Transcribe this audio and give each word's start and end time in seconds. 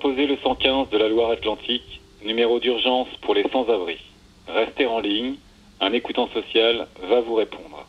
composé 0.00 0.26
le 0.26 0.38
115 0.42 0.88
de 0.88 0.96
la 0.96 1.10
Loire-Atlantique, 1.10 2.00
numéro 2.24 2.58
d'urgence 2.58 3.08
pour 3.20 3.34
les 3.34 3.42
sans-abri. 3.52 3.98
Restez 4.48 4.86
en 4.86 4.98
ligne, 4.98 5.34
un 5.78 5.92
écoutant 5.92 6.26
social 6.28 6.86
va 7.02 7.20
vous 7.20 7.34
répondre. 7.34 7.86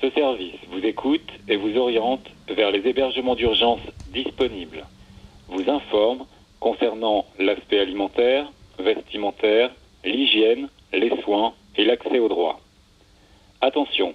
Ce 0.00 0.08
service 0.12 0.54
vous 0.70 0.78
écoute 0.78 1.30
et 1.46 1.56
vous 1.56 1.76
oriente 1.76 2.24
vers 2.48 2.70
les 2.70 2.88
hébergements 2.88 3.34
d'urgence 3.34 3.82
disponibles, 4.14 4.86
vous 5.48 5.68
informe 5.68 6.24
concernant 6.58 7.26
l'aspect 7.38 7.80
alimentaire, 7.80 8.50
vestimentaire, 8.78 9.72
l'hygiène, 10.06 10.70
les 10.94 11.12
soins 11.20 11.52
et 11.76 11.84
l'accès 11.84 12.18
aux 12.18 12.28
droits. 12.28 12.60
Attention, 13.60 14.14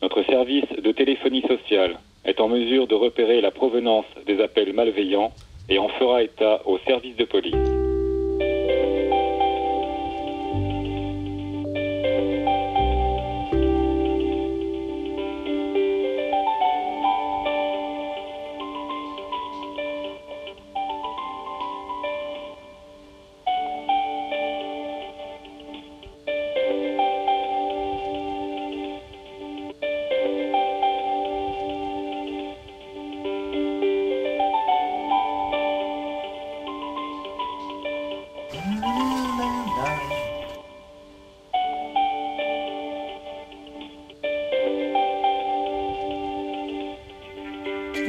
notre 0.00 0.22
service 0.22 0.70
de 0.82 0.92
téléphonie 0.92 1.42
sociale 1.42 1.98
est 2.24 2.40
en 2.40 2.48
mesure 2.48 2.86
de 2.86 2.94
repérer 2.94 3.42
la 3.42 3.50
provenance 3.50 4.06
des 4.24 4.40
appels 4.40 4.72
malveillants 4.72 5.34
et 5.68 5.78
en 5.78 5.88
fera 5.88 6.22
état 6.22 6.60
au 6.66 6.78
service 6.86 7.16
de 7.16 7.24
police. 7.24 7.71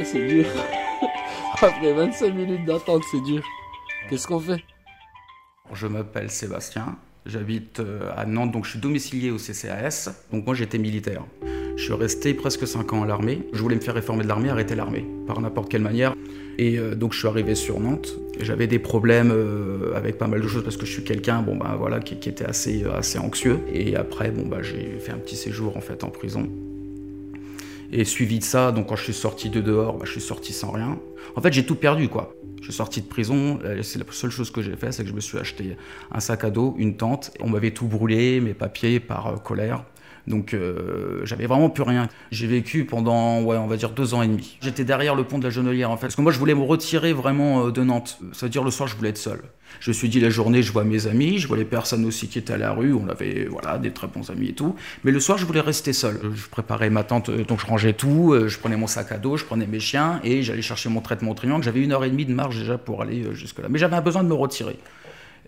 C'est 0.02 0.26
dur. 0.26 0.46
Après 1.62 1.92
25 1.92 2.34
minutes 2.34 2.64
d'attente, 2.64 3.02
c'est 3.10 3.20
dur. 3.20 3.42
Qu'est-ce 4.08 4.26
qu'on 4.26 4.40
fait? 4.40 4.62
Je 5.72 5.86
m'appelle 5.86 6.30
Sébastien, 6.30 6.96
j'habite 7.26 7.80
euh, 7.80 8.10
à 8.16 8.26
Nantes, 8.26 8.52
donc 8.52 8.64
je 8.64 8.70
suis 8.70 8.78
domicilié 8.80 9.30
au 9.30 9.36
CCAS. 9.36 10.10
Donc 10.32 10.46
moi 10.46 10.54
j'étais 10.54 10.78
militaire. 10.78 11.24
Je 11.76 11.82
suis 11.82 11.92
resté 11.94 12.34
presque 12.34 12.66
5 12.66 12.92
ans 12.92 13.02
à 13.02 13.06
l'armée. 13.06 13.48
Je 13.52 13.60
voulais 13.60 13.76
me 13.76 13.80
faire 13.80 13.94
réformer 13.94 14.24
de 14.24 14.28
l'armée, 14.28 14.50
arrêter 14.50 14.74
l'armée, 14.74 15.06
par 15.26 15.40
n'importe 15.40 15.70
quelle 15.70 15.82
manière. 15.82 16.14
Et 16.58 16.78
euh, 16.78 16.94
donc 16.94 17.12
je 17.12 17.18
suis 17.18 17.28
arrivé 17.28 17.54
sur 17.54 17.80
Nantes. 17.80 18.14
J'avais 18.40 18.66
des 18.66 18.78
problèmes 18.78 19.32
euh, 19.32 19.94
avec 19.96 20.18
pas 20.18 20.26
mal 20.26 20.40
de 20.40 20.48
choses 20.48 20.62
parce 20.62 20.76
que 20.76 20.86
je 20.86 20.92
suis 20.92 21.04
quelqu'un, 21.04 21.42
bon 21.42 21.56
ben 21.56 21.76
voilà, 21.76 22.00
qui, 22.00 22.16
qui 22.18 22.28
était 22.28 22.44
assez, 22.44 22.84
assez 22.84 23.18
anxieux. 23.18 23.60
Et 23.72 23.96
après, 23.96 24.30
bon 24.30 24.46
bah 24.46 24.58
j'ai 24.62 24.98
fait 24.98 25.12
un 25.12 25.18
petit 25.18 25.36
séjour 25.36 25.76
en 25.76 25.80
fait 25.80 26.04
en 26.04 26.10
prison. 26.10 26.48
Et 27.96 28.04
suivi 28.04 28.40
de 28.40 28.44
ça, 28.44 28.72
donc 28.72 28.88
quand 28.88 28.96
je 28.96 29.04
suis 29.04 29.14
sorti 29.14 29.50
de 29.50 29.60
dehors, 29.60 29.96
bah, 29.96 30.04
je 30.04 30.10
suis 30.10 30.20
sorti 30.20 30.52
sans 30.52 30.72
rien. 30.72 30.98
En 31.36 31.40
fait, 31.40 31.52
j'ai 31.52 31.64
tout 31.64 31.76
perdu, 31.76 32.08
quoi. 32.08 32.34
Je 32.58 32.64
suis 32.64 32.72
sorti 32.72 33.00
de 33.00 33.06
prison, 33.06 33.60
euh, 33.62 33.84
c'est 33.84 34.00
la 34.00 34.04
seule 34.10 34.32
chose 34.32 34.50
que 34.50 34.62
j'ai 34.62 34.74
fait, 34.74 34.90
c'est 34.90 35.04
que 35.04 35.10
je 35.10 35.14
me 35.14 35.20
suis 35.20 35.38
acheté 35.38 35.76
un 36.10 36.18
sac 36.18 36.42
à 36.42 36.50
dos, 36.50 36.74
une 36.76 36.96
tente. 36.96 37.30
On 37.38 37.48
m'avait 37.48 37.70
tout 37.70 37.86
brûlé, 37.86 38.40
mes 38.40 38.52
papiers, 38.52 38.98
par 38.98 39.28
euh, 39.28 39.36
colère. 39.36 39.84
Donc 40.26 40.54
euh, 40.54 41.20
j'avais 41.24 41.46
vraiment 41.46 41.70
plus 41.70 41.84
rien. 41.84 42.08
J'ai 42.32 42.48
vécu 42.48 42.84
pendant, 42.84 43.42
ouais, 43.42 43.58
on 43.58 43.68
va 43.68 43.76
dire 43.76 43.90
deux 43.90 44.12
ans 44.12 44.22
et 44.22 44.26
demi. 44.26 44.58
J'étais 44.60 44.84
derrière 44.84 45.14
le 45.14 45.22
pont 45.22 45.38
de 45.38 45.44
la 45.44 45.50
Genelière 45.50 45.92
en 45.92 45.96
fait, 45.96 46.06
parce 46.06 46.16
que 46.16 46.22
moi 46.22 46.32
je 46.32 46.38
voulais 46.40 46.54
me 46.54 46.62
retirer 46.64 47.12
vraiment 47.12 47.68
de 47.68 47.84
Nantes. 47.84 48.18
Ça 48.32 48.46
veut 48.46 48.50
dire 48.50 48.64
le 48.64 48.72
soir 48.72 48.88
je 48.88 48.96
voulais 48.96 49.10
être 49.10 49.18
seul. 49.18 49.40
Je 49.80 49.90
me 49.90 49.94
suis 49.94 50.08
dit 50.08 50.20
la 50.20 50.30
journée 50.30 50.62
je 50.62 50.72
vois 50.72 50.84
mes 50.84 51.06
amis, 51.06 51.38
je 51.38 51.48
vois 51.48 51.56
les 51.56 51.64
personnes 51.64 52.04
aussi 52.04 52.28
qui 52.28 52.38
étaient 52.38 52.52
à 52.52 52.58
la 52.58 52.72
rue, 52.72 52.92
on 52.94 53.08
avait 53.08 53.46
voilà 53.50 53.78
des 53.78 53.90
très 53.90 54.06
bons 54.06 54.30
amis 54.30 54.48
et 54.48 54.52
tout. 54.54 54.74
Mais 55.04 55.10
le 55.10 55.20
soir 55.20 55.38
je 55.38 55.46
voulais 55.46 55.60
rester 55.60 55.92
seul. 55.92 56.20
Je 56.34 56.48
préparais 56.48 56.90
ma 56.90 57.04
tente, 57.04 57.28
euh, 57.28 57.44
donc 57.44 57.60
je 57.60 57.66
rangeais 57.66 57.92
tout, 57.92 58.32
euh, 58.32 58.48
je 58.48 58.58
prenais 58.58 58.76
mon 58.76 58.86
sac 58.86 59.12
à 59.12 59.18
dos, 59.18 59.36
je 59.36 59.44
prenais 59.44 59.66
mes 59.66 59.80
chiens 59.80 60.20
et 60.24 60.42
j'allais 60.42 60.62
chercher 60.62 60.88
mon 60.88 61.00
traitement 61.00 61.34
triangle. 61.34 61.64
J'avais 61.64 61.80
une 61.80 61.92
heure 61.92 62.04
et 62.04 62.10
demie 62.10 62.26
de 62.26 62.34
marche 62.34 62.58
déjà 62.58 62.78
pour 62.78 63.02
aller 63.02 63.24
euh, 63.24 63.34
jusque 63.34 63.58
là. 63.58 63.68
Mais 63.68 63.78
j'avais 63.78 64.00
besoin 64.00 64.22
de 64.22 64.28
me 64.28 64.34
retirer. 64.34 64.78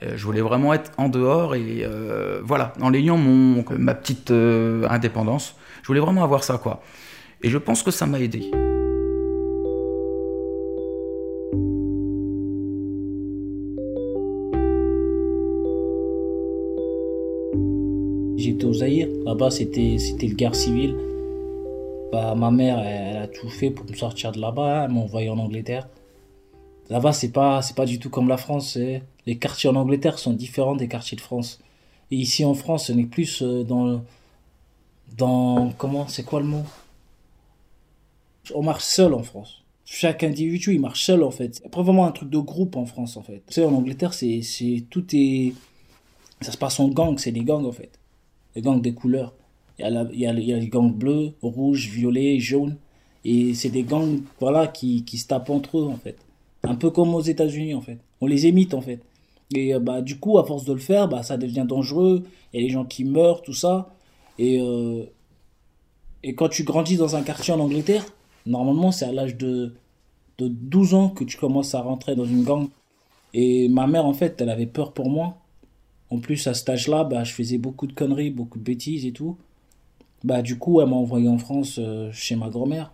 Je 0.02 0.22
voulais 0.24 0.42
vraiment 0.42 0.74
être 0.74 0.90
en 0.98 1.08
dehors 1.08 1.54
et 1.54 1.82
euh, 1.82 2.40
voilà, 2.44 2.74
en 2.82 2.92
ayant 2.92 3.16
mon, 3.16 3.64
ma 3.78 3.94
petite 3.94 4.30
euh, 4.30 4.86
indépendance. 4.90 5.56
Je 5.82 5.86
voulais 5.86 6.00
vraiment 6.00 6.22
avoir 6.22 6.44
ça, 6.44 6.58
quoi. 6.58 6.82
Et 7.42 7.48
je 7.48 7.58
pense 7.58 7.82
que 7.82 7.90
ça 7.90 8.06
m'a 8.06 8.20
aidé. 8.20 8.50
J'étais 18.46 18.64
au 18.64 18.72
Zaïre. 18.72 19.08
Là-bas, 19.24 19.50
c'était 19.50 19.98
c'était 19.98 20.28
le 20.28 20.36
guerre 20.36 20.54
civile. 20.54 20.94
Bah, 22.12 22.36
ma 22.36 22.52
mère, 22.52 22.78
elle, 22.78 23.16
a 23.16 23.26
tout 23.26 23.48
fait 23.48 23.70
pour 23.70 23.84
me 23.90 23.94
sortir 23.96 24.30
de 24.30 24.40
là-bas. 24.40 24.84
Elle 24.84 24.92
m'a 24.92 25.00
envoyé 25.00 25.28
en 25.28 25.38
Angleterre. 25.38 25.88
Là-bas, 26.88 27.12
c'est 27.12 27.32
pas 27.32 27.60
c'est 27.62 27.74
pas 27.74 27.86
du 27.86 27.98
tout 27.98 28.08
comme 28.08 28.28
la 28.28 28.36
France. 28.36 28.74
c'est- 28.74 29.02
Les 29.26 29.36
quartiers 29.36 29.68
en 29.68 29.74
Angleterre 29.74 30.18
sont 30.20 30.32
différents 30.32 30.76
des 30.76 30.86
quartiers 30.86 31.16
de 31.16 31.22
France. 31.22 31.58
Et 32.12 32.16
ici 32.16 32.44
en 32.44 32.54
France, 32.54 32.88
on 32.94 32.98
est 32.98 33.04
plus 33.16 33.42
euh, 33.42 33.64
dans 33.64 34.02
dans 35.18 35.72
comment 35.76 36.06
c'est 36.06 36.24
quoi 36.24 36.38
le 36.40 36.46
mot? 36.46 36.62
On 38.54 38.62
marche 38.62 38.84
seul 38.84 39.12
en 39.14 39.22
France. 39.24 39.64
Chaque 39.84 40.22
individu, 40.22 40.74
il 40.74 40.80
marche 40.80 41.02
seul 41.02 41.22
en 41.24 41.30
fait. 41.32 41.56
C'est 41.56 41.68
pas 41.70 41.82
vraiment 41.82 42.06
un 42.06 42.12
truc 42.12 42.30
de 42.30 42.38
groupe 42.38 42.76
en 42.76 42.86
France 42.86 43.16
en 43.16 43.22
fait. 43.22 43.42
Tu 43.48 43.54
sais, 43.54 43.64
en 43.64 43.74
Angleterre, 43.74 44.14
c'est 44.14 44.40
tout 44.90 45.04
est 45.14 45.52
ça 46.40 46.52
se 46.52 46.58
passe 46.58 46.78
en 46.80 46.88
gang, 46.88 47.18
c'est 47.18 47.32
des 47.32 47.40
gangs 47.42 47.64
en 47.66 47.72
fait. 47.72 47.98
Les 48.56 48.62
gangs 48.62 48.80
des 48.80 48.92
couleurs. 48.94 49.34
Il 49.78 49.82
y 49.82 49.84
a, 49.84 49.90
la- 49.90 50.08
il 50.12 50.18
y 50.18 50.26
a, 50.26 50.32
il 50.32 50.44
y 50.44 50.52
a 50.52 50.58
les 50.58 50.68
gangs 50.68 50.92
bleus, 50.92 51.32
rouges, 51.42 51.88
violets, 51.88 52.40
jaunes. 52.40 52.76
Et 53.24 53.54
c'est 53.54 53.68
des 53.70 53.82
gangs 53.84 54.20
voilà, 54.40 54.66
qui, 54.66 55.04
qui 55.04 55.18
se 55.18 55.28
tapent 55.28 55.50
entre 55.50 55.78
eux 55.78 55.84
en 55.86 55.96
fait. 55.96 56.16
Un 56.64 56.74
peu 56.74 56.90
comme 56.90 57.14
aux 57.14 57.20
États-Unis 57.20 57.74
en 57.74 57.80
fait. 57.80 57.98
On 58.20 58.26
les 58.26 58.46
imite 58.46 58.74
en 58.74 58.80
fait. 58.80 59.00
Et 59.54 59.74
euh, 59.74 59.78
bah, 59.78 60.00
du 60.00 60.18
coup, 60.18 60.38
à 60.38 60.44
force 60.44 60.64
de 60.64 60.72
le 60.72 60.80
faire, 60.80 61.06
bah, 61.08 61.22
ça 61.22 61.36
devient 61.36 61.66
dangereux. 61.68 62.24
Il 62.52 62.60
y 62.60 62.64
a 62.64 62.66
des 62.66 62.72
gens 62.72 62.84
qui 62.84 63.04
meurent, 63.04 63.42
tout 63.42 63.52
ça. 63.52 63.90
Et, 64.38 64.58
euh, 64.60 65.04
et 66.22 66.34
quand 66.34 66.48
tu 66.48 66.64
grandis 66.64 66.96
dans 66.96 67.14
un 67.16 67.22
quartier 67.22 67.52
en 67.54 67.60
Angleterre, 67.60 68.04
normalement, 68.46 68.90
c'est 68.90 69.04
à 69.04 69.12
l'âge 69.12 69.36
de, 69.36 69.74
de 70.38 70.48
12 70.48 70.94
ans 70.94 71.08
que 71.10 71.24
tu 71.24 71.36
commences 71.36 71.74
à 71.74 71.80
rentrer 71.80 72.16
dans 72.16 72.24
une 72.24 72.42
gang. 72.44 72.68
Et 73.34 73.68
ma 73.68 73.86
mère, 73.86 74.06
en 74.06 74.14
fait, 74.14 74.40
elle 74.40 74.50
avait 74.50 74.66
peur 74.66 74.92
pour 74.92 75.10
moi. 75.10 75.36
En 76.10 76.18
plus, 76.18 76.46
à 76.46 76.54
cet 76.54 76.68
âge-là, 76.68 77.04
bah, 77.04 77.24
je 77.24 77.32
faisais 77.32 77.58
beaucoup 77.58 77.86
de 77.86 77.92
conneries, 77.92 78.30
beaucoup 78.30 78.58
de 78.58 78.64
bêtises 78.64 79.04
et 79.06 79.12
tout. 79.12 79.36
Bah, 80.24 80.42
du 80.42 80.58
coup, 80.58 80.80
elle 80.80 80.88
m'a 80.88 80.96
envoyé 80.96 81.28
en 81.28 81.38
France 81.38 81.78
euh, 81.78 82.10
chez 82.12 82.36
ma 82.36 82.48
grand-mère. 82.48 82.92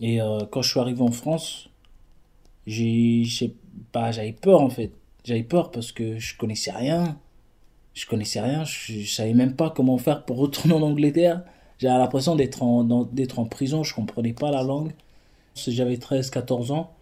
Et 0.00 0.20
euh, 0.20 0.40
quand 0.50 0.62
je 0.62 0.70
suis 0.70 0.80
arrivé 0.80 1.00
en 1.02 1.10
France, 1.10 1.68
bah, 3.92 4.12
j'avais 4.12 4.32
peur 4.32 4.60
en 4.60 4.70
fait. 4.70 4.92
J'avais 5.24 5.42
peur 5.42 5.70
parce 5.70 5.92
que 5.92 6.18
je 6.18 6.36
connaissais 6.36 6.70
rien. 6.70 7.18
Je 7.94 8.06
connaissais 8.06 8.40
rien. 8.40 8.64
Je, 8.64 9.00
je 9.00 9.10
savais 9.10 9.34
même 9.34 9.54
pas 9.56 9.70
comment 9.70 9.98
faire 9.98 10.24
pour 10.24 10.38
retourner 10.38 10.74
en 10.74 10.82
Angleterre. 10.82 11.42
J'avais 11.78 11.98
l'impression 11.98 12.36
d'être 12.36 12.62
en, 12.62 12.88
en 12.90 13.44
prison. 13.46 13.84
Je 13.84 13.94
comprenais 13.94 14.32
pas 14.32 14.50
la 14.50 14.62
langue. 14.62 14.92
J'avais 15.54 15.96
13, 15.96 16.30
14 16.30 16.70
ans. 16.72 16.92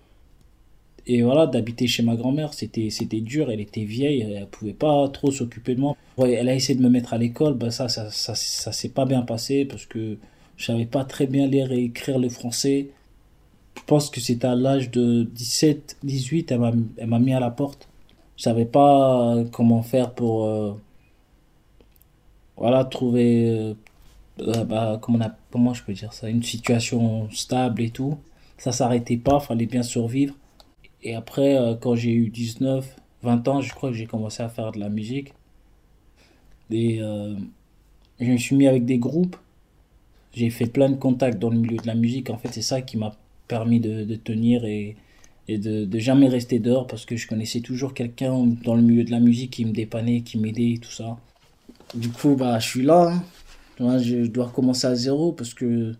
Et 1.06 1.22
voilà, 1.22 1.46
d'habiter 1.46 1.86
chez 1.86 2.02
ma 2.02 2.16
grand-mère, 2.16 2.52
c'était, 2.52 2.90
c'était 2.90 3.20
dur. 3.20 3.50
Elle 3.50 3.60
était 3.60 3.84
vieille, 3.84 4.22
elle 4.22 4.46
pouvait 4.48 4.72
pas 4.72 5.08
trop 5.08 5.30
s'occuper 5.30 5.74
de 5.74 5.80
moi. 5.80 5.96
Elle 6.18 6.48
a 6.48 6.54
essayé 6.54 6.76
de 6.78 6.82
me 6.82 6.88
mettre 6.88 7.14
à 7.14 7.18
l'école, 7.18 7.54
bah 7.54 7.70
ça, 7.70 7.88
ça, 7.88 8.10
ça, 8.10 8.34
ça 8.34 8.72
s'est 8.72 8.88
pas 8.88 9.04
bien 9.04 9.22
passé 9.22 9.64
parce 9.64 9.86
que 9.86 10.18
je 10.56 10.64
savais 10.64 10.86
pas 10.86 11.04
très 11.04 11.26
bien 11.26 11.46
lire 11.46 11.70
et 11.72 11.84
écrire 11.84 12.18
le 12.18 12.28
français. 12.28 12.90
Je 13.76 13.82
pense 13.84 14.10
que 14.10 14.20
c'était 14.20 14.46
à 14.46 14.54
l'âge 14.56 14.90
de 14.90 15.24
17, 15.24 15.98
18, 16.02 16.50
elle 16.52 16.58
m'a, 16.60 16.72
elle 16.96 17.06
m'a 17.06 17.18
mis 17.18 17.34
à 17.34 17.40
la 17.40 17.50
porte. 17.50 17.88
Je 18.36 18.42
savais 18.42 18.64
pas 18.66 19.36
comment 19.52 19.82
faire 19.82 20.12
pour, 20.12 20.46
euh, 20.46 20.72
voilà, 22.56 22.84
trouver, 22.84 23.48
euh, 23.50 23.74
euh, 24.40 24.64
bah, 24.64 24.98
comment, 25.00 25.18
on 25.18 25.22
a, 25.22 25.36
comment 25.50 25.74
je 25.74 25.84
peux 25.84 25.92
dire 25.92 26.12
ça, 26.12 26.28
une 26.28 26.42
situation 26.42 27.28
stable 27.30 27.82
et 27.82 27.90
tout. 27.90 28.18
Ça 28.58 28.72
s'arrêtait 28.72 29.18
pas, 29.18 29.40
fallait 29.40 29.66
bien 29.66 29.82
survivre. 29.82 30.34
Et 31.02 31.14
après, 31.14 31.56
euh, 31.56 31.74
quand 31.76 31.94
j'ai 31.94 32.12
eu 32.12 32.28
19, 32.30 32.96
20 33.22 33.48
ans, 33.48 33.60
je 33.60 33.72
crois 33.74 33.90
que 33.90 33.96
j'ai 33.96 34.06
commencé 34.06 34.42
à 34.42 34.48
faire 34.48 34.72
de 34.72 34.78
la 34.80 34.88
musique. 34.88 35.32
Et 36.70 37.00
euh, 37.02 37.34
je 38.20 38.26
me 38.32 38.36
suis 38.36 38.56
mis 38.56 38.66
avec 38.66 38.84
des 38.84 38.98
groupes. 38.98 39.36
J'ai 40.34 40.50
fait 40.50 40.66
plein 40.66 40.90
de 40.90 40.96
contacts 40.96 41.38
dans 41.38 41.50
le 41.50 41.58
milieu 41.58 41.78
de 41.78 41.86
la 41.86 41.94
musique. 41.94 42.30
En 42.30 42.38
fait, 42.38 42.48
c'est 42.52 42.62
ça 42.62 42.82
qui 42.82 42.96
m'a 42.98 43.16
permis 43.48 43.80
de, 43.80 44.14
tenir 44.16 44.64
et, 44.64 44.96
et 45.48 45.58
de, 45.58 45.84
de 45.84 45.98
jamais 45.98 46.28
rester 46.28 46.58
dehors 46.58 46.86
parce 46.86 47.06
que 47.06 47.16
je 47.16 47.26
connaissais 47.28 47.60
toujours 47.60 47.94
quelqu'un 47.94 48.46
dans 48.64 48.74
le 48.74 48.82
milieu 48.82 49.04
de 49.04 49.10
la 49.10 49.20
musique 49.20 49.52
qui 49.52 49.64
me 49.64 49.72
dépannait, 49.72 50.22
qui 50.22 50.38
m'aidait 50.38 50.72
et 50.74 50.78
tout 50.78 50.90
ça. 50.90 51.18
Du 51.94 52.10
coup, 52.10 52.36
bah, 52.36 52.58
je 52.58 52.68
suis 52.68 52.82
là. 52.82 53.12
hein. 53.80 53.98
Je 53.98 54.26
dois 54.26 54.46
recommencer 54.46 54.86
à 54.86 54.94
zéro 54.94 55.32
parce 55.32 55.54
que 55.54 55.94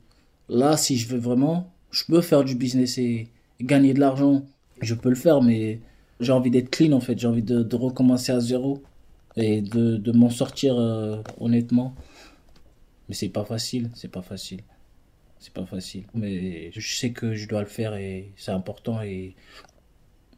Là, 0.48 0.76
si 0.76 0.96
je 0.96 1.08
veux 1.08 1.18
vraiment, 1.18 1.72
je 1.90 2.04
peux 2.06 2.20
faire 2.22 2.44
du 2.44 2.54
business 2.54 2.98
et 2.98 3.28
gagner 3.60 3.94
de 3.94 4.00
l'argent. 4.00 4.44
Je 4.80 4.94
peux 4.94 5.08
le 5.08 5.14
faire, 5.14 5.42
mais 5.42 5.80
j'ai 6.20 6.32
envie 6.32 6.50
d'être 6.50 6.70
clean 6.70 6.92
en 6.92 7.00
fait. 7.00 7.18
J'ai 7.18 7.26
envie 7.26 7.42
de, 7.42 7.76
recommencer 7.76 8.32
à 8.32 8.40
zéro 8.40 8.82
et 9.36 9.60
de, 9.60 9.96
de 9.96 10.12
m'en 10.12 10.30
sortir 10.30 10.78
euh, 10.78 11.22
honnêtement. 11.38 11.94
Mais 13.08 13.14
c'est 13.14 13.28
pas 13.28 13.44
facile, 13.44 13.90
c'est 13.94 14.10
pas 14.10 14.22
facile. 14.22 14.60
C'est 15.38 15.52
pas 15.52 15.66
facile. 15.66 16.04
Mais 16.14 16.70
je 16.72 16.96
sais 16.96 17.12
que 17.12 17.34
je 17.34 17.48
dois 17.48 17.60
le 17.60 17.66
faire 17.66 17.94
et 17.94 18.32
c'est 18.36 18.52
important 18.52 19.02
et 19.02 19.34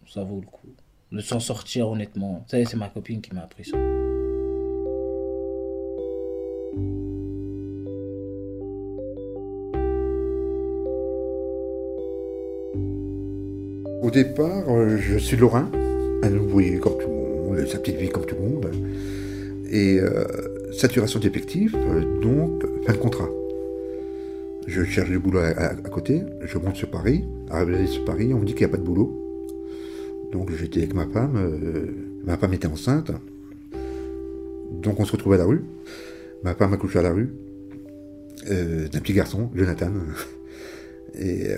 ça 0.07 0.23
vaut 0.23 0.41
le 0.41 0.47
coup. 0.47 0.69
De 1.13 1.21
s'en 1.21 1.41
sortir 1.41 1.89
honnêtement. 1.89 2.45
Ça, 2.49 2.63
c'est 2.65 2.77
ma 2.77 2.89
copine 2.89 3.23
qui 3.23 3.35
m'a 3.35 3.43
appris 3.43 3.65
ça. 3.65 3.79
Au 14.09 14.11
départ, 14.11 14.65
euh, 14.71 14.97
je 14.97 15.19
suis 15.19 15.37
Lorrain, 15.37 15.71
un 16.23 16.35
ouvrier 16.35 16.79
comme 16.79 16.97
tout 16.97 17.11
le 17.11 17.15
monde, 17.15 17.67
sa 17.67 17.79
petite 17.79 17.97
vie 17.97 18.09
comme 18.09 18.25
tout 18.25 18.37
le 18.37 18.41
monde. 18.41 18.71
Et 19.71 20.01
euh, 20.01 20.73
saturation 20.73 21.21
d'effectifs, 21.21 21.75
euh, 21.75 22.19
donc 22.23 22.65
fin 22.87 22.95
de 22.95 22.97
contrat. 22.97 23.29
Je 24.67 24.83
cherche 24.83 25.11
du 25.11 25.19
boulot 25.19 25.41
à, 25.41 25.75
côté, 25.91 26.23
je 26.43 26.57
monte 26.57 26.77
sur 26.77 26.91
Paris. 26.91 27.27
Arrivé 27.51 27.87
sur 27.87 28.03
Paris, 28.07 28.33
on 28.33 28.39
me 28.39 28.47
dit 28.47 28.55
qu'il 28.55 28.67
n'y 28.67 28.73
a 28.73 28.75
pas 28.75 28.79
de 28.79 28.87
boulot. 28.87 29.13
Donc 30.33 30.53
j'étais 30.53 30.79
avec 30.79 30.95
ma 30.95 31.07
femme, 31.07 31.37
ma 32.25 32.39
femme 32.39 32.55
était 32.55 32.67
enceinte. 32.67 33.11
Donc 34.73 35.01
on 35.01 35.05
se 35.05 35.13
retrouve 35.13 35.35
à 35.35 35.37
la 35.37 35.45
rue. 35.45 35.65
Ma 36.45 36.55
femme 36.55 36.73
a 36.73 36.79
couché 36.79 36.99
à 36.99 37.03
la 37.03 37.13
rue 37.13 37.29
euh, 38.51 38.89
d'un 38.89 39.01
petit 39.01 39.13
garçon, 39.13 39.51
Jonathan. 39.55 39.93
Et 41.21 41.49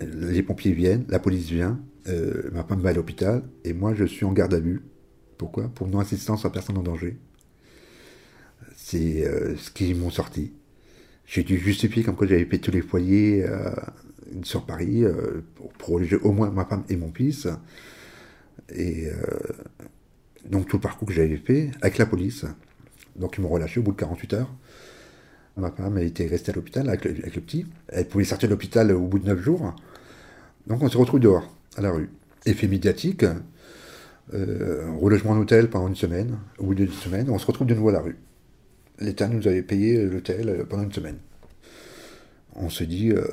les 0.00 0.42
pompiers 0.42 0.72
viennent, 0.72 1.04
la 1.08 1.18
police 1.18 1.50
vient, 1.50 1.80
euh, 2.08 2.50
ma 2.52 2.64
femme 2.64 2.80
va 2.80 2.90
à 2.90 2.92
l'hôpital 2.92 3.42
et 3.64 3.72
moi 3.72 3.94
je 3.94 4.04
suis 4.04 4.24
en 4.24 4.32
garde 4.32 4.54
à 4.54 4.60
vue. 4.60 4.82
Pourquoi? 5.38 5.68
Pour 5.68 5.86
non-assistance 5.88 6.44
à 6.44 6.50
personne 6.50 6.78
en 6.78 6.82
danger. 6.82 7.16
C'est 8.76 9.26
euh, 9.26 9.56
ce 9.56 9.70
qu'ils 9.70 9.96
m'ont 9.96 10.10
sorti. 10.10 10.52
J'ai 11.26 11.42
dû 11.42 11.58
justifier 11.58 12.04
comme 12.04 12.14
quoi 12.14 12.26
j'avais 12.26 12.44
fait 12.44 12.58
tous 12.58 12.70
les 12.70 12.80
foyers 12.80 13.44
euh, 13.44 13.70
sur 14.42 14.64
Paris 14.64 15.04
euh, 15.04 15.42
pour 15.56 15.72
protéger 15.72 16.16
au 16.16 16.32
moins 16.32 16.50
ma 16.50 16.64
femme 16.64 16.84
et 16.88 16.96
mon 16.96 17.12
fils. 17.12 17.48
Et 18.74 19.08
euh, 19.08 19.14
donc 20.48 20.68
tout 20.68 20.76
le 20.76 20.80
parcours 20.80 21.08
que 21.08 21.14
j'avais 21.14 21.36
fait 21.36 21.70
avec 21.82 21.98
la 21.98 22.06
police. 22.06 22.44
Donc 23.16 23.36
ils 23.36 23.40
m'ont 23.40 23.48
relâché 23.48 23.80
au 23.80 23.82
bout 23.82 23.92
de 23.92 23.96
48 23.96 24.34
heures. 24.34 24.54
Ma 25.56 25.70
femme 25.70 25.96
était 25.98 26.26
restée 26.26 26.52
à 26.52 26.54
l'hôpital 26.54 26.88
avec 26.88 27.04
le, 27.04 27.40
petit. 27.40 27.66
Elle 27.88 28.06
pouvait 28.06 28.24
sortir 28.24 28.48
de 28.48 28.54
l'hôpital 28.54 28.92
au 28.92 29.06
bout 29.06 29.18
de 29.18 29.26
9 29.26 29.40
jours. 29.40 29.74
Donc 30.66 30.82
on 30.82 30.88
se 30.88 30.98
retrouve 30.98 31.20
dehors, 31.20 31.50
à 31.76 31.80
la 31.80 31.90
rue. 31.90 32.10
Effet 32.44 32.68
médiatique, 32.68 33.24
euh, 34.34 34.90
relogement 35.00 35.32
en 35.32 35.38
hôtel 35.38 35.70
pendant 35.70 35.88
une 35.88 35.96
semaine. 35.96 36.38
Au 36.58 36.66
bout 36.66 36.74
d'une 36.74 36.92
semaine, 36.92 37.30
on 37.30 37.38
se 37.38 37.46
retrouve 37.46 37.66
de 37.66 37.74
nouveau 37.74 37.88
à 37.88 37.92
la 37.92 38.00
rue. 38.00 38.18
L'État 38.98 39.28
nous 39.28 39.46
avait 39.48 39.62
payé 39.62 40.04
l'hôtel 40.04 40.48
euh, 40.48 40.64
pendant 40.64 40.82
une 40.82 40.92
semaine. 40.92 41.18
On 42.54 42.68
se 42.68 42.84
dit, 42.84 43.12
euh, 43.12 43.24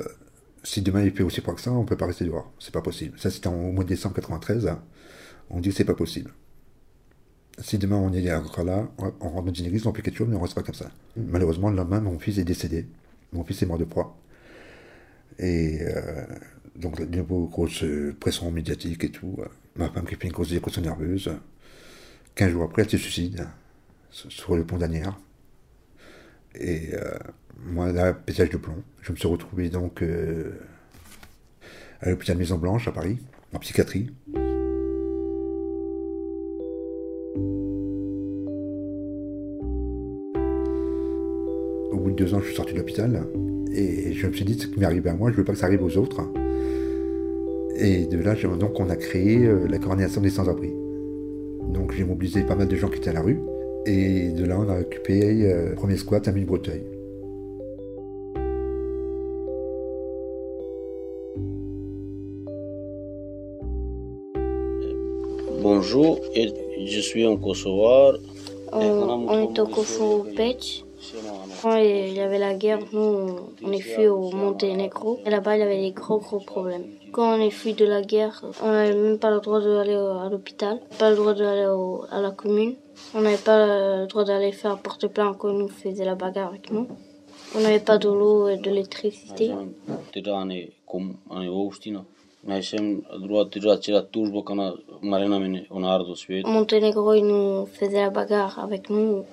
si 0.62 0.80
demain 0.80 1.02
il 1.02 1.10
fait 1.10 1.22
aussi 1.22 1.42
froid 1.42 1.54
que 1.54 1.60
ça, 1.60 1.72
on 1.72 1.84
peut 1.84 1.96
pas 1.96 2.06
rester 2.06 2.24
dehors. 2.24 2.50
C'est 2.58 2.72
pas 2.72 2.82
possible. 2.82 3.18
Ça, 3.18 3.30
c'était 3.30 3.48
au 3.48 3.72
mois 3.72 3.84
de 3.84 3.88
décembre 3.90 4.14
93. 4.14 4.66
hein. 4.66 4.82
On 5.50 5.60
dit 5.60 5.72
c'est 5.72 5.84
pas 5.84 5.94
possible. 5.94 6.32
Si 7.60 7.78
demain 7.78 7.96
on 7.96 8.12
est 8.12 8.32
encore 8.32 8.64
là, 8.64 8.88
on 8.98 9.28
rentre 9.28 9.46
dans 9.46 9.52
une 9.52 9.66
église, 9.66 9.86
on 9.86 9.94
fait 9.94 10.02
quelque 10.02 10.16
chose, 10.16 10.28
mais 10.28 10.36
on 10.36 10.40
reste 10.40 10.54
pas 10.54 10.62
comme 10.62 10.74
ça. 10.74 10.90
Malheureusement, 11.16 11.70
le 11.70 11.76
lendemain, 11.76 12.00
mon 12.00 12.18
fils 12.18 12.38
est 12.38 12.44
décédé. 12.44 12.86
Mon 13.32 13.44
fils 13.44 13.62
est 13.62 13.66
mort 13.66 13.78
de 13.78 13.84
froid. 13.84 14.18
Et 15.38 15.78
euh, 15.82 16.24
donc, 16.76 17.00
de 17.00 17.16
nouveau, 17.16 17.46
grosse 17.46 17.84
euh, 17.84 18.14
pression 18.18 18.50
médiatique 18.50 19.04
et 19.04 19.10
tout. 19.10 19.36
Ma 19.76 19.88
femme 19.88 20.04
qui 20.04 20.16
fait 20.16 20.26
une 20.26 20.32
grosse 20.32 20.50
dépression 20.50 20.82
nerveuse. 20.82 21.30
15 22.34 22.50
jours 22.50 22.64
après, 22.64 22.82
elle 22.82 22.90
se 22.90 22.96
suicide 22.96 23.46
sur 24.10 24.56
le 24.56 24.64
pont 24.64 24.78
d'Anières. 24.78 25.18
Et 26.56 26.94
euh, 26.94 27.18
moi, 27.58 27.92
là, 27.92 28.12
pétage 28.14 28.50
de 28.50 28.56
plomb. 28.56 28.82
Je 29.02 29.12
me 29.12 29.16
suis 29.16 29.28
retrouvé 29.28 29.68
donc 29.68 30.02
à 32.00 32.10
l'hôpital 32.10 32.36
Maison 32.36 32.58
Blanche 32.58 32.88
à 32.88 32.92
Paris, 32.92 33.18
en 33.52 33.58
psychiatrie. 33.58 34.10
Deux 42.16 42.32
ans, 42.32 42.38
je 42.38 42.46
suis 42.46 42.54
sorti 42.54 42.74
de 42.74 42.78
l'hôpital 42.78 43.26
et 43.74 44.12
je 44.12 44.26
me 44.28 44.32
suis 44.32 44.44
dit 44.44 44.54
ce 44.54 44.68
qui 44.68 44.78
m'est 44.78 44.86
arrivé 44.86 45.10
à 45.10 45.14
moi, 45.14 45.32
je 45.32 45.36
veux 45.36 45.42
pas 45.42 45.52
que 45.52 45.58
ça 45.58 45.66
arrive 45.66 45.82
aux 45.82 45.96
autres. 45.96 46.22
Et 47.76 48.06
de 48.06 48.18
là, 48.18 48.34
donc, 48.56 48.78
on 48.78 48.88
a 48.88 48.94
créé 48.94 49.44
euh, 49.44 49.66
la 49.68 49.78
coordination 49.78 50.20
des 50.20 50.30
sans-abri. 50.30 50.70
Donc, 51.72 51.92
j'ai 51.92 52.04
mobilisé 52.04 52.44
pas 52.44 52.54
mal 52.54 52.68
de 52.68 52.76
gens 52.76 52.88
qui 52.88 52.98
étaient 52.98 53.10
à 53.10 53.14
la 53.14 53.20
rue. 53.20 53.40
Et 53.84 54.30
de 54.30 54.44
là, 54.44 54.60
on 54.60 54.68
a 54.68 54.80
occupé 54.80 55.44
euh, 55.44 55.70
le 55.70 55.74
premier 55.74 55.96
squat 55.96 56.28
à 56.28 56.32
Mille-Breteuil. 56.32 56.84
Bonjour, 65.60 66.20
et 66.36 66.52
je 66.86 67.00
suis 67.00 67.26
en 67.26 67.36
Kosovo. 67.36 68.18
On, 68.72 68.78
on 68.78 69.52
est 69.52 69.58
au 69.58 69.66
Kosovo 69.66 70.26
Pech. 71.64 71.72
Quand 71.72 71.76
il 71.76 72.12
y 72.12 72.20
avait 72.20 72.38
la 72.38 72.54
guerre, 72.54 72.80
nous, 72.92 73.38
on 73.62 73.72
est 73.72 73.80
fui 73.80 74.06
au 74.06 74.30
Monténégro. 74.30 75.18
Et 75.24 75.30
là-bas, 75.30 75.56
il 75.56 75.60
y 75.60 75.62
avait 75.62 75.80
des 75.80 75.92
gros, 75.92 76.18
gros 76.18 76.40
problèmes. 76.40 76.84
Quand 77.12 77.36
on 77.36 77.40
est 77.40 77.50
fui 77.50 77.74
de 77.74 77.84
la 77.84 78.02
guerre, 78.02 78.44
on 78.62 78.70
n'avait 78.70 78.94
même 78.94 79.18
pas 79.18 79.30
le 79.30 79.40
droit 79.40 79.60
d'aller 79.60 79.94
à 79.94 80.28
l'hôpital, 80.30 80.80
pas 80.98 81.10
le 81.10 81.16
droit 81.16 81.34
d'aller 81.34 81.68
à 82.10 82.20
la 82.20 82.30
commune. 82.30 82.74
On 83.14 83.20
n'avait 83.20 83.36
pas 83.36 83.66
le 83.66 84.06
droit 84.06 84.24
d'aller 84.24 84.52
faire 84.52 84.78
porte-plainte 84.78 85.38
quand 85.38 85.52
nous 85.52 85.68
faisait 85.68 86.04
la 86.04 86.14
bagarre 86.14 86.48
avec 86.48 86.70
nous. 86.70 86.88
On 87.56 87.60
n'avait 87.60 87.80
pas 87.80 87.98
de 87.98 88.08
l'eau 88.08 88.48
et 88.48 88.56
de 88.56 88.64
l'électricité. 88.64 89.52
On. 89.52 89.68
Monténégro, 96.44 97.14
il 97.14 97.26
nous 97.26 97.66
faisait 97.66 98.02
la 98.02 98.10
bagarre 98.10 98.58
avec 98.58 98.90
nous 98.90 99.24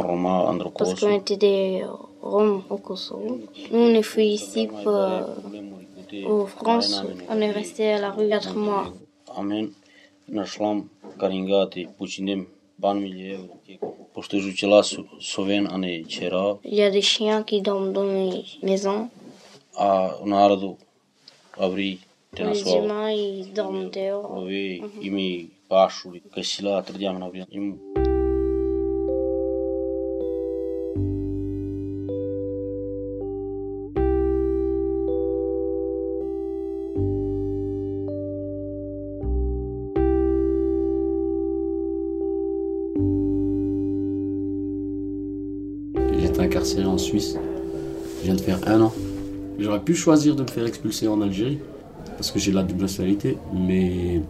Roma 0.00 0.54
parce 0.76 0.94
qu'on 1.00 1.14
était 1.14 1.36
des 1.36 1.84
Roms 2.22 2.62
au 2.70 2.76
Kosovo. 2.78 3.40
Nous, 3.70 3.78
on 3.78 3.94
est 3.94 4.02
fui 4.02 4.26
ici 4.26 4.66
pour, 4.66 4.88
euh, 4.88 5.22
au 6.26 6.46
France. 6.46 7.02
On 7.28 7.40
est 7.40 7.50
resté 7.50 7.92
à 7.92 8.00
la 8.00 8.10
rue 8.10 8.28
4 8.28 8.56
mois. 8.56 8.92
Amen. 9.36 9.70
Il 16.64 16.74
y 16.74 16.82
a 16.82 16.90
des 16.90 17.02
chiens 17.02 17.42
qui 17.42 17.60
dorment 17.60 17.92
dans 17.92 18.04
les 18.04 18.44
maisons. 18.62 19.08
a 19.76 20.18
on 20.22 20.32
ardo 20.32 20.76
avri 21.58 21.98
te 22.34 22.42
Les 22.42 22.74
humains, 22.74 23.10
ils 23.10 23.52
dorment 23.52 23.90
dehors. 23.90 24.44
Incarcéré 46.62 46.86
en 46.86 46.98
Suisse. 46.98 47.36
Je 48.20 48.24
viens 48.24 48.36
de 48.36 48.40
faire 48.40 48.60
un 48.68 48.82
an. 48.82 48.92
J'aurais 49.58 49.80
pu 49.80 49.96
choisir 49.96 50.36
de 50.36 50.42
me 50.42 50.46
faire 50.46 50.64
expulser 50.64 51.08
en 51.08 51.20
Algérie, 51.20 51.58
parce 52.16 52.30
que 52.30 52.38
j'ai 52.38 52.52
la 52.52 52.62
double 52.62 52.82
nationalité, 52.82 53.36
mais 53.52 54.22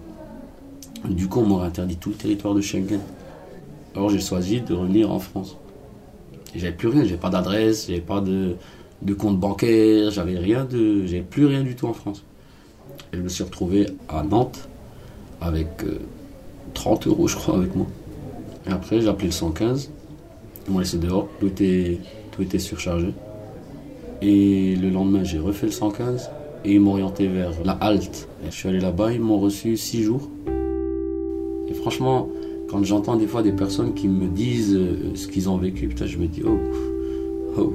du 1.09 1.29
coup, 1.29 1.41
on 1.41 1.45
m'aurait 1.45 1.67
interdit 1.67 1.97
tout 1.97 2.09
le 2.09 2.15
territoire 2.15 2.55
de 2.55 2.63
Schengen. 2.63 3.01
Alors 3.95 4.09
j'ai 4.09 4.21
choisi 4.21 4.63
de 4.63 4.73
revenir 4.73 5.11
en 5.11 5.19
France. 5.19 5.59
J'avais 6.57 6.73
plus 6.73 6.89
rien, 6.89 7.05
j'avais 7.05 7.19
pas 7.19 7.29
d'adresse, 7.29 7.87
j'avais 7.89 8.01
pas 8.01 8.23
de, 8.23 8.57
compte 9.19 9.39
bancaire, 9.39 10.11
j'avais 10.11 10.39
rien 10.39 10.65
de. 10.65 11.05
J'avais 11.05 11.21
plus 11.23 11.45
rien 11.45 11.63
du 11.63 11.77
tout 11.77 11.87
en 11.87 11.93
France. 11.93 12.25
Et 13.13 13.19
je 13.19 13.23
me 13.23 13.29
suis 13.29 13.45
retrouvé 13.45 13.89
à 14.09 14.23
Nantes 14.23 14.69
avec 15.43 15.85
euh, 15.85 15.99
30 16.73 17.09
euros, 17.09 17.29
je 17.29 17.37
crois, 17.37 17.57
avec 17.57 17.77
moi. 17.77 17.87
Et 18.67 18.71
après, 18.71 19.03
j'ai 19.03 19.09
appelé 19.09 19.27
le 19.27 19.33
115. 19.33 19.91
Ils 20.67 20.73
m'ont 20.73 20.79
laissé 20.79 20.97
dehors, 20.97 21.29
tout 21.41 21.51
tout 22.33 22.43
était 22.43 22.59
surchargé. 22.59 23.15
Et 24.21 24.75
le 24.77 24.91
lendemain, 24.91 25.23
j'ai 25.25 25.39
refait 25.39 25.67
le 25.67 25.73
115 25.73 26.31
et 26.65 26.75
ils 26.75 26.81
m'ont 26.81 26.93
orienté 26.93 27.29
vers 27.29 27.53
la 27.65 27.73
halte. 27.73 28.29
Je 28.45 28.51
suis 28.51 28.69
allé 28.69 28.81
là-bas, 28.81 29.13
ils 29.13 29.21
m'ont 29.21 29.39
reçu 29.39 29.77
6 29.77 30.03
jours. 30.03 30.29
Et 31.69 31.75
franchement, 31.75 32.29
quand 32.69 32.83
j'entends 32.85 33.17
des 33.17 33.27
fois 33.27 33.43
des 33.43 33.53
personnes 33.53 33.95
qui 33.95 34.09
me 34.09 34.27
disent 34.29 34.75
euh, 34.75 35.15
ce 35.15 35.29
qu'ils 35.29 35.49
ont 35.51 35.57
vécu, 35.57 35.91
je 35.95 36.19
me 36.19 36.27
dis, 36.27 36.43
oh, 36.45 36.59
oh. 37.59 37.75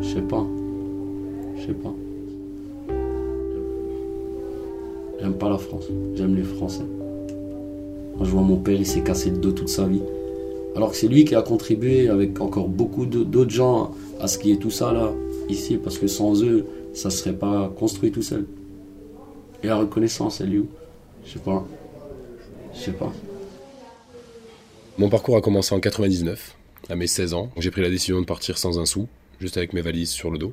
Je 0.00 0.06
sais 0.06 0.22
pas. 0.22 0.44
Je 1.56 1.66
sais 1.66 1.74
pas. 1.74 1.94
J'aime 5.20 5.34
pas 5.34 5.48
la 5.48 5.58
France. 5.58 5.84
J'aime 6.14 6.34
les 6.34 6.42
Français. 6.42 6.84
Moi, 8.16 8.24
je 8.24 8.30
vois 8.30 8.42
mon 8.42 8.56
père, 8.56 8.78
il 8.78 8.86
s'est 8.86 9.02
cassé 9.02 9.30
le 9.30 9.38
dos 9.38 9.52
toute 9.52 9.68
sa 9.68 9.86
vie. 9.86 10.02
Alors 10.76 10.90
que 10.90 10.96
c'est 10.96 11.08
lui 11.08 11.24
qui 11.24 11.34
a 11.34 11.42
contribué 11.42 12.08
avec 12.08 12.40
encore 12.40 12.68
beaucoup 12.68 13.06
d'autres 13.06 13.50
gens 13.50 13.94
à 14.20 14.26
ce 14.26 14.38
qui 14.38 14.50
est 14.50 14.56
tout 14.56 14.70
ça 14.70 14.92
là, 14.92 15.12
ici, 15.48 15.76
parce 15.76 15.98
que 15.98 16.06
sans 16.06 16.42
eux, 16.42 16.66
ça 16.94 17.10
serait 17.10 17.32
pas 17.32 17.72
construit 17.78 18.10
tout 18.10 18.22
seul. 18.22 18.46
Et 19.62 19.68
la 19.68 19.76
reconnaissance, 19.76 20.40
elle 20.40 20.54
est 20.54 20.58
où? 20.58 20.68
Je 21.24 21.32
sais 21.32 21.38
pas. 21.38 21.66
Je 22.74 22.80
sais 22.80 22.92
pas. 22.92 23.12
Mon 24.98 25.08
parcours 25.08 25.36
a 25.36 25.40
commencé 25.40 25.74
en 25.74 25.80
99, 25.80 26.56
à 26.88 26.96
mes 26.96 27.06
16 27.06 27.34
ans. 27.34 27.50
J'ai 27.56 27.70
pris 27.70 27.82
la 27.82 27.90
décision 27.90 28.20
de 28.20 28.26
partir 28.26 28.58
sans 28.58 28.78
un 28.78 28.86
sou, 28.86 29.08
juste 29.40 29.56
avec 29.56 29.72
mes 29.72 29.80
valises 29.80 30.10
sur 30.10 30.30
le 30.30 30.38
dos. 30.38 30.52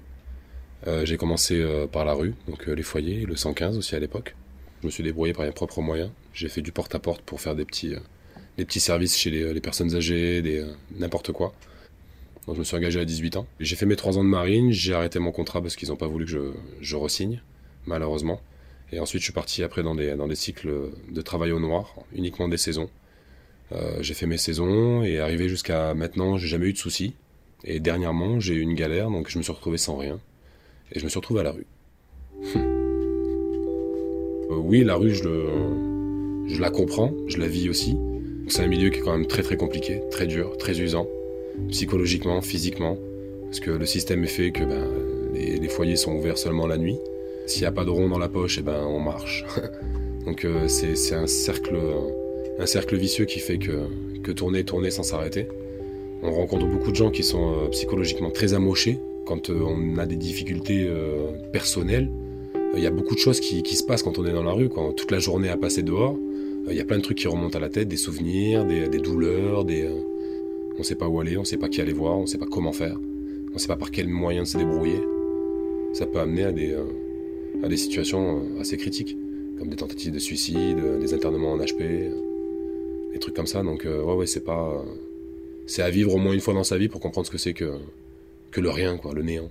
Euh, 0.87 1.05
j'ai 1.05 1.17
commencé 1.17 1.59
euh, 1.59 1.85
par 1.85 2.05
la 2.05 2.13
rue, 2.13 2.33
donc 2.47 2.67
euh, 2.67 2.73
les 2.73 2.81
foyers, 2.81 3.25
le 3.25 3.35
115 3.35 3.77
aussi 3.77 3.95
à 3.95 3.99
l'époque. 3.99 4.35
Je 4.81 4.87
me 4.87 4.91
suis 4.91 5.03
débrouillé 5.03 5.33
par 5.33 5.45
mes 5.45 5.51
propres 5.51 5.81
moyens. 5.81 6.09
J'ai 6.33 6.49
fait 6.49 6.61
du 6.61 6.71
porte-à-porte 6.71 7.21
pour 7.21 7.39
faire 7.39 7.55
des 7.55 7.65
petits, 7.65 7.93
des 8.61 8.65
petits 8.65 8.79
services 8.79 9.17
chez 9.17 9.31
les, 9.31 9.53
les 9.55 9.59
personnes 9.59 9.95
âgées, 9.95 10.43
des, 10.43 10.59
euh, 10.59 10.67
n'importe 10.99 11.31
quoi. 11.31 11.51
Donc 12.45 12.55
je 12.55 12.59
me 12.59 12.63
suis 12.63 12.77
engagé 12.77 12.99
à 12.99 13.05
18 13.05 13.37
ans. 13.37 13.47
J'ai 13.59 13.75
fait 13.75 13.87
mes 13.87 13.95
3 13.95 14.19
ans 14.19 14.23
de 14.23 14.29
marine, 14.29 14.71
j'ai 14.71 14.93
arrêté 14.93 15.17
mon 15.17 15.31
contrat 15.31 15.63
parce 15.63 15.75
qu'ils 15.75 15.89
n'ont 15.89 15.95
pas 15.95 16.07
voulu 16.07 16.25
que 16.25 16.31
je, 16.31 16.39
je 16.79 16.95
resigne, 16.95 17.41
malheureusement. 17.87 18.39
Et 18.91 18.99
ensuite 18.99 19.21
je 19.21 19.25
suis 19.25 19.33
parti 19.33 19.63
après 19.63 19.81
dans 19.81 19.95
des, 19.95 20.15
dans 20.15 20.27
des 20.27 20.35
cycles 20.35 20.91
de 21.09 21.21
travail 21.23 21.51
au 21.51 21.59
noir, 21.59 21.95
uniquement 22.13 22.47
des 22.47 22.57
saisons. 22.57 22.87
Euh, 23.71 23.97
j'ai 24.01 24.13
fait 24.13 24.27
mes 24.27 24.37
saisons 24.37 25.01
et 25.01 25.17
arrivé 25.19 25.49
jusqu'à 25.49 25.95
maintenant, 25.95 26.37
j'ai 26.37 26.47
jamais 26.47 26.67
eu 26.67 26.73
de 26.73 26.77
soucis. 26.77 27.15
Et 27.63 27.79
dernièrement, 27.79 28.39
j'ai 28.39 28.53
eu 28.53 28.59
une 28.61 28.75
galère, 28.75 29.09
donc 29.09 29.27
je 29.27 29.39
me 29.39 29.43
suis 29.43 29.53
retrouvé 29.53 29.79
sans 29.79 29.97
rien. 29.97 30.19
Et 30.91 30.99
je 30.99 31.03
me 31.03 31.09
suis 31.09 31.17
retrouvé 31.17 31.39
à 31.39 31.43
la 31.43 31.51
rue. 31.51 31.65
Euh, 34.51 34.55
oui, 34.55 34.83
la 34.83 34.95
rue, 34.95 35.15
je, 35.15 35.23
le, 35.23 36.47
je 36.47 36.59
la 36.61 36.69
comprends, 36.69 37.11
je 37.27 37.37
la 37.37 37.47
vis 37.47 37.67
aussi. 37.69 37.95
C'est 38.47 38.63
un 38.63 38.67
milieu 38.67 38.89
qui 38.89 38.99
est 38.99 39.01
quand 39.01 39.15
même 39.15 39.27
très 39.27 39.43
très 39.43 39.57
compliqué, 39.57 40.01
très 40.11 40.27
dur, 40.27 40.57
très 40.57 40.79
usant, 40.79 41.07
psychologiquement, 41.69 42.41
physiquement. 42.41 42.97
Parce 43.45 43.59
que 43.59 43.71
le 43.71 43.85
système 43.85 44.23
est 44.23 44.27
fait 44.27 44.51
que 44.51 44.63
ben, 44.63 44.87
les, 45.33 45.67
foyers 45.67 45.95
sont 45.95 46.13
ouverts 46.13 46.37
seulement 46.37 46.67
la 46.67 46.77
nuit. 46.77 46.97
S'il 47.47 47.61
n'y 47.61 47.67
a 47.67 47.71
pas 47.71 47.83
de 47.83 47.89
rond 47.89 48.07
dans 48.07 48.19
la 48.19 48.29
poche, 48.29 48.57
eh 48.59 48.61
ben, 48.61 48.83
on 48.85 48.99
marche. 48.99 49.45
donc 50.25 50.45
euh, 50.45 50.67
c'est 50.67 51.15
un 51.15 51.27
cercle 51.27 51.75
un 52.59 52.65
cercle 52.65 52.95
vicieux 52.95 53.25
qui 53.25 53.39
fait 53.39 53.57
que, 53.57 53.87
que 54.23 54.31
tourner, 54.31 54.63
tourner 54.63 54.91
sans 54.91 55.03
s'arrêter. 55.03 55.47
On 56.21 56.31
rencontre 56.31 56.67
beaucoup 56.67 56.91
de 56.91 56.95
gens 56.95 57.09
qui 57.09 57.23
sont 57.23 57.51
euh, 57.51 57.67
psychologiquement 57.69 58.29
très 58.29 58.53
amochés 58.53 58.99
quand 59.25 59.49
euh, 59.49 59.59
on 59.65 59.97
a 59.97 60.05
des 60.05 60.17
difficultés 60.17 60.89
personnelles. 61.51 62.09
Il 62.75 62.81
y 62.81 62.87
a 62.87 62.91
beaucoup 62.91 63.15
de 63.15 63.19
choses 63.19 63.39
qui, 63.39 63.63
qui 63.63 63.75
se 63.75 63.83
passent 63.83 64.03
quand 64.03 64.17
on 64.17 64.25
est 64.25 64.31
dans 64.31 64.43
la 64.43 64.53
rue, 64.53 64.69
quand 64.69 64.93
toute 64.93 65.11
la 65.11 65.19
journée 65.19 65.49
à 65.49 65.57
passer 65.57 65.83
dehors. 65.83 66.15
Euh, 66.67 66.71
Il 66.71 66.77
y 66.77 66.81
a 66.81 66.85
plein 66.85 66.97
de 66.97 67.03
trucs 67.03 67.17
qui 67.17 67.27
remontent 67.27 67.57
à 67.57 67.61
la 67.61 67.69
tête, 67.69 67.87
des 67.87 67.97
souvenirs, 67.97 68.65
des, 68.65 68.87
douleurs, 68.99 69.65
des, 69.65 69.83
euh, 69.83 69.93
on 70.75 70.79
ne 70.79 70.83
sait 70.83 70.95
pas 70.95 71.07
où 71.07 71.19
aller, 71.19 71.37
on 71.37 71.41
ne 71.41 71.45
sait 71.45 71.57
pas 71.57 71.69
qui 71.69 71.81
aller 71.81 71.93
voir, 71.93 72.17
on 72.17 72.21
ne 72.21 72.27
sait 72.27 72.37
pas 72.37 72.47
comment 72.49 72.71
faire, 72.71 72.97
on 72.97 73.53
ne 73.53 73.59
sait 73.59 73.67
pas 73.67 73.75
par 73.75 73.91
quel 73.91 74.07
moyen 74.07 74.43
de 74.43 74.47
se 74.47 74.57
débrouiller. 74.57 75.01
Ça 75.93 76.05
peut 76.05 76.19
amener 76.19 76.43
à 76.43 76.51
des, 76.51 76.71
euh, 76.71 76.83
à 77.63 77.67
des 77.67 77.77
situations 77.77 78.39
euh, 78.39 78.61
assez 78.61 78.77
critiques, 78.77 79.17
comme 79.59 79.69
des 79.69 79.75
tentatives 79.75 80.13
de 80.13 80.19
suicide, 80.19 80.79
euh, 80.79 80.99
des 80.99 81.13
internements 81.13 81.51
en 81.51 81.57
HP, 81.59 81.81
euh, 81.81 83.11
des 83.13 83.19
trucs 83.19 83.35
comme 83.35 83.47
ça. 83.47 83.61
Donc 83.63 83.85
euh, 83.85 84.01
ouais, 84.03 84.15
ouais, 84.15 84.25
c'est 84.25 84.43
pas, 84.43 84.69
euh, 84.69 84.83
c'est 85.67 85.81
à 85.81 85.89
vivre 85.89 86.15
au 86.15 86.17
moins 86.17 86.33
une 86.33 86.39
fois 86.39 86.53
dans 86.53 86.63
sa 86.63 86.77
vie 86.77 86.87
pour 86.87 87.01
comprendre 87.01 87.27
ce 87.27 87.31
que 87.31 87.37
c'est 87.37 87.53
que 87.53 87.73
que 88.51 88.59
le 88.59 88.69
rien, 88.69 88.97
quoi, 88.97 89.13
le 89.13 89.23
néant. 89.23 89.49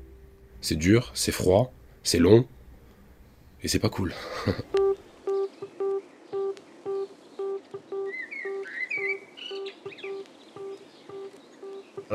C'est 0.60 0.76
dur, 0.76 1.10
c'est 1.14 1.32
froid, 1.32 1.72
c'est 2.02 2.18
long, 2.18 2.44
et 3.62 3.68
c'est 3.68 3.78
pas 3.78 3.88
cool. 3.88 4.12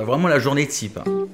vraiment 0.05 0.27
la 0.27 0.39
journée 0.39 0.67
type. 0.67 0.97
hein. 0.97 1.25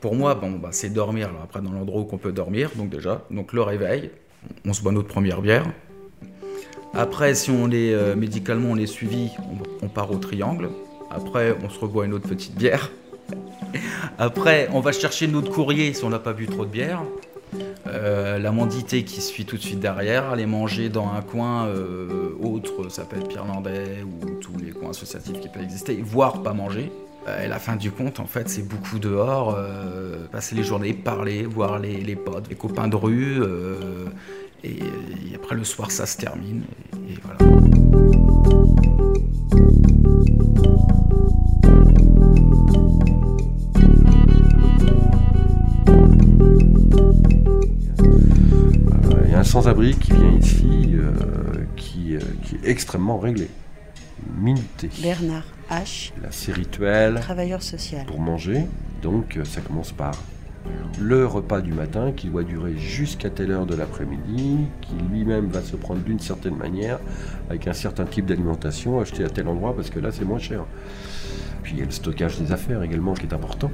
Pour 0.00 0.14
moi, 0.14 0.34
bon, 0.34 0.52
bah, 0.52 0.70
c'est 0.72 0.90
dormir, 0.90 1.28
alors 1.28 1.42
après 1.42 1.60
dans 1.60 1.70
l'endroit 1.70 2.00
où 2.00 2.08
on 2.10 2.18
peut 2.18 2.32
dormir, 2.32 2.70
donc 2.76 2.88
déjà, 2.88 3.26
donc 3.30 3.52
le 3.52 3.62
réveil, 3.62 4.10
on 4.64 4.72
se 4.72 4.82
boit 4.82 4.92
notre 4.92 5.08
première 5.08 5.42
bière. 5.42 5.66
Après, 6.94 7.34
si 7.34 7.50
on 7.50 7.70
est 7.70 7.92
euh, 7.92 8.16
médicalement, 8.16 8.70
on 8.70 8.76
est 8.76 8.86
suivi, 8.86 9.30
on, 9.82 9.88
part 9.88 10.10
au 10.10 10.16
triangle. 10.16 10.70
Après, 11.10 11.54
on 11.62 11.68
se 11.68 11.78
reboit 11.78 12.06
une 12.06 12.14
autre 12.14 12.28
petite 12.28 12.54
bière. 12.56 12.90
Après, 14.18 14.68
on 14.72 14.80
va 14.80 14.90
chercher 14.90 15.28
notre 15.28 15.52
courrier 15.52 15.94
si 15.94 16.04
on 16.04 16.10
n'a 16.10 16.18
pas 16.18 16.32
bu 16.32 16.46
trop 16.46 16.64
de 16.64 16.70
bière. 16.70 17.02
Euh, 17.86 18.38
la 18.38 18.50
mandité 18.50 19.04
qui 19.04 19.20
suit 19.20 19.44
tout 19.44 19.56
de 19.56 19.62
suite 19.62 19.80
derrière, 19.80 20.30
aller 20.30 20.44
manger 20.44 20.88
dans 20.88 21.10
un 21.12 21.22
coin 21.22 21.66
euh, 21.66 22.32
autre, 22.42 22.90
ça 22.90 23.04
peut 23.04 23.16
être 23.16 23.28
Pirlandais 23.28 24.02
ou 24.02 24.30
tous 24.40 24.56
les 24.58 24.72
coins 24.72 24.90
associatifs 24.90 25.40
qui 25.40 25.48
peuvent 25.48 25.62
exister, 25.62 26.00
voire 26.02 26.42
pas 26.42 26.52
manger. 26.52 26.92
Euh, 27.26 27.44
et 27.44 27.48
la 27.48 27.58
fin 27.58 27.76
du 27.76 27.90
compte, 27.90 28.20
en 28.20 28.26
fait, 28.26 28.48
c'est 28.48 28.66
beaucoup 28.66 28.98
dehors, 28.98 29.56
passer 30.32 30.56
les 30.56 30.64
journées, 30.64 30.94
parler, 30.94 31.44
voir 31.44 31.78
les, 31.78 32.16
potes, 32.16 32.48
les 32.48 32.56
copains 32.56 32.88
de 32.88 32.96
rue. 32.96 33.40
et, 34.64 34.78
après, 35.36 35.54
le 35.54 35.64
soir, 35.64 35.90
ça 35.90 36.06
se 36.06 36.16
termine. 36.16 36.64
Et 37.08 37.14
voilà. 37.22 37.47
Sans-abri 49.48 49.94
qui 49.94 50.12
vient 50.12 50.32
ici, 50.38 50.90
euh, 50.92 51.10
qui, 51.74 52.14
euh, 52.16 52.20
qui 52.44 52.56
est 52.56 52.68
extrêmement 52.68 53.18
réglé, 53.18 53.48
minuté. 54.38 54.90
Bernard 55.00 55.46
H., 55.70 56.12
Il 56.20 56.26
a 56.26 56.32
ses 56.32 56.52
rituels 56.52 57.14
travailleur 57.20 57.62
social. 57.62 58.04
pour 58.04 58.20
manger, 58.20 58.66
donc 59.00 59.38
euh, 59.38 59.44
ça 59.46 59.62
commence 59.62 59.90
par 59.92 60.12
le 61.00 61.24
repas 61.24 61.62
du 61.62 61.72
matin 61.72 62.12
qui 62.14 62.26
doit 62.26 62.42
durer 62.42 62.76
jusqu'à 62.76 63.30
telle 63.30 63.50
heure 63.52 63.64
de 63.64 63.74
l'après-midi, 63.74 64.58
qui 64.82 64.92
lui-même 65.10 65.46
va 65.46 65.62
se 65.62 65.76
prendre 65.76 66.02
d'une 66.02 66.20
certaine 66.20 66.56
manière, 66.56 66.98
avec 67.48 67.66
un 67.68 67.72
certain 67.72 68.04
type 68.04 68.26
d'alimentation 68.26 69.00
acheté 69.00 69.24
à 69.24 69.30
tel 69.30 69.48
endroit 69.48 69.74
parce 69.74 69.88
que 69.88 69.98
là 69.98 70.10
c'est 70.12 70.26
moins 70.26 70.38
cher. 70.38 70.66
Puis 71.62 71.72
il 71.72 71.78
y 71.78 71.82
a 71.82 71.86
le 71.86 71.90
stockage 71.90 72.38
des 72.38 72.52
affaires 72.52 72.82
également 72.82 73.14
qui 73.14 73.24
est 73.24 73.32
important. 73.32 73.70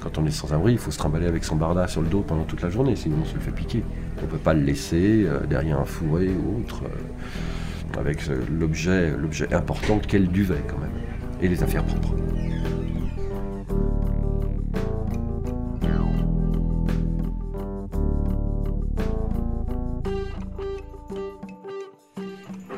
Quand 0.00 0.16
on 0.16 0.24
est 0.24 0.30
sans 0.30 0.52
abri, 0.54 0.72
il 0.72 0.78
faut 0.78 0.90
se 0.90 0.98
trimballer 0.98 1.26
avec 1.26 1.44
son 1.44 1.56
barda 1.56 1.86
sur 1.86 2.00
le 2.00 2.08
dos 2.08 2.22
pendant 2.22 2.44
toute 2.44 2.62
la 2.62 2.70
journée, 2.70 2.96
sinon 2.96 3.18
on 3.20 3.24
se 3.26 3.34
le 3.34 3.40
fait 3.40 3.50
piquer. 3.50 3.84
On 4.18 4.22
ne 4.22 4.26
peut 4.26 4.38
pas 4.38 4.54
le 4.54 4.62
laisser 4.62 5.24
euh, 5.26 5.40
derrière 5.46 5.78
un 5.78 5.84
fourré 5.84 6.28
ou 6.28 6.60
autre, 6.60 6.84
euh, 6.84 7.98
avec 8.00 8.26
euh, 8.28 8.42
l'objet, 8.50 9.14
important 9.52 9.98
qu'est 9.98 10.18
le 10.18 10.26
duvet 10.26 10.62
quand 10.66 10.78
même, 10.78 10.90
et 11.42 11.48
les 11.48 11.62
affaires 11.62 11.84
propres. 11.84 12.14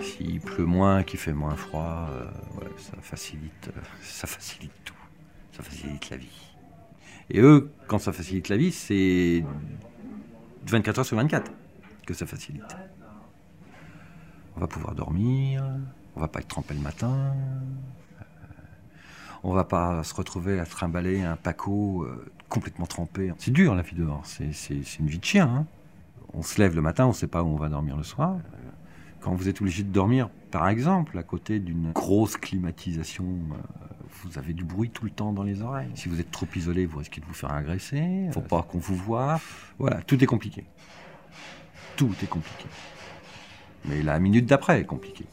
S'il 0.00 0.40
pleut 0.40 0.64
moins, 0.64 1.04
qu'il 1.04 1.20
fait 1.20 1.32
moins 1.32 1.54
froid, 1.54 2.08
ça 2.78 2.96
facilite, 3.00 3.70
ça 4.02 4.26
facilite 4.26 4.72
tout. 4.84 4.94
Ça 5.52 5.62
facilite 5.62 6.10
la 6.10 6.16
vie. 6.16 6.51
Et 7.32 7.40
eux, 7.40 7.72
quand 7.88 7.98
ça 7.98 8.12
facilite 8.12 8.50
la 8.50 8.58
vie, 8.58 8.70
c'est 8.72 9.42
24 10.66 10.98
heures 10.98 11.06
sur 11.06 11.16
24 11.16 11.50
que 12.06 12.12
ça 12.12 12.26
facilite. 12.26 12.76
On 14.54 14.60
va 14.60 14.66
pouvoir 14.66 14.94
dormir, 14.94 15.64
on 16.14 16.20
va 16.20 16.28
pas 16.28 16.40
être 16.40 16.48
trempé 16.48 16.74
le 16.74 16.80
matin, 16.80 17.10
euh, 17.10 18.24
on 19.42 19.54
va 19.54 19.64
pas 19.64 20.04
se 20.04 20.12
retrouver 20.12 20.60
à 20.60 20.66
trimballer 20.66 21.22
un 21.22 21.36
paco 21.36 22.02
euh, 22.02 22.30
complètement 22.50 22.84
trempé. 22.84 23.32
C'est 23.38 23.50
dur 23.50 23.74
la 23.74 23.80
vie 23.82 23.96
dehors, 23.96 24.20
c'est 24.26 24.50
une 24.98 25.06
vie 25.06 25.18
de 25.18 25.24
chien. 25.24 25.48
hein. 25.48 25.66
On 26.34 26.42
se 26.42 26.60
lève 26.60 26.74
le 26.74 26.82
matin, 26.82 27.06
on 27.06 27.14
sait 27.14 27.26
pas 27.26 27.42
où 27.42 27.46
on 27.46 27.56
va 27.56 27.70
dormir 27.70 27.96
le 27.96 28.02
soir. 28.02 28.36
Quand 29.20 29.34
vous 29.34 29.48
êtes 29.48 29.60
obligé 29.62 29.82
de 29.84 29.90
dormir, 29.90 30.28
par 30.50 30.68
exemple, 30.68 31.16
à 31.16 31.22
côté 31.22 31.60
d'une 31.60 31.92
grosse 31.92 32.36
climatisation, 32.36 33.24
euh, 33.24 33.81
vous 34.22 34.38
avez 34.38 34.52
du 34.52 34.64
bruit 34.64 34.90
tout 34.90 35.04
le 35.04 35.10
temps 35.10 35.32
dans 35.32 35.42
les 35.42 35.62
oreilles. 35.62 35.90
Si 35.94 36.08
vous 36.08 36.20
êtes 36.20 36.30
trop 36.30 36.46
isolé, 36.54 36.86
vous 36.86 36.98
risquez 36.98 37.20
de 37.20 37.26
vous 37.26 37.34
faire 37.34 37.52
agresser. 37.52 38.28
Faut 38.32 38.40
pas 38.40 38.62
qu'on 38.62 38.78
vous 38.78 38.96
voit. 38.96 39.40
Voilà, 39.78 40.02
tout 40.02 40.22
est 40.22 40.26
compliqué. 40.26 40.64
Tout 41.96 42.14
est 42.22 42.26
compliqué. 42.28 42.66
Mais 43.84 44.02
la 44.02 44.18
minute 44.18 44.46
d'après 44.46 44.80
est 44.80 44.84
compliquée. 44.84 45.26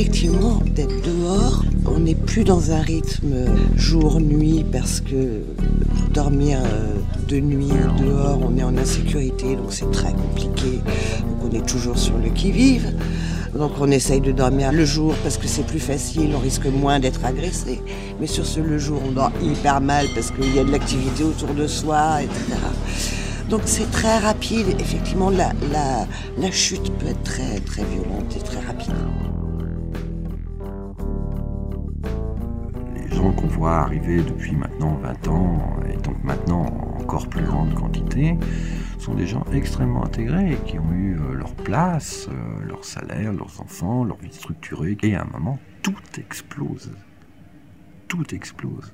effectivement 0.00 0.62
d'être 0.74 1.02
dehors. 1.02 1.64
On 1.86 2.00
n'est 2.00 2.14
plus 2.14 2.44
dans 2.44 2.72
un 2.72 2.80
rythme 2.80 3.46
jour-nuit 3.76 4.64
parce 4.70 5.00
que 5.00 5.42
dormir 6.12 6.58
euh, 6.64 6.94
de 7.30 7.38
nuit 7.38 7.68
dehors, 8.00 8.40
on 8.42 8.58
est 8.58 8.64
en 8.64 8.76
insécurité, 8.76 9.54
donc 9.54 9.72
c'est 9.72 9.90
très 9.92 10.12
compliqué. 10.12 10.80
On 11.44 11.50
est 11.54 11.64
toujours 11.64 11.96
sur 11.96 12.18
le 12.18 12.28
qui-vive. 12.30 12.92
Donc 13.56 13.72
on 13.80 13.88
essaye 13.90 14.20
de 14.20 14.32
dormir 14.32 14.72
le 14.72 14.84
jour 14.84 15.14
parce 15.22 15.36
que 15.36 15.46
c'est 15.46 15.64
plus 15.64 15.78
facile, 15.78 16.32
on 16.34 16.40
risque 16.40 16.66
moins 16.66 16.98
d'être 16.98 17.24
agressé. 17.24 17.80
Mais 18.20 18.26
sur 18.26 18.44
ce 18.44 18.58
le 18.58 18.78
jour, 18.78 19.00
on 19.06 19.12
dort 19.12 19.30
hyper 19.42 19.80
mal 19.80 20.06
parce 20.12 20.32
qu'il 20.32 20.52
y 20.54 20.58
a 20.58 20.64
de 20.64 20.72
l'activité 20.72 21.22
autour 21.22 21.54
de 21.54 21.68
soi, 21.68 22.22
etc. 22.22 22.36
Donc 23.48 23.62
c'est 23.64 23.90
très 23.92 24.18
rapide. 24.18 24.66
Effectivement, 24.80 25.30
la, 25.30 26.50
chute 26.50 26.92
peut 26.98 27.06
être 27.06 27.22
très 27.22 27.60
très 27.60 27.84
violente 27.84 28.36
et 28.36 28.40
très 28.40 28.60
rapide. 28.60 28.94
Les 32.96 33.16
gens 33.16 33.32
qu'on 33.32 33.46
voit 33.46 33.76
arriver 33.76 34.22
depuis 34.22 34.56
maintenant 34.56 34.98
20 35.00 35.28
ans, 35.28 35.58
et 35.88 35.96
donc 36.02 36.16
maintenant 36.24 36.66
en 36.66 36.89
encore 37.10 37.28
plus 37.28 37.42
grande 37.42 37.74
quantité, 37.74 38.36
sont 39.00 39.14
des 39.14 39.26
gens 39.26 39.44
extrêmement 39.52 40.04
intégrés, 40.04 40.56
qui 40.64 40.78
ont 40.78 40.92
eu 40.92 41.18
euh, 41.18 41.34
leur 41.34 41.52
place, 41.54 42.28
euh, 42.30 42.64
leur 42.64 42.84
salaire, 42.84 43.32
leurs 43.32 43.60
enfants, 43.60 44.04
leur 44.04 44.16
vie 44.18 44.32
structurée. 44.32 44.96
Et 45.02 45.16
à 45.16 45.22
un 45.22 45.24
moment, 45.24 45.58
tout 45.82 45.96
explose. 46.18 46.92
Tout 48.06 48.32
explose. 48.32 48.92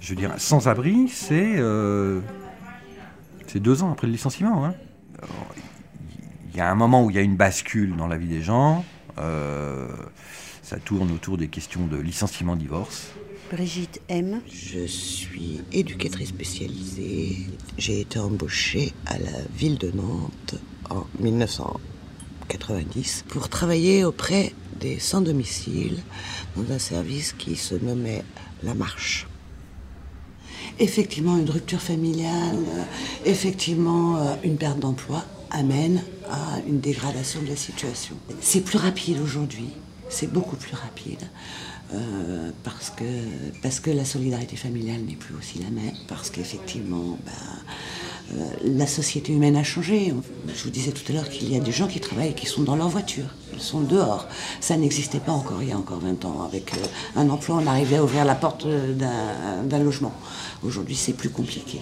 Je 0.00 0.08
veux 0.10 0.16
dire, 0.16 0.34
sans-abri, 0.38 1.06
c'est 1.06 1.58
euh, 1.58 2.20
deux 3.54 3.84
ans 3.84 3.92
après 3.92 4.08
le 4.08 4.14
licenciement. 4.14 4.66
hein. 4.66 4.74
Il 6.50 6.56
y 6.56 6.60
a 6.60 6.68
un 6.68 6.74
moment 6.74 7.04
où 7.04 7.10
il 7.10 7.14
y 7.14 7.20
a 7.20 7.22
une 7.22 7.36
bascule 7.36 7.94
dans 7.94 8.08
la 8.08 8.16
vie 8.16 8.26
des 8.26 8.42
gens. 8.42 8.84
euh, 9.18 9.86
ça 10.68 10.78
tourne 10.78 11.10
autour 11.12 11.38
des 11.38 11.48
questions 11.48 11.86
de 11.86 11.96
licenciement-divorce. 11.96 13.06
Brigitte 13.50 14.02
M. 14.08 14.42
Je 14.52 14.84
suis 14.86 15.62
éducatrice 15.72 16.28
spécialisée. 16.28 17.46
J'ai 17.78 18.02
été 18.02 18.18
embauchée 18.18 18.92
à 19.06 19.18
la 19.18 19.40
ville 19.56 19.78
de 19.78 19.90
Nantes 19.90 20.56
en 20.90 21.06
1990 21.20 23.24
pour 23.28 23.48
travailler 23.48 24.04
auprès 24.04 24.52
des 24.78 24.98
sans-domicile 24.98 26.02
dans 26.54 26.70
un 26.70 26.78
service 26.78 27.32
qui 27.32 27.56
se 27.56 27.74
nommait 27.74 28.22
La 28.62 28.74
Marche. 28.74 29.26
Effectivement, 30.78 31.38
une 31.38 31.48
rupture 31.48 31.80
familiale, 31.80 32.58
effectivement, 33.24 34.18
euh, 34.18 34.34
une 34.44 34.58
perte 34.58 34.80
d'emploi 34.80 35.24
amène 35.50 36.02
à 36.30 36.58
une 36.68 36.80
dégradation 36.80 37.40
de 37.40 37.48
la 37.48 37.56
situation. 37.56 38.16
C'est 38.42 38.60
plus 38.60 38.76
rapide 38.76 39.18
aujourd'hui, 39.18 39.70
c'est 40.08 40.32
beaucoup 40.32 40.56
plus 40.56 40.74
rapide. 40.74 41.24
euh, 41.94 42.50
parce, 42.64 42.90
que, 42.90 43.04
parce 43.62 43.80
que 43.80 43.90
la 43.90 44.04
solidarité 44.04 44.56
familiale 44.56 45.00
n'est 45.02 45.14
plus 45.14 45.34
aussi 45.34 45.58
la 45.58 45.70
même, 45.70 45.94
parce 46.06 46.28
qu'effectivement, 46.28 47.18
ben, 47.24 48.36
euh, 48.36 48.44
la 48.76 48.86
société 48.86 49.32
humaine 49.32 49.56
a 49.56 49.62
changé. 49.62 50.12
Je 50.46 50.64
vous 50.64 50.70
disais 50.70 50.92
tout 50.92 51.02
à 51.10 51.14
l'heure 51.14 51.28
qu'il 51.28 51.50
y 51.50 51.56
a 51.56 51.60
des 51.60 51.72
gens 51.72 51.86
qui 51.86 52.00
travaillent 52.00 52.30
et 52.30 52.34
qui 52.34 52.46
sont 52.46 52.62
dans 52.62 52.76
leur 52.76 52.88
voiture, 52.88 53.34
ils 53.54 53.60
sont 53.60 53.80
dehors. 53.80 54.26
Ça 54.60 54.76
n'existait 54.76 55.20
pas 55.20 55.32
encore 55.32 55.62
il 55.62 55.70
y 55.70 55.72
a 55.72 55.78
encore 55.78 56.00
20 56.00 56.24
ans. 56.26 56.42
Avec 56.42 56.74
euh, 56.74 56.86
un 57.16 57.30
emploi, 57.30 57.60
on 57.62 57.66
arrivait 57.66 57.96
à 57.96 58.04
ouvrir 58.04 58.24
la 58.26 58.34
porte 58.34 58.66
d'un 58.66 59.78
logement. 59.78 60.12
Aujourd'hui, 60.62 60.96
c'est 60.96 61.14
plus 61.14 61.30
compliqué. 61.30 61.80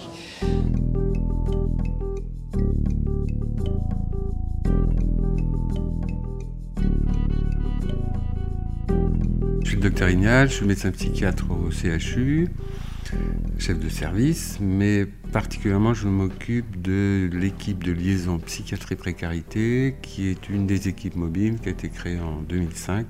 Je 9.67 9.71
suis 9.71 9.81
le 9.81 9.89
docteur 9.89 10.07
Ignal, 10.07 10.47
je 10.47 10.53
suis 10.53 10.65
médecin 10.65 10.91
psychiatre 10.91 11.51
au 11.51 11.69
CHU, 11.71 12.47
chef 13.57 13.77
de 13.77 13.89
service, 13.89 14.59
mais 14.61 15.05
particulièrement 15.33 15.93
je 15.93 16.07
m'occupe 16.07 16.81
de 16.81 17.29
l'équipe 17.33 17.83
de 17.83 17.91
liaison 17.91 18.39
psychiatrie-précarité, 18.39 19.97
qui 20.01 20.29
est 20.29 20.47
une 20.47 20.67
des 20.67 20.87
équipes 20.87 21.17
mobiles 21.17 21.59
qui 21.59 21.67
a 21.67 21.73
été 21.73 21.89
créée 21.89 22.17
en 22.17 22.39
2005 22.43 23.07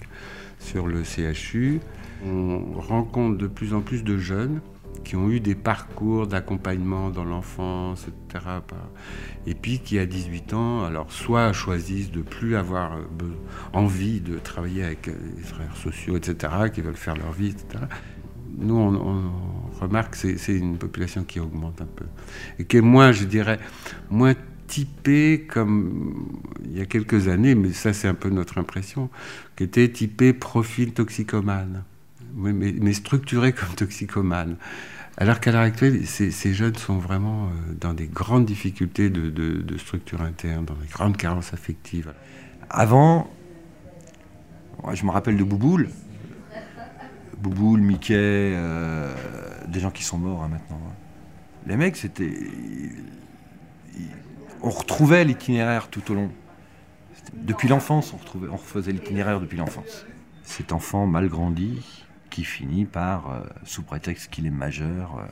sur 0.58 0.88
le 0.88 1.04
CHU. 1.04 1.80
On 2.26 2.74
rencontre 2.74 3.38
de 3.38 3.46
plus 3.46 3.76
en 3.76 3.82
plus 3.82 4.04
de 4.04 4.18
jeunes 4.18 4.60
qui 5.04 5.16
ont 5.16 5.30
eu 5.30 5.40
des 5.40 5.56
parcours 5.56 6.28
d'accompagnement 6.28 7.10
dans 7.10 7.24
l'enfance, 7.26 8.08
etc. 8.08 8.46
Et 9.46 9.54
puis 9.56 9.80
qui, 9.80 9.98
à 10.00 10.06
18 10.06 10.54
ans, 10.54 10.84
alors 10.86 11.12
soit 11.12 11.54
choisissent 11.54 12.12
de 12.12 12.22
plus 12.22 12.56
avoir 12.56 12.98
euh, 12.98 13.02
envie 13.74 14.20
de 14.22 14.38
travailler 14.40 14.84
avec 14.84 15.08
euh, 15.08 15.14
les 15.38 15.44
frères 15.44 15.76
sociaux, 15.78 16.18
etc., 16.18 16.54
qui 16.74 16.82
veulent 16.82 16.96
faire 16.96 17.16
leur 17.16 17.32
vie, 17.32 17.50
etc. 17.50 17.86
Nous, 18.58 18.76
on, 18.76 18.96
on 18.96 19.80
remarque 19.80 20.18
que 20.20 20.38
c'est- 20.38 20.58
une 20.58 20.78
population 20.78 21.24
qui 21.24 21.40
augmente 21.40 21.82
un 21.82 21.86
peu. 21.86 22.06
Et 22.60 22.66
qui 22.66 22.78
est 22.78 22.82
moins, 22.82 23.12
je 23.12 23.26
dirais, 23.26 23.60
moins 24.10 24.34
typée 24.68 25.46
comme 25.50 26.42
il 26.66 26.78
y 26.78 26.82
a 26.82 26.86
quelques 26.86 27.28
années, 27.30 27.56
mais 27.56 27.72
ça 27.72 27.94
c'est 27.94 28.08
un 28.10 28.14
peu 28.16 28.30
notre 28.30 28.58
impression, 28.58 29.10
qui 29.56 29.64
était 29.64 29.88
typée 29.90 30.34
profil 30.34 30.92
toxicomane, 30.94 31.84
mais, 32.38 32.94
structuré 32.94 33.52
comme 33.54 33.70
toxicomane. 33.70 34.58
Alors 35.18 35.40
qu'à 35.40 35.52
l'heure 35.52 35.62
actuelle, 35.62 36.06
ces, 36.06 36.54
jeunes 36.54 36.76
sont 36.76 37.00
vraiment 37.00 37.48
euh, 37.48 37.74
dans 37.74 37.94
des 37.94 38.06
grandes 38.06 38.46
difficultés 38.46 39.10
de, 39.10 39.78
structure 39.78 40.22
interne, 40.22 40.66
dans 40.66 40.76
des 40.76 40.88
grandes 40.88 41.18
carences 41.18 41.54
affectives. 41.54 42.14
Avant, 42.70 43.30
je 44.94 45.06
me 45.06 45.12
rappelle 45.12 45.38
de 45.38 45.44
Bouboule. 45.44 45.90
Bouboule, 47.40 47.82
Mickey, 47.82 48.16
euh, 48.16 49.14
des 49.68 49.80
gens 49.80 49.92
qui 49.92 50.04
sont 50.04 50.18
morts 50.18 50.44
hein, 50.44 50.50
maintenant. 50.50 50.80
Les 51.66 51.78
mecs, 51.78 51.98
c'était. 51.98 52.34
On 54.62 54.70
retrouvait 54.70 55.24
l'itinéraire 55.24 55.88
tout 55.90 56.12
au 56.12 56.16
long. 56.16 56.32
Depuis 57.34 57.68
l'enfance, 57.68 58.14
on, 58.14 58.48
on 58.52 58.56
refaisait 58.56 58.92
l'itinéraire 58.92 59.40
depuis 59.40 59.58
l'enfance. 59.58 60.06
Cet 60.44 60.72
enfant 60.72 61.06
mal 61.06 61.28
grandi 61.28 62.07
qui 62.30 62.44
finit 62.44 62.86
par, 62.86 63.32
euh, 63.32 63.40
sous 63.64 63.84
prétexte 63.84 64.32
qu'il 64.32 64.46
est 64.46 64.52
majeur, 64.52 65.18
euh, 65.18 65.26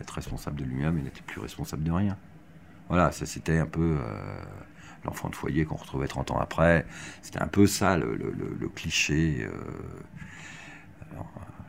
être 0.00 0.14
responsable 0.14 0.56
de 0.56 0.64
lui-même 0.64 0.98
et 0.98 1.02
n'était 1.02 1.22
plus 1.22 1.40
responsable 1.40 1.82
de 1.82 1.92
rien. 1.92 2.16
Voilà, 2.88 3.12
ça 3.12 3.26
c'était 3.26 3.58
un 3.58 3.66
peu 3.66 3.98
euh, 4.00 4.42
l'enfant 5.04 5.28
de 5.28 5.34
foyer 5.34 5.64
qu'on 5.64 5.76
retrouvait 5.76 6.08
30 6.08 6.30
ans 6.30 6.38
après. 6.38 6.86
C'était 7.22 7.42
un 7.42 7.48
peu 7.48 7.66
ça 7.66 7.98
le, 7.98 8.68
cliché, 8.74 9.46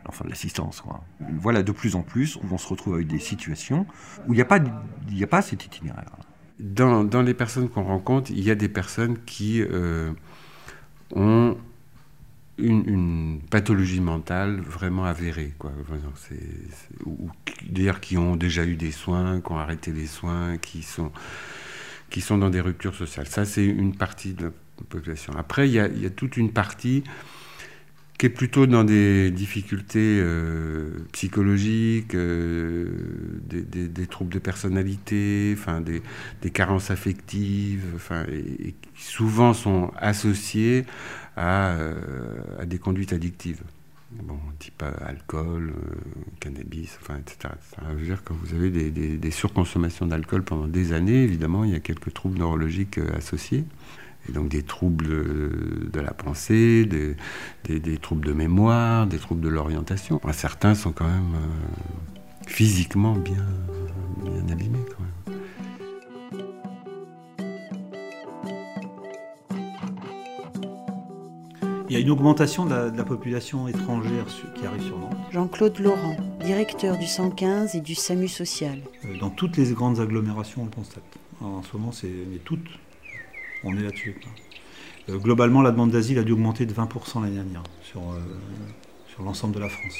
l'enfant 0.05 0.23
de 0.23 0.29
l'assistance. 0.29 0.81
quoi. 0.81 1.03
Voilà, 1.19 1.63
de 1.63 1.71
plus 1.71 1.95
en 1.95 2.03
plus, 2.03 2.39
on 2.49 2.57
se 2.57 2.67
retrouve 2.67 2.95
avec 2.95 3.07
des 3.07 3.19
situations 3.19 3.85
où 4.27 4.33
il 4.33 4.37
n'y 4.37 4.41
a, 4.41 4.45
pas 4.45 4.59
a 4.59 5.27
pas 5.27 5.41
cet 5.41 5.65
itinéraire. 5.65 6.11
Dans, 6.59 7.21
les 7.21 7.33
personnes 7.33 7.69
qu'on 7.69 7.83
rencontre, 7.83 8.31
il 8.31 8.43
y 8.43 8.51
a 8.51 8.55
des 8.55 8.69
personnes 8.69 9.17
qui 9.25 9.63
ont 11.11 11.57
une, 12.61 13.39
pathologie 13.49 14.01
mentale 14.01 14.61
vraiment 14.61 15.05
avérée, 15.05 15.53
quoi. 15.57 15.71
Vraiment, 15.87 16.11
ou 17.05 17.29
d'ailleurs 17.69 17.99
qui 17.99 18.17
ont 18.17 18.35
déjà 18.35 18.65
eu 18.65 18.75
des 18.75 18.91
soins, 18.91 19.41
qui 19.41 19.51
ont 19.51 19.57
arrêté 19.57 19.91
les 19.91 20.07
soins, 20.07 20.57
qui 20.57 20.83
sont, 20.83 21.11
qui 22.09 22.21
sont 22.21 22.37
dans 22.37 22.49
des 22.49 22.61
ruptures 22.61 22.95
sociales. 22.95 23.27
Ça, 23.27 23.45
c'est 23.45 23.65
une 23.65 23.95
partie 23.95 24.33
de 24.33 24.45
la 24.45 24.51
population. 24.89 25.33
Après, 25.37 25.69
il 25.69 25.73
y 25.73 25.79
a, 25.79 25.89
toute 26.09 26.37
une 26.37 26.51
partie 26.51 27.03
qui 28.17 28.25
est 28.25 28.29
plutôt 28.29 28.67
dans 28.67 28.83
des 28.83 29.31
difficultés 29.31 30.19
euh, 30.19 30.89
psychologiques, 31.13 32.15
euh, 32.15 32.89
des, 33.49 33.61
des- 33.61 33.87
des 33.87 34.07
troubles 34.07 34.33
de 34.33 34.39
personnalité, 34.39 35.55
enfin 35.57 35.79
des, 35.79 36.01
des 36.41 36.49
carences 36.49 36.91
affectives, 36.91 37.85
enfin, 37.95 38.25
et, 38.29 38.67
et 38.69 38.75
qui 38.93 39.03
souvent 39.05 39.53
sont 39.53 39.91
associées 39.97 40.85
à, 41.39 41.69
euh, 41.69 41.93
à 42.59 42.65
des 42.65 42.77
conduites 42.77 43.13
addictives. 43.13 43.61
Bon, 44.11 44.37
type 44.57 44.83
euh, 44.83 44.91
alcool, 45.05 45.71
euh, 45.71 45.95
cannabis, 46.39 46.97
enfin, 47.01 47.17
etc. 47.17 47.53
Ça 47.75 47.81
veut 47.93 48.03
dire 48.03 48.23
que 48.23 48.33
vous 48.33 48.53
avez 48.53 48.69
des, 48.69 49.31
surconsommations 49.31 50.05
d'alcool 50.05 50.43
pendant 50.43 50.67
des 50.67 50.91
années, 50.93 51.23
évidemment, 51.23 51.63
il 51.63 51.71
y 51.71 51.75
a 51.75 51.79
quelques 51.79 52.13
troubles 52.13 52.39
neurologiques 52.39 52.99
associés. 53.15 53.63
Et 54.27 54.33
donc 54.33 54.49
des 54.49 54.63
troubles 54.63 55.07
de 55.07 55.99
la 55.99 56.11
pensée, 56.11 56.85
des, 56.85 57.97
troubles 57.97 58.25
de 58.25 58.33
mémoire, 58.33 59.07
des 59.07 59.17
troubles 59.17 59.41
de 59.41 59.47
l'orientation. 59.47 60.19
Certains 60.33 60.75
sont 60.75 60.91
quand 60.91 61.07
même 61.07 61.37
physiquement 62.45 63.13
bien, 63.13 63.45
bien 64.23 64.53
abîmés. 64.53 64.83
Quand 64.89 64.98
Il 71.89 71.93
y 71.93 71.95
a 71.95 71.99
une 71.99 72.11
augmentation 72.11 72.65
de 72.65 72.69
la, 72.69 72.89
de 72.91 72.97
la 72.97 73.03
population 73.03 73.67
étrangère 73.67 74.25
qui 74.53 74.65
arrive 74.65 74.83
sur 74.83 74.99
Nantes. 74.99 75.17
Jean-Claude 75.31 75.79
Laurent, 75.79 76.15
directeur 76.43 76.97
du 76.99 77.07
115 77.07 77.73
et 77.73 77.81
du 77.81 77.95
SAMU 77.95 78.27
social. 78.27 78.79
Euh, 79.05 79.17
Dans 79.19 79.31
toutes 79.31 79.57
les 79.57 79.71
grandes 79.71 79.99
agglomérations, 79.99 80.61
on 80.61 80.65
le 80.65 80.71
constate. 80.71 81.03
En 81.41 81.63
ce 81.63 81.75
moment, 81.75 81.91
c'est 81.91 82.11
mais 82.29 82.37
toutes. 82.37 82.67
On 83.63 83.75
est 83.75 83.81
là-dessus. 83.81 84.15
Euh, 85.09 85.17
globalement, 85.17 85.63
la 85.63 85.71
demande 85.71 85.89
d'asile 85.89 86.19
a 86.19 86.23
dû 86.23 86.33
augmenter 86.33 86.67
de 86.67 86.73
20% 86.73 87.21
l'année 87.23 87.35
dernière 87.35 87.63
sur, 87.81 88.01
euh, 88.01 88.19
sur 89.07 89.23
l'ensemble 89.23 89.55
de 89.55 89.59
la 89.59 89.69
France. 89.69 89.95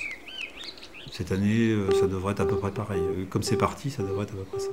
Cette 1.11 1.31
année, 1.31 1.69
euh, 1.71 1.89
ça 1.99 2.05
devrait 2.07 2.33
être 2.33 2.41
à 2.41 2.45
peu 2.45 2.57
près 2.57 2.71
pareil. 2.71 3.01
Comme 3.31 3.41
c'est 3.41 3.57
parti, 3.57 3.89
ça 3.89 4.03
devrait 4.03 4.23
être 4.23 4.33
à 4.33 4.37
peu 4.37 4.43
près 4.43 4.59
ça. 4.59 4.69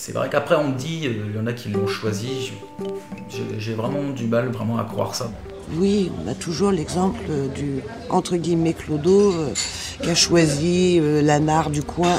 C'est 0.00 0.12
vrai 0.12 0.28
qu'après 0.30 0.54
on 0.54 0.68
me 0.70 0.78
dit, 0.78 1.08
euh, 1.08 1.24
il 1.28 1.36
y 1.36 1.40
en 1.40 1.46
a 1.48 1.52
qui 1.52 1.70
l'ont 1.70 1.88
choisi, 1.88 2.52
j'ai- 3.58 3.74
vraiment 3.74 4.10
du 4.10 4.26
mal 4.28 4.46
vraiment 4.48 4.78
à 4.78 4.84
croire 4.84 5.12
ça. 5.16 5.28
Oui, 5.72 6.12
on 6.24 6.28
a 6.30 6.34
toujours 6.34 6.70
l'exemple 6.70 7.18
euh, 7.28 7.48
du 7.48 7.80
entre 8.08 8.36
guillemets 8.36 8.74
clodo 8.74 9.32
euh, 9.32 9.52
qui 10.00 10.08
a 10.08 10.14
choisi 10.14 11.00
euh, 11.00 11.20
la 11.20 11.40
nare 11.40 11.70
du 11.70 11.82
coin. 11.82 12.16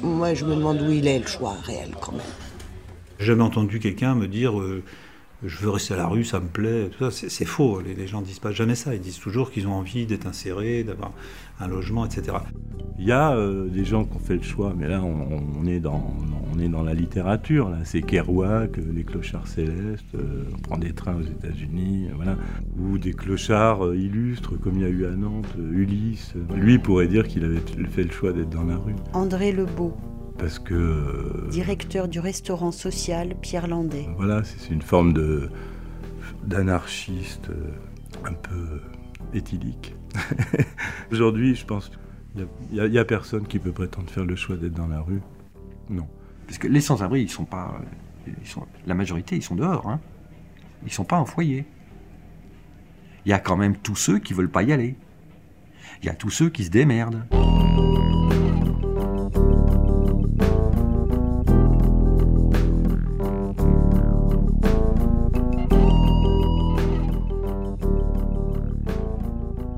Moi, 0.00 0.34
je 0.34 0.44
me 0.44 0.54
demande 0.54 0.80
où 0.80 0.92
il 0.92 1.08
est 1.08 1.18
le 1.18 1.26
choix 1.26 1.56
réel 1.64 1.90
quand 2.00 2.12
même. 2.12 2.20
J'ai 3.18 3.26
jamais 3.26 3.42
entendu 3.42 3.80
quelqu'un 3.80 4.14
me 4.14 4.28
dire 4.28 4.58
euh, 4.60 4.84
je 5.44 5.56
veux 5.58 5.70
rester 5.70 5.94
à 5.94 5.96
la 5.96 6.06
rue, 6.06 6.24
ça 6.24 6.40
me 6.40 6.48
plaît. 6.48 6.88
Tout 6.90 7.10
ça, 7.10 7.28
c'est, 7.28 7.44
faux. 7.44 7.80
Les, 7.80 7.94
les 7.94 8.06
gens 8.06 8.22
disent 8.22 8.40
pas 8.40 8.52
jamais 8.52 8.74
ça. 8.74 8.94
Ils 8.94 9.00
disent 9.00 9.18
toujours 9.20 9.50
qu'ils 9.50 9.68
ont 9.68 9.74
envie 9.74 10.06
d'être 10.06 10.26
insérés, 10.26 10.82
d'avoir 10.82 11.12
un 11.60 11.68
logement, 11.68 12.04
etc. 12.04 12.38
Il 12.98 13.06
y 13.06 13.12
a 13.12 13.32
euh, 13.32 13.68
des 13.68 13.84
gens 13.84 14.04
qui 14.04 14.16
ont 14.16 14.20
fait 14.20 14.34
le 14.34 14.42
choix, 14.42 14.74
mais 14.76 14.88
là 14.88 15.00
on, 15.00 15.40
on 15.60 15.66
est, 15.66 15.78
dans, 15.78 16.12
on 16.52 16.58
est 16.58 16.68
dans 16.68 16.82
la 16.82 16.94
littérature. 16.94 17.68
Là. 17.70 17.78
C'est 17.84 18.02
Kerouac, 18.02 18.78
euh, 18.78 18.82
les 18.92 19.04
clochards 19.04 19.46
célestes, 19.46 20.14
euh, 20.16 20.44
on 20.52 20.58
prend 20.58 20.78
des 20.78 20.92
trains 20.92 21.14
aux 21.14 21.22
États-Unis, 21.22 22.08
euh, 22.08 22.14
voilà. 22.16 22.36
ou 22.76 22.98
des 22.98 23.12
clochards 23.12 23.86
euh, 23.86 23.96
illustres 23.96 24.58
comme 24.60 24.76
il 24.76 24.82
y 24.82 24.84
a 24.84 24.88
eu 24.88 25.06
à 25.06 25.10
Nantes, 25.10 25.46
euh, 25.58 25.70
Ulysse. 25.70 26.34
Lui 26.56 26.78
pourrait 26.78 27.06
dire 27.06 27.28
qu'il 27.28 27.44
avait 27.44 27.60
fait 27.88 28.02
le 28.02 28.10
choix 28.10 28.32
d'être 28.32 28.50
dans 28.50 28.64
la 28.64 28.76
rue. 28.76 28.94
André 29.12 29.52
Lebeau, 29.52 29.96
Parce 30.38 30.60
que 30.60 30.74
euh, 30.74 31.48
directeur 31.50 32.08
du 32.08 32.20
restaurant 32.20 32.70
social 32.70 33.34
Pierre 33.40 33.66
Landais. 33.66 34.08
voilà, 34.16 34.42
c'est 34.44 34.72
une 34.72 34.82
forme 34.82 35.12
de 35.12 35.50
d'anarchiste 36.44 37.50
euh, 37.50 37.72
un 38.24 38.32
peu 38.32 38.80
éthylique. 39.34 39.94
Aujourd'hui, 41.12 41.54
je 41.54 41.66
pense 41.66 41.90
qu'il 41.90 42.46
n'y 42.70 42.98
a, 42.98 43.04
personne 43.04 43.46
qui 43.46 43.58
peut 43.58 43.72
prétendre 43.72 44.08
faire 44.08 44.24
le 44.24 44.36
choix 44.36 44.56
d'être 44.56 44.74
dans 44.74 44.86
la 44.86 45.00
rue. 45.00 45.20
Non. 45.90 46.06
Parce 46.46 46.58
que 46.58 46.68
les 46.68 46.80
sans-abri, 46.80 47.22
ils 47.22 47.30
sont 47.30 47.44
pas. 47.44 47.80
Ils 48.26 48.46
sont, 48.46 48.66
la 48.86 48.94
majorité, 48.94 49.36
ils 49.36 49.42
sont 49.42 49.56
dehors. 49.56 49.88
Hein. 49.88 50.00
Ils 50.86 50.92
sont 50.92 51.04
pas 51.04 51.18
en 51.18 51.24
foyer. 51.24 51.66
Il 53.26 53.30
y 53.30 53.34
a 53.34 53.38
quand 53.38 53.56
même 53.56 53.76
tous 53.76 53.96
ceux 53.96 54.18
qui 54.18 54.32
veulent 54.32 54.50
pas 54.50 54.62
y 54.62 54.72
aller. 54.72 54.96
Il 56.02 56.06
y 56.06 56.10
a 56.10 56.14
tous 56.14 56.30
ceux 56.30 56.48
qui 56.48 56.64
se 56.64 56.70
démerdent. 56.70 57.24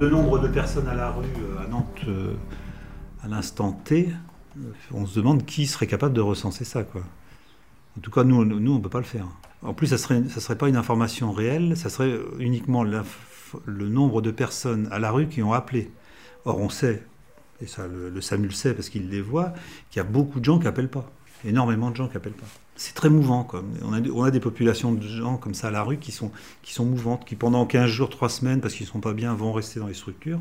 Le 0.00 0.08
nombre 0.08 0.38
de 0.38 0.48
personnes 0.48 0.88
à 0.88 0.94
la 0.94 1.10
rue 1.10 1.26
euh, 1.26 1.62
à 1.62 1.68
Nantes 1.68 2.00
euh, 2.08 2.32
à 3.22 3.28
l'instant 3.28 3.72
T, 3.72 4.08
euh, 4.56 4.72
on 4.94 5.04
se 5.04 5.14
demande 5.14 5.44
qui 5.44 5.66
serait 5.66 5.86
capable 5.86 6.14
de 6.14 6.22
recenser 6.22 6.64
ça. 6.64 6.80
En 6.80 8.00
tout 8.00 8.10
cas, 8.10 8.24
nous, 8.24 8.42
nous 8.46 8.72
on 8.72 8.78
ne 8.78 8.82
peut 8.82 8.88
pas 8.88 9.00
le 9.00 9.04
faire. 9.04 9.26
En 9.60 9.74
plus, 9.74 9.88
ça 9.88 9.96
ne 9.96 9.98
serait, 9.98 10.22
ça 10.30 10.40
serait 10.40 10.56
pas 10.56 10.70
une 10.70 10.76
information 10.76 11.32
réelle, 11.32 11.76
ça 11.76 11.90
serait 11.90 12.18
uniquement 12.38 12.82
le 12.82 13.88
nombre 13.90 14.22
de 14.22 14.30
personnes 14.30 14.88
à 14.90 14.98
la 14.98 15.10
rue 15.10 15.28
qui 15.28 15.42
ont 15.42 15.52
appelé. 15.52 15.90
Or, 16.46 16.58
on 16.58 16.70
sait, 16.70 17.04
et 17.60 17.66
ça 17.66 17.86
le, 17.86 18.08
le 18.08 18.20
SAMU 18.22 18.46
le 18.46 18.54
sait 18.54 18.72
parce 18.72 18.88
qu'il 18.88 19.10
les 19.10 19.20
voit, 19.20 19.52
qu'il 19.90 19.98
y 19.98 20.00
a 20.00 20.08
beaucoup 20.08 20.40
de 20.40 20.46
gens 20.46 20.58
qui 20.58 20.64
n'appellent 20.64 20.88
pas. 20.88 21.10
Énormément 21.44 21.90
de 21.90 21.96
gens 21.96 22.08
qui 22.08 22.14
n'appellent 22.14 22.32
pas. 22.32 22.46
C'est 22.80 22.94
très 22.94 23.10
mouvant. 23.10 23.44
Quoi. 23.44 23.62
On, 23.82 23.92
a, 23.92 24.00
on 24.00 24.22
a 24.22 24.30
des 24.30 24.40
populations 24.40 24.94
de 24.94 25.06
gens 25.06 25.36
comme 25.36 25.52
ça 25.52 25.68
à 25.68 25.70
la 25.70 25.82
rue 25.82 25.98
qui 25.98 26.12
sont, 26.12 26.32
qui 26.62 26.72
sont 26.72 26.86
mouvantes, 26.86 27.26
qui 27.26 27.36
pendant 27.36 27.66
15 27.66 27.90
jours, 27.90 28.08
3 28.08 28.30
semaines, 28.30 28.62
parce 28.62 28.72
qu'ils 28.72 28.86
ne 28.86 28.90
sont 28.90 29.00
pas 29.00 29.12
bien, 29.12 29.34
vont 29.34 29.52
rester 29.52 29.80
dans 29.80 29.86
les 29.86 29.92
structures. 29.92 30.40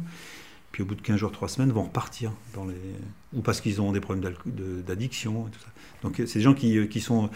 Puis 0.71 0.81
au 0.81 0.85
bout 0.85 0.95
de 0.95 1.01
15 1.01 1.17
jours, 1.17 1.33
3 1.33 1.49
semaines, 1.49 1.73
vont 1.73 1.83
repartir. 1.83 2.31
Dans 2.55 2.63
les... 2.63 2.77
Ou 3.33 3.41
parce 3.41 3.59
qu'ils 3.59 3.81
ont 3.81 3.91
des 3.91 3.99
problèmes 3.99 4.33
d'addiction. 4.87 5.49
Donc 6.01 6.15
c'est 6.15 6.35
des 6.35 6.41
gens 6.41 6.53
qui, 6.53 6.87
qui 6.87 7.01
sont, 7.01 7.29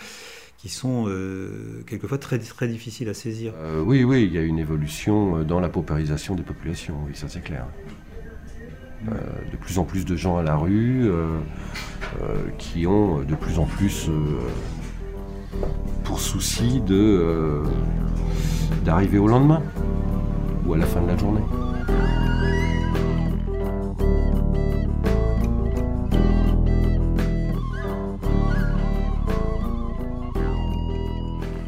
qui 0.57 0.69
sont 0.69 1.03
euh, 1.09 1.83
quelquefois 1.85 2.17
très, 2.17 2.39
très 2.39 2.69
difficiles 2.69 3.09
à 3.09 3.13
saisir. 3.13 3.51
Euh, 3.57 3.81
oui, 3.81 4.05
oui, 4.05 4.23
il 4.23 4.31
y 4.31 4.37
a 4.37 4.41
une 4.41 4.57
évolution 4.57 5.39
euh, 5.39 5.43
dans 5.43 5.59
la 5.59 5.67
paupérisation 5.67 6.33
des 6.35 6.43
populations, 6.43 6.95
oui, 7.05 7.11
ça 7.13 7.27
c'est 7.27 7.43
clair. 7.43 7.67
Euh, 9.09 9.15
de 9.51 9.57
plus 9.57 9.79
en 9.79 9.83
plus 9.83 10.05
de 10.05 10.15
gens 10.15 10.37
à 10.37 10.43
la 10.43 10.55
rue, 10.55 11.09
euh, 11.09 11.39
euh, 12.21 12.35
qui 12.57 12.87
ont 12.87 13.21
de 13.21 13.35
plus 13.35 13.59
en 13.59 13.65
plus 13.65 14.07
euh, 14.07 14.39
pour 16.03 16.19
souci 16.19 16.81
de 16.81 16.95
euh, 16.95 17.63
d'arriver 18.85 19.17
au 19.17 19.27
lendemain 19.27 19.61
ou 20.65 20.73
à 20.73 20.77
la 20.77 20.85
fin 20.85 21.01
de 21.01 21.07
la 21.07 21.17
journée. 21.17 21.41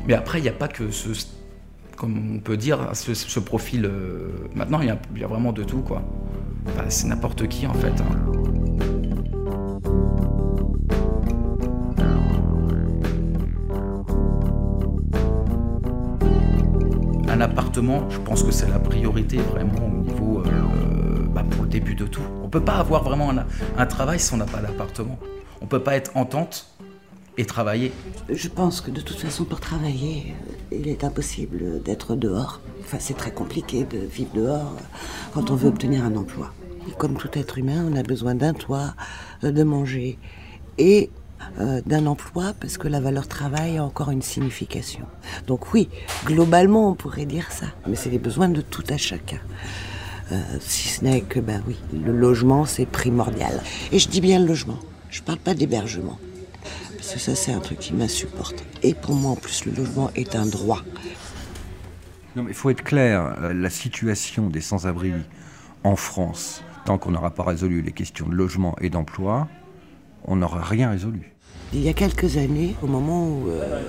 Mais 0.07 0.13
après, 0.13 0.39
il 0.39 0.43
n'y 0.43 0.49
a 0.49 0.53
pas 0.53 0.67
que 0.67 0.91
ce, 0.91 1.09
comme 1.97 2.35
on 2.35 2.39
peut 2.39 2.57
dire, 2.57 2.89
ce, 2.93 3.39
profil. 3.39 3.85
euh, 3.85 4.29
maintenant, 4.55 4.79
il 4.81 4.87
y, 4.87 5.23
a- 5.23 5.27
vraiment 5.27 5.51
de 5.51 5.63
tout, 5.63 5.79
quoi. 5.81 6.03
C'est 6.89 7.07
n'importe 7.07 7.47
qui, 7.47 7.65
en 7.67 7.73
fait. 7.73 7.93
hein. 8.01 8.44
Un 17.45 17.49
appartement, 17.49 18.09
je 18.09 18.17
pense 18.17 18.41
que 18.41 18.49
c'est 18.49 18.67
la 18.67 18.79
priorité 18.79 19.37
vraiment 19.37 19.85
au 19.85 20.03
niveau 20.03 20.39
euh, 20.39 21.27
bah, 21.29 21.43
pour 21.47 21.61
le 21.61 21.69
début 21.69 21.93
de 21.93 22.07
tout. 22.07 22.23
On 22.43 22.49
peut 22.49 22.63
pas 22.63 22.77
avoir 22.77 23.03
vraiment 23.03 23.31
un, 23.77 23.85
travail 23.85 24.19
si 24.19 24.33
on 24.33 24.37
n'a 24.37 24.45
pas 24.45 24.61
d'appartement. 24.61 25.19
On 25.61 25.67
peut 25.67 25.83
pas 25.83 25.95
être 25.95 26.17
en 26.17 26.25
tente 26.25 26.67
et 27.37 27.45
travailler. 27.45 27.91
Je 28.29 28.47
pense 28.47 28.81
que 28.81 28.89
de 28.89 28.99
toute 28.99 29.19
façon, 29.19 29.45
pour 29.45 29.59
travailler, 29.59 30.33
euh, 30.71 30.75
il 30.79 30.87
est 30.87 31.03
impossible 31.03 31.83
d'être 31.83 32.15
dehors. 32.15 32.61
Enfin, 32.81 32.97
c'est 32.99 33.15
très 33.15 33.31
compliqué 33.31 33.83
de 33.83 33.99
vivre 33.99 34.33
dehors 34.33 34.73
euh, 34.75 34.97
quand 35.35 35.51
on 35.51 35.55
veut 35.55 35.69
obtenir 35.69 36.03
un 36.03 36.15
emploi. 36.15 36.51
Comme 36.97 37.15
tout 37.15 37.29
être 37.37 37.59
humain, 37.59 37.85
on 37.87 37.95
a 37.95 38.01
besoin 38.01 38.33
d'un 38.33 38.53
toit, 38.53 38.95
euh, 39.43 39.51
de 39.51 39.61
manger 39.61 40.17
et 40.79 41.11
euh, 41.59 41.81
d'un 41.85 42.05
emploi 42.05 42.53
parce 42.59 42.77
que 42.77 42.87
la 42.87 42.99
valeur 42.99 43.27
travail 43.27 43.77
a 43.77 43.83
encore 43.83 44.11
une 44.11 44.21
signification. 44.21 45.05
Donc 45.47 45.73
oui, 45.73 45.89
globalement, 46.25 46.89
on 46.89 46.95
pourrait 46.95 47.25
dire 47.25 47.51
ça. 47.51 47.67
Mais 47.87 47.95
c'est 47.95 48.09
les 48.09 48.19
besoins 48.19 48.49
de 48.49 48.61
tout 48.61 48.83
à 48.89 48.97
chacun. 48.97 49.39
Euh, 50.31 50.41
si 50.59 50.87
ce 50.87 51.03
n'est 51.03 51.21
que, 51.21 51.39
ben 51.39 51.61
oui, 51.67 51.77
le 51.93 52.11
logement, 52.11 52.65
c'est 52.65 52.85
primordial. 52.85 53.61
Et 53.91 53.99
je 53.99 54.09
dis 54.09 54.21
bien 54.21 54.39
le 54.39 54.47
logement. 54.47 54.79
Je 55.09 55.21
parle 55.21 55.39
pas 55.39 55.53
d'hébergement. 55.53 56.17
Parce 56.97 57.13
que 57.13 57.19
ça, 57.19 57.35
c'est 57.35 57.53
un 57.53 57.59
truc 57.59 57.79
qui 57.79 57.93
m'insupporte. 57.93 58.63
Et 58.81 58.93
pour 58.95 59.13
moi, 59.13 59.31
en 59.31 59.35
plus, 59.35 59.65
le 59.65 59.71
logement 59.71 60.09
est 60.15 60.35
un 60.35 60.45
droit. 60.45 60.81
Non, 62.35 62.43
mais 62.43 62.51
il 62.51 62.55
faut 62.55 62.69
être 62.69 62.83
clair, 62.83 63.35
euh, 63.41 63.53
la 63.53 63.69
situation 63.69 64.49
des 64.49 64.61
sans-abri 64.61 65.13
en 65.83 65.95
France, 65.95 66.63
tant 66.85 66.97
qu'on 66.97 67.11
n'aura 67.11 67.31
pas 67.31 67.43
résolu 67.43 67.81
les 67.81 67.91
questions 67.91 68.27
de 68.27 68.33
logement 68.33 68.75
et 68.81 68.89
d'emploi, 68.89 69.47
on 70.25 70.37
n'aura 70.37 70.61
rien 70.61 70.89
résolu. 70.89 71.34
Il 71.73 71.81
y 71.81 71.89
a 71.89 71.93
quelques 71.93 72.37
années, 72.37 72.75
au 72.81 72.87
moment 72.87 73.27
où 73.27 73.49
euh, 73.49 73.81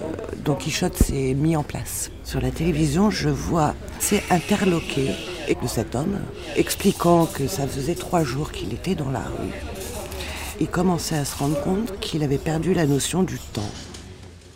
Don 0.44 0.54
Quichotte 0.54 0.96
s'est 0.96 1.34
mis 1.34 1.56
en 1.56 1.62
place, 1.62 2.10
sur 2.24 2.40
la 2.40 2.50
télévision, 2.50 3.10
je 3.10 3.28
vois, 3.28 3.74
c'est 4.00 4.22
interloqué 4.30 5.10
de 5.54 5.66
cet 5.68 5.94
homme, 5.94 6.18
expliquant 6.56 7.26
que 7.26 7.46
ça 7.46 7.66
faisait 7.66 7.94
trois 7.94 8.24
jours 8.24 8.50
qu'il 8.50 8.72
était 8.74 8.96
dans 8.96 9.10
la 9.10 9.22
rue. 9.22 9.54
Il 10.60 10.68
commençait 10.68 11.16
à 11.16 11.24
se 11.24 11.36
rendre 11.36 11.60
compte 11.62 11.98
qu'il 12.00 12.22
avait 12.24 12.38
perdu 12.38 12.74
la 12.74 12.86
notion 12.86 13.22
du 13.22 13.38
temps. 13.38 13.70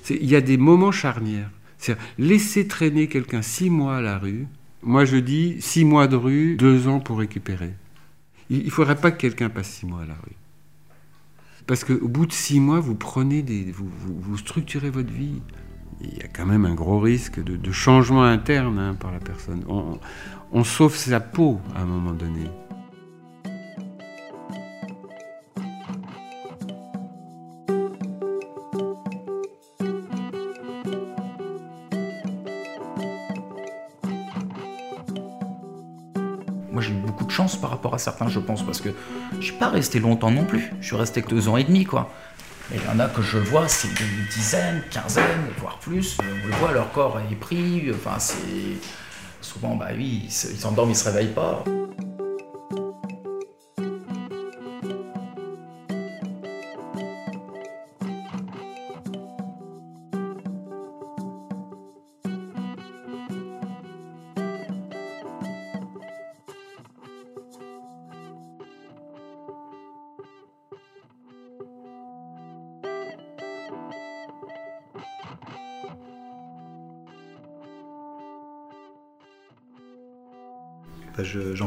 Il 0.09 0.29
y 0.29 0.35
a 0.35 0.41
des 0.41 0.57
moments 0.57 0.93
charnières. 0.93 1.51
C'est 1.79 1.97
laisser 2.19 2.67
traîner 2.67 3.07
quelqu'un 3.07 3.43
six 3.43 3.71
mois 3.71 3.99
à 3.99 4.01
la 4.01 4.19
rue. 4.19 4.47
Moi, 4.83 5.05
je 5.05 5.19
dis 5.19 5.57
six 5.61 5.85
mois 5.85 6.09
de 6.09 6.17
rue, 6.17 6.57
deux 6.57 6.89
ans 6.89 7.01
pour 7.01 7.19
récupérer. 7.19 7.75
Il 8.49 8.65
ne 8.65 8.71
faudrait 8.71 8.97
pas 8.97 9.11
que 9.13 9.19
quelqu'un 9.19 9.51
passe 9.51 9.69
six 9.69 9.87
mois 9.87 10.03
à 10.03 10.07
la 10.07 10.15
rue. 10.15 10.37
Parce 11.71 11.85
qu'au 11.85 12.09
bout 12.09 12.27
de 12.27 12.33
six 12.33 12.59
mois, 12.59 12.81
vous 12.81 12.97
prenez 12.97 13.43
des, 13.43 13.71
vous, 13.71 13.89
vous- 14.05 14.37
structurez 14.37 14.91
votre 14.91 15.13
vie. 15.13 15.41
Il 16.01 16.19
y 16.19 16.21
a 16.21 16.27
quand 16.27 16.45
même 16.45 16.65
un 16.65 16.75
gros 16.75 16.99
risque 16.99 17.41
de, 17.41 17.55
de 17.55 17.71
changement 17.71 18.25
interne 18.25 18.77
hein, 18.77 18.97
par 18.99 19.13
la 19.13 19.21
personne. 19.21 19.63
On, 19.69 20.01
on 20.51 20.65
sauve 20.65 20.97
sa 20.97 21.21
peau 21.21 21.61
à 21.77 21.83
un 21.83 21.85
moment 21.85 22.11
donné. 22.13 22.51
À 37.95 37.99
certains, 37.99 38.29
je 38.29 38.41
pense, 38.41 38.65
parce 38.65 38.81
que 38.81 38.91
je 39.39 39.45
suis 39.45 39.55
pas 39.55 39.69
resté 39.69 40.01
longtemps 40.01 40.31
non 40.31 40.45
plus. 40.45 40.73
Je 40.81 40.87
suis 40.87 40.97
resté 40.97 41.23
que 41.23 41.29
deux 41.29 41.49
ans 41.49 41.57
et 41.57 41.65
demi, 41.65 41.85
quoi. 41.85 42.11
Il 42.73 42.81
y 42.81 42.89
en 42.89 43.01
a 43.01 43.09
que 43.09 43.21
je 43.21 43.39
vois, 43.39 43.67
c'est 43.67 43.89
une 43.89 44.27
dizaine, 44.33 44.83
quinzaine, 44.91 45.25
voire 45.59 45.79
plus. 45.79 46.17
On 46.21 46.47
le 46.47 46.55
voit, 46.55 46.73
leur 46.73 46.93
corps 46.93 47.21
est 47.31 47.35
pris. 47.35 47.91
Enfin, 47.93 48.19
c'est. 48.19 48.37
Souvent, 49.41 49.75
bah 49.75 49.89
oui, 49.97 50.23
ils 50.27 50.31
s'endorment, 50.31 50.91
ils 50.91 50.97
se 50.97 51.09
réveillent 51.09 51.35
pas. 51.35 51.65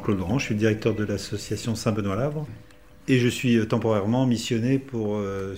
Jean-Claude 0.03 0.19
Laurent, 0.19 0.37
je 0.37 0.47
suis 0.47 0.55
directeur 0.55 0.93
de 0.95 1.05
l'association 1.05 1.75
Saint-Benoît-Lavre 1.75 2.45
et 3.07 3.19
je 3.19 3.27
suis 3.29 3.55
euh, 3.55 3.65
temporairement 3.65 4.25
missionné 4.25 4.77
pour 4.77 5.15
euh, 5.15 5.55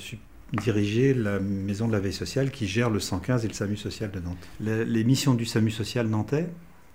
diriger 0.53 1.15
la 1.15 1.39
maison 1.39 1.87
de 1.87 1.91
la 1.91 1.99
veille 1.99 2.13
sociale 2.13 2.51
qui 2.51 2.67
gère 2.67 2.91
le 2.91 2.99
115 2.99 3.43
et 3.43 3.47
le 3.47 3.55
SAMU 3.55 3.75
social 3.75 4.11
de 4.11 4.19
Nantes. 4.19 4.47
les 4.59 5.03
missions 5.03 5.33
du 5.33 5.45
SAMU 5.45 5.71
social 5.71 6.07
nantais, 6.07 6.47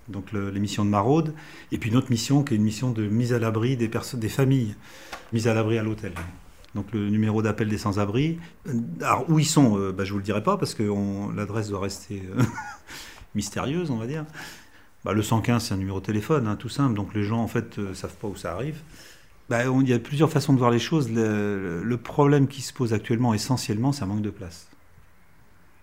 donc 0.07 0.27
les 0.33 0.61
missions 0.61 0.85
de 0.85 0.91
maraude, 0.91 1.35
et 1.73 1.79
puis 1.79 1.91
une 1.91 1.97
autre 1.97 2.11
mission 2.11 2.45
qui 2.45 2.55
est 2.55 2.57
une 2.57 2.63
mission 2.63 2.93
de 2.93 3.09
mise 3.09 3.33
à 3.33 3.41
l'abri 3.41 3.77
des, 3.77 3.89
familles, 4.29 4.77
mise 5.33 5.49
à 5.49 5.55
l'abri 5.55 5.77
à 5.77 5.83
l'hôtel. 5.83 6.13
Donc 6.77 6.93
le 6.93 7.11
numéro 7.11 7.43
d'appel 7.43 7.67
des 7.67 7.79
sans-abri. 7.79 8.39
Alors 9.01 9.29
où 9.29 9.41
ils 9.41 9.45
sont, 9.45 9.77
euh, 9.77 9.91
bah, 9.91 10.05
je 10.05 10.11
ne 10.11 10.13
vous 10.13 10.19
le 10.19 10.25
dirai 10.25 10.45
pas 10.45 10.57
parce 10.57 10.75
que 10.75 10.85
l'adresse 11.35 11.69
doit 11.69 11.81
rester 11.81 12.23
mystérieuse, 13.35 13.91
on 13.91 13.97
va 13.97 14.07
dire. 14.07 14.25
Bah, 15.05 15.13
le 15.15 15.23
115, 15.23 15.65
c'est 15.65 15.75
un 15.75 15.79
numéro 15.79 16.01
de 16.01 16.05
téléphone, 16.05 16.47
hein, 16.47 16.57
tout 16.57 16.69
simple. 16.69 16.95
Donc 16.95 17.15
les 17.15 17.23
gens, 17.23 17.41
en 17.41 17.47
fait, 17.47 17.79
ne 17.79 17.87
euh, 17.87 17.95
savent 17.95 18.17
pas 18.17 18.29
où 18.29 18.37
ça 18.37 18.53
arrive. 18.53 18.81
Bah, 19.49 19.65
il 19.65 19.89
y 19.89 19.93
a 19.93 19.99
plusieurs 19.99 20.31
façons 20.31 20.53
de 20.53 20.59
voir 20.59 20.71
les 20.71 20.79
choses. 20.79 21.11
Le, 21.11 21.97
problème 21.97 22.47
qui 22.47 22.63
se 22.63 22.73
pose 22.73 22.93
actuellement, 22.93 23.35
essentiellement, 23.35 23.93
c'est 23.93 24.05
un 24.05 24.07
manque 24.07 24.23
de 24.23 24.31
place. 24.31 24.69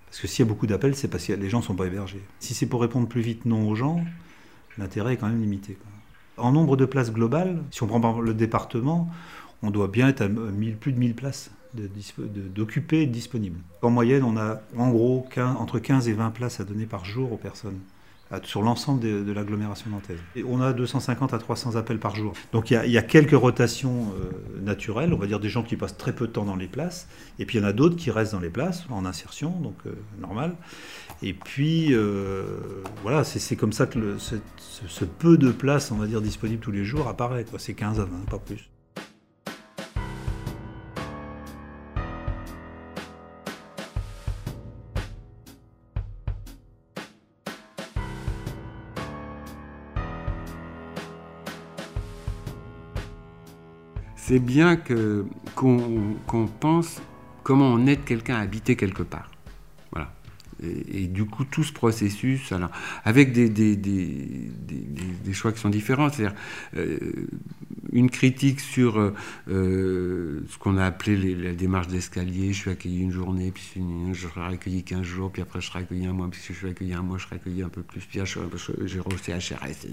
Parce 0.06 0.20
que 0.20 0.28
s'il 0.28 0.46
y 0.46 0.48
a 0.48 0.50
beaucoup 0.50 0.68
d'appels, 0.68 0.96
c'est 0.96 1.10
parce 1.10 1.26
que 1.26 1.34
les 1.34 1.50
gens 1.50 1.60
ne 1.60 1.64
sont 1.64 1.76
pas 1.76 1.88
hébergés. 1.88 2.22
Si 2.40 2.54
c'est 2.54 2.66
pour 2.66 2.82
répondre 2.82 3.08
plus 3.08 3.22
vite 3.22 3.46
non 3.46 3.68
aux 3.68 3.76
gens, 3.76 4.06
l'intérêt 4.78 5.14
est 5.14 5.18
quand 5.18 5.28
même 5.28 5.42
limité. 5.42 5.78
En 6.38 6.52
nombre 6.52 6.78
de 6.78 6.86
places 6.86 7.12
globales, 7.12 7.62
si 7.72 7.84
on 7.84 7.88
prend 7.88 8.22
le 8.22 8.34
département, 8.34 9.10
on 9.64 9.72
doit 9.72 9.88
bien 9.88 10.08
être 10.08 10.22
à 10.22 10.30
plus 10.80 10.94
de 10.94 11.00
1000 11.00 11.16
places 11.16 11.52
d'occupés 11.74 13.06
disponibles. 13.06 13.60
En 13.82 13.90
moyenne, 13.90 14.24
on 14.24 14.38
a 14.38 14.62
en 14.78 14.92
gros 14.92 15.28
entre 15.36 15.80
15 15.80 16.08
et 16.08 16.14
20 16.14 16.30
places 16.30 16.60
à 16.62 16.64
donner 16.64 16.86
par 16.86 17.04
jour 17.04 17.34
aux 17.34 17.38
personnes 17.38 17.80
sur 18.44 18.62
l'ensemble 18.62 19.00
de, 19.00 19.32
l'agglomération 19.32 19.90
nantaise. 19.90 20.20
Et 20.36 20.44
on 20.44 20.62
a 20.62 20.74
250 20.74 21.34
à 21.34 21.38
300 21.38 21.76
appels 21.76 22.00
par 22.00 22.16
jour. 22.16 22.34
Donc 22.52 22.72
il 22.72 22.92
y 22.92 22.98
a, 22.98 23.02
quelques 23.02 23.32
rotations 23.32 24.14
euh, 24.20 24.62
naturelles, 24.62 25.14
on 25.14 25.18
va 25.18 25.28
dire 25.28 25.40
des 25.40 25.50
gens 25.50 25.64
qui 25.64 25.76
passent 25.78 25.98
très 25.98 26.14
peu 26.14 26.28
de 26.28 26.32
temps 26.34 26.46
dans 26.46 26.56
les 26.56 26.68
places, 26.68 27.08
et 27.40 27.46
puis 27.46 27.58
il 27.58 27.62
y 27.62 27.66
en 27.66 27.68
a 27.68 27.74
d'autres 27.74 27.96
qui 27.96 28.12
restent 28.12 28.34
dans 28.34 28.40
les 28.40 28.50
places, 28.50 28.86
en 28.90 29.06
insertion, 29.06 29.52
donc 29.52 29.76
euh, 29.86 29.92
normal. 30.20 30.56
Et 31.22 31.34
puis 31.34 31.94
euh, 31.94 32.60
voilà, 33.02 33.24
c'est 33.24 33.56
comme 33.56 33.74
ça 33.74 33.88
que 33.88 34.18
ce, 34.18 34.36
ce, 34.88 35.06
peu 35.06 35.38
de 35.38 35.52
places, 35.52 35.92
on 35.92 35.98
va 35.98 36.06
dire, 36.06 36.22
disponibles 36.22 36.62
tous 36.62 36.72
les 36.72 36.84
jours 36.84 37.08
apparaît. 37.08 37.46
C'est 37.58 37.74
15 37.74 38.00
à 38.00 38.04
20, 38.04 38.26
pas 38.30 38.40
plus. 38.40 38.70
C'est 54.28 54.40
bien 54.40 54.76
qu'on, 55.56 56.48
pense 56.60 57.02
comment 57.44 57.68
on 57.68 57.88
aide 57.88 58.04
quelqu'un 58.04 58.36
à 58.36 58.40
habiter 58.42 58.76
quelque 58.76 59.04
part. 59.04 59.32
Et, 60.64 61.08
du 61.08 61.26
coup, 61.26 61.46
tout 61.46 61.64
ce 61.64 61.72
processus, 61.72 62.52
avec 63.06 63.32
des, 63.32 63.50
des, 63.50 63.76
des, 63.76 64.42
des, 65.24 65.34
choix 65.34 65.52
qui 65.52 65.60
sont 65.60 65.70
différents, 65.70 66.10
c'est-à-dire 66.10 66.36
euh, 66.76 66.98
une 67.94 68.10
critique 68.10 68.60
sur 68.60 68.98
euh, 68.98 69.14
euh, 69.50 70.42
ce 70.50 70.58
qu'on 70.58 70.78
a 70.78 70.86
appelé 70.86 71.36
la 71.36 71.54
démarche 71.54 71.88
d'escalier. 71.88 72.54
Je 72.54 72.60
suis 72.60 72.72
accueilli 72.72 73.02
une 73.02 73.12
journée, 73.12 73.52
puis 73.52 73.64
je 74.14 74.28
serai 74.28 74.42
accueilli 74.54 74.84
15 74.84 75.04
jours, 75.04 75.32
puis 75.32 75.42
après 75.42 75.62
je 75.62 75.68
serai 75.68 75.80
accueilli 75.80 76.06
un 76.08 76.14
mois, 76.14 76.28
puis 76.30 76.40
si 76.42 76.54
je 76.54 76.58
suis 76.58 76.70
accueilli 76.70 76.94
un 76.94 77.02
mois, 77.04 77.18
je 77.18 77.26
serai 77.26 77.36
accueilli 77.36 77.62
un 77.62 77.70
peu 77.70 77.84
plus, 77.84 78.02
puis 78.02 78.20
j'ai 78.86 79.00
reçu 79.00 79.32
HRS. 79.32 79.88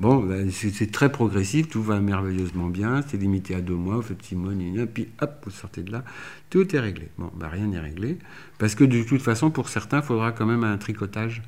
Bon, 0.00 0.18
ben, 0.24 0.50
c'est 0.50 0.90
très 0.90 1.10
progressif, 1.12 1.68
tout 1.68 1.82
va 1.82 2.00
merveilleusement 2.00 2.68
bien, 2.68 3.02
c'est 3.06 3.16
limité 3.16 3.54
à 3.54 3.60
deux 3.60 3.74
mois, 3.74 3.96
vous 3.96 4.02
faites 4.02 4.22
six 4.22 4.36
mois, 4.36 4.52
puis 4.92 5.08
hop, 5.20 5.42
vous 5.44 5.50
sortez 5.50 5.82
de 5.82 5.92
là, 5.92 6.04
tout 6.50 6.74
est 6.74 6.80
réglé. 6.80 7.08
Bon, 7.18 7.30
ben, 7.34 7.48
rien 7.48 7.66
n'est 7.66 7.80
réglé, 7.80 8.18
parce 8.62 8.76
que 8.76 8.84
de 8.84 9.02
toute 9.02 9.22
façon, 9.22 9.50
pour 9.50 9.68
certains, 9.68 10.02
il 10.02 10.04
faudra 10.04 10.30
quand 10.30 10.46
même 10.46 10.62
un 10.62 10.78
tricotage 10.78 11.42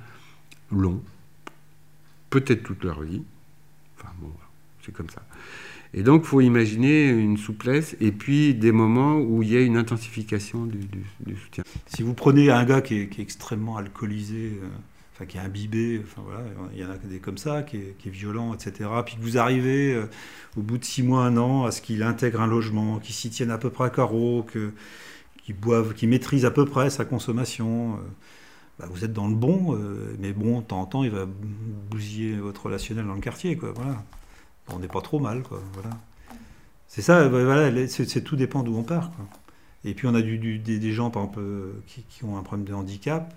long, 0.72 1.00
peut-être 2.29 2.64
toute 2.64 2.83
leur 2.83 3.03
vie. 3.03 3.22
Enfin 3.96 4.09
bon, 4.20 4.33
c'est 4.85 4.90
comme 4.90 5.09
ça. 5.09 5.22
Et 5.92 6.03
donc, 6.03 6.22
il 6.24 6.27
faut 6.27 6.40
imaginer 6.40 7.09
une 7.09 7.37
souplesse 7.37 7.94
et 8.00 8.11
puis 8.11 8.53
des 8.53 8.72
moments 8.72 9.18
où 9.18 9.44
il 9.44 9.53
y 9.53 9.57
a 9.57 9.61
une 9.61 9.77
intensification 9.77 10.66
du, 10.66 11.37
soutien. 11.40 11.62
Si 11.87 12.03
vous 12.03 12.14
prenez 12.14 12.50
un 12.50 12.64
gars 12.64 12.81
qui 12.81 12.96
est, 12.96 13.20
extrêmement 13.20 13.77
alcoolisé, 13.77 14.59
euh, 14.61 14.66
enfin 15.14 15.24
qui 15.24 15.37
est 15.37 15.40
imbibé, 15.40 16.03
enfin 16.03 16.20
voilà, 16.24 16.42
il 16.72 16.81
y 16.81 16.85
en 16.85 16.90
a 16.90 16.96
des 16.96 17.18
comme 17.20 17.38
ça, 17.38 17.62
qui 17.62 17.77
est, 17.77 18.09
violent, 18.09 18.55
etc. 18.55 18.90
Puis 19.07 19.14
que 19.14 19.22
vous 19.22 19.38
arrivez 19.38 19.94
euh, 19.94 20.11
au 20.57 20.62
bout 20.62 20.79
de 20.79 20.85
six 20.85 21.05
mois, 21.05 21.27
un 21.27 21.37
an, 21.37 21.64
à 21.64 21.70
ce 21.70 21.81
qu'il 21.81 22.03
intègre 22.03 22.40
un 22.40 22.48
logement, 22.48 22.98
qu'il 22.98 23.14
s'y 23.14 23.31
tienne 23.31 23.53
à 23.53 23.59
peu 23.59 23.70
près 23.70 23.85
à 23.85 23.90
carreau, 23.90 24.44
qu'il 25.44 25.57
boive, 25.57 25.94
qu'il 25.94 26.09
maîtrise 26.09 26.44
à 26.44 26.50
peu 26.50 26.64
près 26.64 26.90
sa 26.90 27.04
consommation. 27.04 27.94
Euh, 27.94 27.98
bah, 28.78 28.87
vous 28.90 29.04
êtes 29.04 29.12
dans 29.12 29.28
le 29.28 29.37
bon, 29.37 29.78
mais 30.18 30.33
bon, 30.33 30.61
de 30.61 30.64
temps 30.64 30.80
en 30.80 30.87
temps, 30.87 31.04
il 31.04 31.11
va 31.11 31.26
bousiller 31.26 32.35
votre 32.35 32.66
relationnel 32.66 33.07
dans 33.07 33.14
le 33.14 33.20
quartier, 33.20 33.57
quoi. 33.57 33.72
On 34.72 34.80
n'est 34.80 34.88
pas 34.88 35.00
trop 35.00 35.20
mal, 35.20 35.42
quoi. 35.42 35.62
Voilà. 35.74 35.90
C'est 36.88 37.02
ça, 37.02 37.28
voilà, 37.28 37.88
c'est, 37.88 38.22
tout 38.22 38.37
dépend 38.37 38.62
d'où 38.62 38.76
on 38.76 38.83
part. 38.83 39.11
Et 39.85 39.94
puis 39.94 40.07
on 40.07 40.14
a 40.14 40.22
des, 40.22 40.92
gens, 40.92 41.12
euh, 41.37 41.72
qui, 41.87 42.24
ont 42.24 42.38
un 42.38 42.42
problème 42.42 42.66
de 42.66 42.72
handicap. 42.72 43.35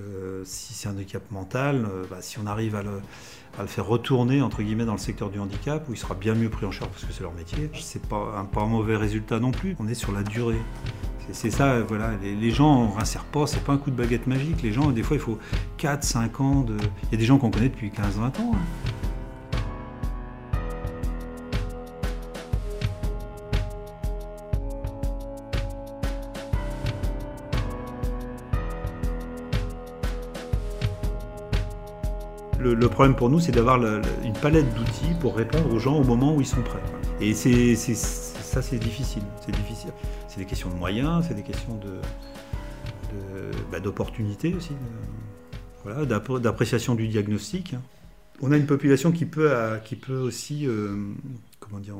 Euh, 0.00 0.42
si 0.44 0.74
c'est 0.74 0.88
un 0.88 0.92
handicap 0.92 1.22
mental, 1.30 1.86
euh, 1.86 2.04
bah, 2.10 2.18
si 2.20 2.38
on 2.38 2.46
arrive 2.46 2.74
à 2.74 2.82
le, 2.82 3.00
faire 3.66 3.86
retourner 3.86 4.42
entre 4.42 4.62
guillemets 4.62 4.84
dans 4.84 4.92
le 4.92 4.98
secteur 4.98 5.30
du 5.30 5.38
handicap, 5.38 5.88
où 5.88 5.92
il 5.92 5.98
sera 5.98 6.14
bien 6.14 6.34
mieux 6.34 6.48
pris 6.48 6.66
en 6.66 6.70
charge 6.70 6.90
parce 6.90 7.04
que 7.04 7.12
c'est 7.12 7.22
leur 7.22 7.32
métier, 7.32 7.70
c'est 7.74 8.04
pas 8.06 8.46
un, 8.54 8.66
mauvais 8.66 8.96
résultat 8.96 9.38
non 9.38 9.52
plus. 9.52 9.76
On 9.78 9.88
est 9.88 9.94
sur 9.94 10.12
la 10.12 10.22
durée. 10.22 10.60
C'est, 11.32 11.50
ça, 11.50 11.80
voilà. 11.80 12.10
Les, 12.22 12.50
gens, 12.50 12.82
on 12.82 12.90
rinsère 12.90 13.24
pas, 13.24 13.46
c'est 13.46 13.64
pas 13.64 13.72
un 13.72 13.78
coup 13.78 13.90
de 13.90 13.96
baguette 13.96 14.26
magique. 14.26 14.60
Les 14.62 14.72
gens, 14.72 14.90
des 14.90 15.02
fois, 15.02 15.16
il 15.16 15.20
faut 15.20 15.38
4, 15.78 16.04
5 16.04 16.40
ans 16.40 16.60
de. 16.60 16.76
Il 17.04 17.12
y 17.12 17.14
a 17.14 17.18
des 17.18 17.24
gens 17.24 17.38
qu'on 17.38 17.50
connaît 17.50 17.70
depuis 17.70 17.88
15-20 17.88 18.42
ans. 18.42 18.52
Hein. 18.54 18.58
Le, 32.72 32.88
problème 32.88 33.14
pour 33.14 33.28
nous, 33.28 33.40
c'est 33.40 33.52
d'avoir 33.52 33.82
une 34.24 34.32
palette 34.40 34.72
d'outils 34.74 35.14
pour 35.20 35.36
répondre 35.36 35.72
aux 35.72 35.78
gens 35.78 35.96
au 35.96 36.04
moment 36.04 36.34
où 36.34 36.40
ils 36.40 36.46
sont 36.46 36.62
prêts. 36.62 36.82
Et 37.20 37.34
c'est, 37.34 37.74
ça, 37.74 38.62
c'est 38.62 38.78
difficile. 38.78 39.22
C'est 39.44 39.54
difficile. 39.54 39.90
C'est 40.28 40.38
des 40.38 40.46
questions 40.46 40.70
de 40.70 40.74
moyens, 40.74 41.26
c'est 41.28 41.34
des 41.34 41.42
questions 41.42 41.76
de, 41.76 42.00
bah, 43.70 43.80
d'opportunité 43.80 44.54
aussi, 44.54 44.72
voilà, 45.84 46.04
d'appréciation 46.06 46.94
du 46.94 47.08
diagnostic. 47.08 47.74
On 48.40 48.50
a 48.50 48.56
une 48.56 48.66
population 48.66 49.12
qui 49.12 49.26
peut, 49.26 49.52
qui 49.84 49.96
peut 49.96 50.18
aussi, 50.18 50.66
euh, 50.66 50.96
comment 51.60 51.78
dire, 51.80 51.94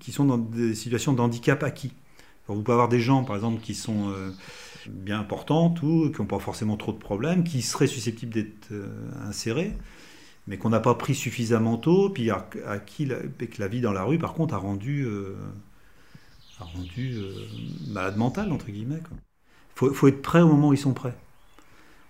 qui, 0.00 0.12
sont 0.12 0.24
dans 0.24 0.38
des 0.38 0.74
situations 0.74 1.12
de 1.12 1.20
handicap 1.20 1.62
acquis. 1.62 1.92
vous 2.48 2.62
pouvez 2.62 2.72
avoir 2.72 2.88
des 2.88 3.00
gens, 3.00 3.24
par 3.24 3.36
exemple, 3.36 3.60
qui 3.60 3.74
sont 3.74 4.10
euh, 4.10 4.30
bien 4.90 5.20
importantes 5.20 5.82
ou 5.82 6.10
qui 6.10 6.20
n'ont 6.20 6.26
pas 6.26 6.38
forcément 6.38 6.76
trop 6.76 6.92
de 6.92 6.98
problèmes, 6.98 7.44
qui 7.44 7.62
seraient 7.62 7.86
susceptibles 7.86 8.32
d'être 8.32 8.68
euh, 8.72 8.88
insérés, 9.28 9.72
mais 10.48 10.58
qu'on 10.58 10.70
n'a 10.70 10.80
pas 10.80 10.94
pris 10.94 11.14
suffisamment 11.14 11.78
tôt, 11.78 12.10
puis 12.10 12.30
à, 12.30 12.48
qui 12.86 13.06
la, 13.06 13.16
que 13.18 13.60
la 13.60 13.68
vie 13.68 13.80
dans 13.82 13.92
la 13.92 14.04
rue, 14.04 14.18
par 14.18 14.34
contre, 14.34 14.54
a 14.54 14.58
rendu, 14.58 15.04
euh, 15.06 15.36
a 16.60 16.64
rendu 16.64 17.14
euh, 17.16 17.32
malade 17.88 18.16
mental, 18.16 18.52
entre 18.52 18.66
guillemets. 18.70 19.00
Il 19.02 19.16
faut, 19.76 19.92
faut, 19.94 20.08
être 20.08 20.22
prêt 20.22 20.40
au 20.42 20.48
moment 20.48 20.68
où 20.68 20.72
ils 20.74 20.78
sont 20.78 20.94
prêts. 20.94 21.14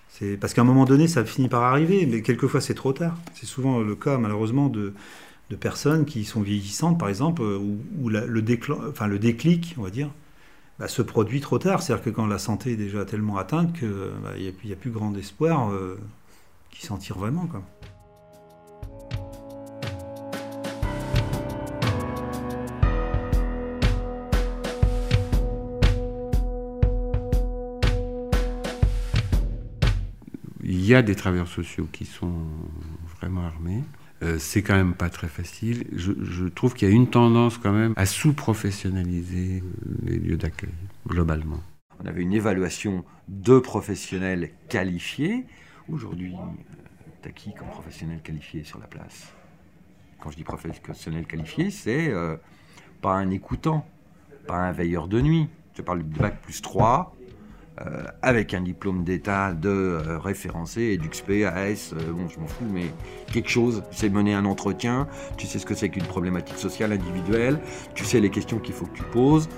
C'est 0.08 0.36
parce 0.36 0.54
qu'à 0.54 0.62
un 0.62 0.64
moment 0.64 0.84
donné, 0.84 1.08
ça 1.08 1.24
finit 1.24 1.48
par 1.48 1.62
arriver, 1.64 2.06
mais 2.06 2.22
quelquefois 2.22 2.60
c'est 2.60 2.74
trop 2.74 2.92
tard. 2.92 3.16
C'est 3.34 3.46
souvent 3.46 3.80
le 3.80 3.96
cas, 3.96 4.16
malheureusement, 4.18 4.68
de, 4.68 4.94
de 5.50 5.56
personnes 5.56 6.06
qui 6.06 6.24
sont 6.24 6.42
vieillissantes, 6.42 6.98
par 6.98 7.08
exemple, 7.08 7.42
où, 7.42 8.08
la- 8.10 8.26
le, 8.26 8.42
déclen- 8.42 8.90
enfin, 8.90 9.08
le 9.08 9.18
déclic, 9.18 9.74
on 9.78 9.82
va 9.82 9.90
dire, 9.90 10.10
bah, 10.78 10.88
se 10.88 11.02
produit 11.02 11.40
trop 11.40 11.58
tard. 11.58 11.82
C'est-à-dire 11.82 12.04
que 12.04 12.10
quand 12.10 12.26
la 12.26 12.38
santé 12.38 12.72
est 12.72 12.76
déjà 12.76 13.04
tellement 13.04 13.36
atteinte 13.36 13.78
qu'il 13.78 13.88
n'y 14.38 14.72
a, 14.72 14.76
plus- 14.76 14.90
grand 14.90 15.14
espoir 15.16 15.70
euh, 15.70 15.98
s'en 16.84 16.98
tire 16.98 17.18
vraiment. 17.18 17.48
Il 30.62 30.84
y 30.84 30.94
a 30.94 31.02
des 31.02 31.14
travailleurs 31.14 31.48
sociaux 31.48 31.88
qui 31.92 32.04
sont 32.04 32.32
vraiment 33.20 33.44
armés. 33.46 33.82
Euh, 34.22 34.38
c'est 34.38 34.62
quand 34.62 34.74
même 34.74 34.94
pas 34.94 35.10
très 35.10 35.28
facile. 35.28 35.86
Je, 35.92 36.44
trouve 36.44 36.74
qu'il 36.74 36.88
y 36.88 36.90
a 36.90 36.94
une 36.94 37.10
tendance 37.10 37.58
quand 37.58 37.72
même 37.72 37.92
à 37.96 38.06
sous-professionnaliser 38.06 39.62
les 40.02 40.18
lieux 40.18 40.36
d'accueil, 40.36 40.74
globalement. 41.06 41.60
On 42.02 42.06
avait 42.06 42.22
une 42.22 42.32
évaluation 42.32 43.04
de 43.28 43.58
professionnels 43.58 44.50
qualifiés. 44.68 45.44
Aujourd'hui, 45.88 46.34
t'as 47.22 47.30
qui 47.30 47.54
comme 47.54 47.68
professionnel 47.68 48.20
qualifié 48.22 48.64
sur 48.64 48.78
la 48.78 48.86
place? 48.86 49.32
Quand 50.20 50.30
je 50.30 50.36
dis 50.36 50.44
professionnel 50.44 51.26
qualifié, 51.26 51.70
c'est 51.70 52.08
euh, 52.08 52.36
pas 53.02 53.14
un 53.14 53.30
écoutant, 53.30 53.86
pas 54.46 54.56
un 54.56 54.72
veilleur 54.72 55.08
de 55.08 55.20
nuit. 55.20 55.48
Je 55.76 55.82
parle 55.82 56.02
du 56.02 56.18
bac 56.18 56.40
plus 56.40 56.62
3, 56.62 57.13
euh, 57.80 58.04
avec 58.22 58.54
un 58.54 58.60
diplôme 58.60 59.02
d'état 59.02 59.52
de 59.52 59.68
euh, 59.68 60.18
référencé, 60.18 60.92
EduxP, 60.94 61.44
AS, 61.44 61.92
euh, 61.92 62.12
bon 62.12 62.28
je 62.28 62.38
m'en 62.38 62.46
fous, 62.46 62.66
mais 62.72 62.84
quelque 63.32 63.48
chose. 63.48 63.82
Tu 63.90 63.96
sais 63.96 64.08
mener 64.08 64.32
un 64.32 64.44
entretien, 64.44 65.08
tu 65.36 65.48
sais 65.48 65.58
ce 65.58 65.66
que 65.66 65.74
c'est 65.74 65.88
qu'une 65.88 66.04
problématique 66.04 66.56
sociale 66.56 66.92
individuelle, 66.92 67.58
tu 67.96 68.04
sais 68.04 68.20
les 68.20 68.30
questions 68.30 68.60
qu'il 68.60 68.74
faut 68.74 68.86
que 68.86 68.96
tu 68.96 69.02
poses, 69.02 69.48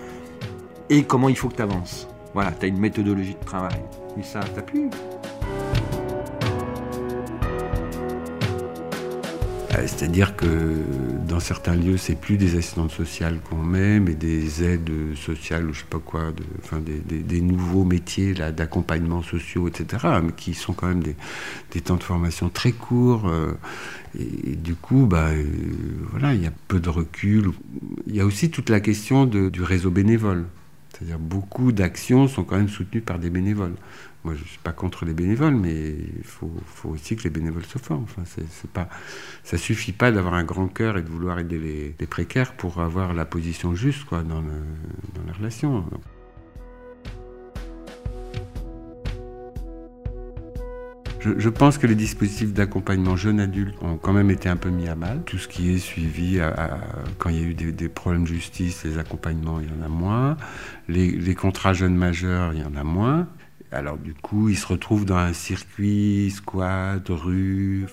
et 0.89 1.03
comment 1.03 1.29
il 1.29 1.37
faut 1.37 1.49
que 1.49 1.57
tu 1.57 1.63
avances. 1.63 2.09
Voilà, 2.33 2.53
tu 2.53 2.65
as 2.65 2.69
une 2.69 2.79
méthodologie 2.79 3.35
de 3.35 3.45
travail. 3.45 3.81
Mais 4.17 4.23
ça, 4.23 4.41
t'as 4.55 4.63
plus. 4.63 4.89
C'est-à-dire 9.87 10.37
que 10.37 10.47
dans 11.29 11.41
certains 11.41 11.75
lieux, 11.75 11.97
c'est 11.97 12.15
plus 12.15 12.37
des 12.37 12.57
assistantes 12.57 12.91
sociales 12.91 13.39
qu'on 13.49 13.57
met, 13.63 14.01
mais 14.01 14.15
des 14.15 14.65
aides 14.65 14.91
sociales 15.17 15.67
ou 15.67 15.73
je 15.73 15.81
sais 15.81 15.87
pas 15.89 15.99
quoi, 15.99 16.33
enfin 16.63 16.81
des, 16.81 17.41
nouveaux 17.41 17.85
métiers 17.85 18.35
d'accompagnement 18.35 19.23
sociaux, 19.23 19.69
etc., 19.69 20.07
mais 20.23 20.33
qui 20.33 20.55
sont 20.55 20.73
quand 20.73 20.89
même 20.89 21.03
des, 21.03 21.81
temps 21.81 21.97
de 21.97 22.03
formation 22.03 22.49
très 22.49 22.73
courts. 22.73 23.29
euh, 23.29 23.53
et, 24.19 24.57
du 24.57 24.75
coup, 24.75 25.07
bah, 25.07 25.29
euh, 25.29 25.45
voilà, 26.11 26.35
il 26.35 26.43
y 26.43 26.47
a 26.47 26.53
peu 26.69 26.81
de 26.81 26.89
recul. 26.89 27.51
Il 28.07 28.17
y 28.17 28.21
a 28.21 28.25
aussi 28.25 28.51
toute 28.51 28.71
la 28.71 28.81
question 28.81 29.27
du 29.27 29.63
réseau 29.63 29.91
bénévole. 29.91 30.47
C'est-à-dire 30.97 31.19
beaucoup 31.19 31.73
d'actions 31.73 32.27
sont 32.27 32.45
quand 32.45 32.57
même 32.57 32.69
soutenues 32.69 33.03
par 33.03 33.19
des 33.19 33.29
bénévoles. 33.29 33.75
Moi, 34.25 34.35
je 34.35 34.43
ne 34.43 34.47
suis 34.47 34.59
pas 34.59 34.73
contre 34.73 35.05
les 35.05 35.13
bénévoles, 35.13 35.55
mais 35.55 35.95
il 36.17 36.25
faut, 36.25 36.51
aussi 36.85 37.17
que 37.17 37.25
les 37.25 37.31
bénévoles 37.31 37.65
se 37.65 37.79
forment. 37.79 38.05
Enfin, 38.05 38.25
ça 39.45 39.59
suffit 39.59 39.93
pas 39.93 40.11
d'avoir 40.11 40.35
un 40.35 40.45
grand 40.45 40.69
cœur 40.69 40.99
et 40.99 41.03
de 41.03 41.09
vouloir 41.09 41.39
aider 41.39 41.95
les, 41.99 42.07
précaires 42.07 42.55
pour 42.55 42.81
avoir 42.81 43.15
la 43.15 43.25
position 43.25 43.75
juste 43.75 44.09
dans 44.11 44.43
la 45.27 45.33
relation. 45.33 45.85
Je, 51.39 51.49
pense 51.49 51.77
que 51.79 51.87
les 51.89 51.97
dispositifs 51.97 52.53
d'accompagnement 52.53 53.17
jeunes 53.17 53.41
adultes 53.41 53.77
ont 53.83 53.97
quand 53.97 54.13
même 54.13 54.31
été 54.31 54.49
un 54.49 54.57
peu 54.57 54.69
mis 54.69 54.87
à 54.87 54.95
mal. 54.95 55.23
Tout 55.25 55.39
ce 55.39 55.49
qui 55.49 55.75
est 55.75 55.79
suivi, 55.79 56.39
à- 56.39 56.49
à- 56.49 56.79
quand 57.19 57.31
il 57.31 57.37
y 57.37 57.41
a 57.41 57.47
eu 57.49 57.55
des, 57.55 57.89
problèmes 57.89 58.23
de 58.23 58.29
justice, 58.29 58.85
les 58.85 58.99
accompagnements, 58.99 59.59
il 59.61 59.67
y 59.67 59.83
en 59.83 59.85
a 59.85 59.89
moins. 59.89 60.37
Les, 60.89 61.35
contrats 61.35 61.73
jeunes 61.73 61.97
majeurs, 61.97 62.53
il 62.55 62.61
y 62.61 62.65
en 62.65 62.77
a 62.77 62.85
moins. 62.85 63.27
Alors 63.73 63.99
du 63.99 64.15
coup, 64.15 64.49
ils 64.49 64.57
se 64.57 64.67
retrouvent 64.67 65.05
dans 65.05 65.17
un 65.17 65.33
circuit, 65.33 66.31
squat, 66.31 67.03
rue. 67.09 67.87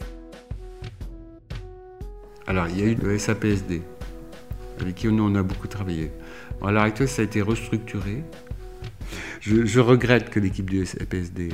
Alors 2.45 2.67
il 2.67 2.79
y 2.79 2.83
a 2.83 2.85
eu 2.91 2.95
le 2.95 3.17
SAPSD, 3.17 3.81
avec 4.79 4.95
qui 4.95 5.07
nous 5.07 5.23
on 5.23 5.33
a 5.35 5.43
beaucoup 5.43 5.67
travaillé. 5.67 6.11
Bon, 6.59 6.67
à 6.67 6.71
l'heure 6.71 6.83
actuelle, 6.83 7.07
ça 7.07 7.23
a 7.23 7.25
été 7.25 7.41
restructuré. 7.41 8.23
Je 9.41 9.79
regrette 9.79 10.29
que 10.29 10.39
l'équipe 10.39 10.69
du 10.69 10.85
SAPSD 10.85 11.49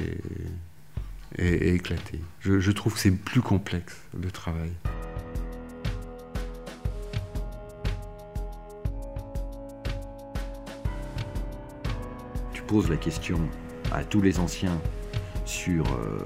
ait- 1.38 1.68
ait 1.70 1.76
éclaté. 1.76 2.20
Je, 2.40 2.60
je 2.60 2.72
trouve 2.72 2.94
que 2.94 3.00
c'est 3.00 3.12
plus 3.12 3.42
complexe 3.42 3.96
le 4.20 4.32
travail. 4.32 4.72
Tu 12.54 12.62
poses 12.64 12.90
la 12.90 12.98
question 12.98 13.40
à 13.92 14.04
tous 14.04 14.22
les 14.22 14.40
anciens 14.40 14.80
sur, 15.46 15.84
euh, 15.94 16.18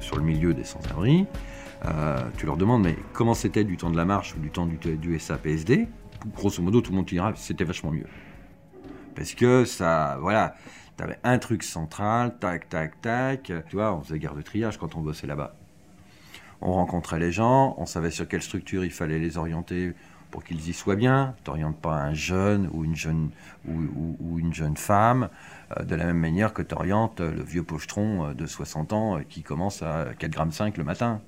sur 0.00 0.16
le 0.16 0.22
milieu 0.22 0.54
des 0.54 0.64
sans-abri. 0.64 1.26
Euh, 1.84 2.18
tu 2.36 2.46
leur 2.46 2.56
demandes, 2.56 2.82
mais 2.82 2.96
comment 3.12 3.34
c'était 3.34 3.64
du 3.64 3.76
temps 3.76 3.90
de 3.90 3.96
la 3.96 4.04
marche 4.04 4.34
ou 4.34 4.40
du 4.40 4.50
temps 4.50 4.66
du, 4.66 4.76
du 4.96 5.18
SAPSD 5.18 5.86
Grosso 6.34 6.60
modo, 6.62 6.80
tout 6.80 6.90
le 6.90 6.96
monde 6.96 7.06
te 7.06 7.10
dira 7.10 7.32
c'était 7.36 7.64
vachement 7.64 7.92
mieux. 7.92 8.06
Parce 9.14 9.34
que 9.34 9.64
ça, 9.64 10.18
voilà, 10.20 10.54
t'avais 10.98 11.18
un 11.24 11.38
truc 11.38 11.62
central, 11.62 12.36
tac, 12.38 12.68
tac, 12.68 13.00
tac. 13.00 13.52
Tu 13.68 13.76
vois, 13.76 13.94
on 13.94 14.02
faisait 14.02 14.18
garde 14.18 14.36
de 14.36 14.42
triage 14.42 14.76
quand 14.76 14.96
on 14.96 15.00
bossait 15.00 15.26
là-bas. 15.26 15.54
On 16.60 16.72
rencontrait 16.72 17.20
les 17.20 17.32
gens, 17.32 17.76
on 17.78 17.86
savait 17.86 18.10
sur 18.10 18.26
quelle 18.26 18.42
structure 18.42 18.84
il 18.84 18.90
fallait 18.90 19.20
les 19.20 19.38
orienter 19.38 19.94
pour 20.32 20.42
qu'ils 20.42 20.68
y 20.68 20.72
soient 20.72 20.96
bien. 20.96 21.34
Tu 21.44 21.50
n'orientes 21.50 21.78
pas 21.78 21.94
un 21.94 22.14
jeune 22.14 22.68
ou 22.72 22.84
une 22.84 22.96
jeune, 22.96 23.30
ou, 23.66 24.38
une 24.38 24.52
jeune 24.52 24.76
femme 24.76 25.28
euh, 25.78 25.84
de 25.84 25.94
la 25.94 26.04
même 26.04 26.18
manière 26.18 26.52
que 26.52 26.62
tu 26.62 26.74
orientes 26.74 27.20
le 27.20 27.42
vieux 27.42 27.62
pochetron 27.62 28.26
euh, 28.26 28.34
de 28.34 28.44
60 28.44 28.92
ans 28.92 29.18
euh, 29.18 29.20
qui 29.28 29.42
commence 29.42 29.82
à 29.82 30.12
4,5 30.18 30.28
grammes 30.30 30.72
le 30.76 30.84
matin. 30.84 31.20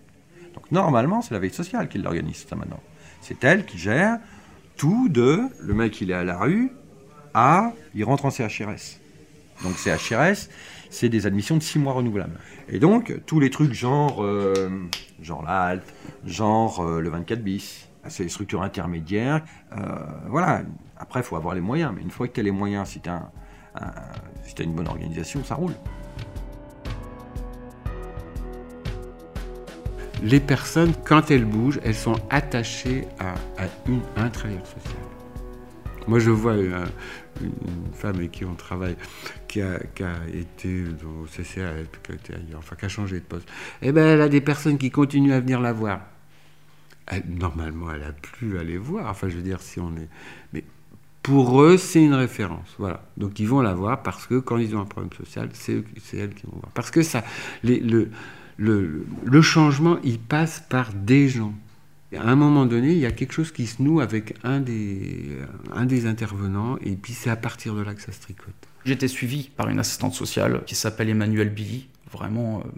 Donc 0.54 0.70
normalement, 0.72 1.22
c'est 1.22 1.32
la 1.32 1.40
veille 1.40 1.54
sociale 1.54 1.88
qui 1.88 1.98
l'organise, 1.98 2.44
ça 2.48 2.56
maintenant. 2.56 2.80
C'est 3.20 3.44
elle 3.44 3.64
qui 3.64 3.78
gère 3.78 4.18
tout 4.76 5.08
de 5.08 5.42
le 5.60 5.74
mec 5.74 6.00
il 6.00 6.10
est 6.10 6.14
à 6.14 6.24
la 6.24 6.38
rue 6.38 6.72
à 7.34 7.72
il 7.94 8.02
rentre 8.02 8.24
en 8.24 8.30
CHRS. 8.30 8.99
Donc 9.62 9.76
CHRS, 9.76 10.48
c'est 10.90 11.08
des 11.08 11.26
admissions 11.26 11.56
de 11.56 11.62
6 11.62 11.78
mois 11.78 11.92
renouvelables. 11.92 12.38
Et 12.68 12.78
donc 12.78 13.14
tous 13.26 13.40
les 13.40 13.50
trucs 13.50 13.72
genre 13.72 14.22
euh, 14.24 14.70
genre 15.22 15.44
genre 16.24 16.80
euh, 16.80 17.00
le 17.00 17.10
24 17.10 17.42
bis, 17.42 17.88
c'est 18.08 18.28
structures 18.28 18.62
intermédiaires. 18.62 19.42
euh, 19.76 19.78
voilà. 20.28 20.62
Après, 20.98 21.20
il 21.20 21.22
faut 21.22 21.36
avoir 21.36 21.54
les 21.54 21.60
moyens. 21.62 21.92
Mais 21.96 22.02
une 22.02 22.10
fois 22.10 22.28
que 22.28 22.32
tu 22.34 22.40
as 22.40 22.42
les 22.42 22.50
moyens, 22.50 22.88
si 22.88 23.00
tu 23.00 23.08
as, 23.08 23.30
une 24.58 24.74
bonne 24.74 24.88
organisation, 24.88 25.42
ça 25.44 25.54
roule. 25.54 25.72
Les 30.22 30.40
personnes, 30.40 30.92
quand 31.06 31.30
elles 31.30 31.46
bougent, 31.46 31.80
elles 31.82 31.94
sont 31.94 32.16
attachées 32.28 33.06
à, 33.18 33.30
à 33.62 33.66
une- 33.88 34.02
à 34.16 34.24
un 34.24 34.28
travailleur 34.28 34.66
social. 34.66 35.00
Moi, 36.06 36.18
je 36.18 36.30
vois 36.30 36.52
euh, 36.52 36.84
une, 37.40 37.52
femme 37.94 38.16
avec 38.16 38.32
qui 38.32 38.44
on 38.44 38.54
travaille, 38.54 38.96
qui 39.48 39.60
a, 39.60 39.78
été 40.32 40.84
au 41.04 41.26
CCA, 41.26 41.72
qui 42.02 42.12
a 42.12 42.14
été 42.14 42.34
ailleurs, 42.34 42.58
enfin, 42.58 42.76
qui 42.76 42.84
a 42.84 42.88
changé 42.88 43.20
de 43.20 43.24
poste. 43.24 43.48
Eh 43.82 43.92
ben, 43.92 44.06
elle 44.06 44.20
a 44.20 44.28
des 44.28 44.40
personnes 44.40 44.78
qui 44.78 44.90
continuent 44.90 45.32
à 45.32 45.40
venir 45.40 45.60
la 45.60 45.72
voir. 45.72 46.00
Normalement, 47.26 47.92
elle 47.92 48.04
a 48.04 48.12
plus 48.12 48.58
à 48.58 48.62
les 48.62 48.78
voir. 48.78 49.10
Enfin, 49.10 49.28
je 49.28 49.36
veux 49.36 49.42
dire, 49.42 49.60
si 49.60 49.80
on 49.80 49.90
est. 49.96 50.08
Mais 50.52 50.64
pour 51.22 51.60
eux, 51.62 51.76
c'est 51.76 52.02
une 52.02 52.14
référence. 52.14 52.74
Voilà. 52.78 53.02
Donc, 53.16 53.40
ils 53.40 53.48
vont 53.48 53.60
la 53.60 53.74
voir 53.74 54.02
parce 54.02 54.26
que 54.26 54.38
quand 54.38 54.58
ils 54.58 54.76
ont 54.76 54.80
un 54.80 54.84
problème 54.84 55.12
social, 55.12 55.50
c'est 55.52 55.82
elles 56.12 56.34
qui 56.34 56.46
vont 56.46 56.58
voir. 56.60 56.70
Parce 56.72 56.92
que 56.92 57.02
ça, 57.02 57.24
le, 57.64 58.10
le 58.58 59.42
changement, 59.42 59.98
il 60.04 60.20
passe 60.20 60.62
par 60.68 60.92
des 60.92 61.28
gens. 61.28 61.54
Et 62.12 62.16
à 62.16 62.24
un 62.24 62.34
moment 62.34 62.66
donné, 62.66 62.90
il 62.90 62.98
y 62.98 63.06
a 63.06 63.12
quelque 63.12 63.32
chose 63.32 63.52
qui 63.52 63.66
se 63.66 63.80
noue 63.80 64.00
avec 64.00 64.34
un 64.42 64.60
des, 64.60 66.06
intervenants, 66.06 66.76
et 66.84 66.96
puis 66.96 67.12
c'est 67.12 67.30
à 67.30 67.36
partir 67.36 67.74
de 67.74 67.82
là 67.82 67.94
que 67.94 68.02
ça 68.02 68.12
se 68.12 68.20
tricote. 68.20 68.54
J'étais 68.84 69.08
suivi 69.08 69.50
par 69.56 69.68
une 69.68 69.78
assistante 69.78 70.14
sociale 70.14 70.62
qui 70.66 70.74
s'appelle 70.74 71.08
Emmanuelle 71.08 71.50
Billy, 71.50 71.86
vraiment 72.10 72.60
euh, 72.60 72.70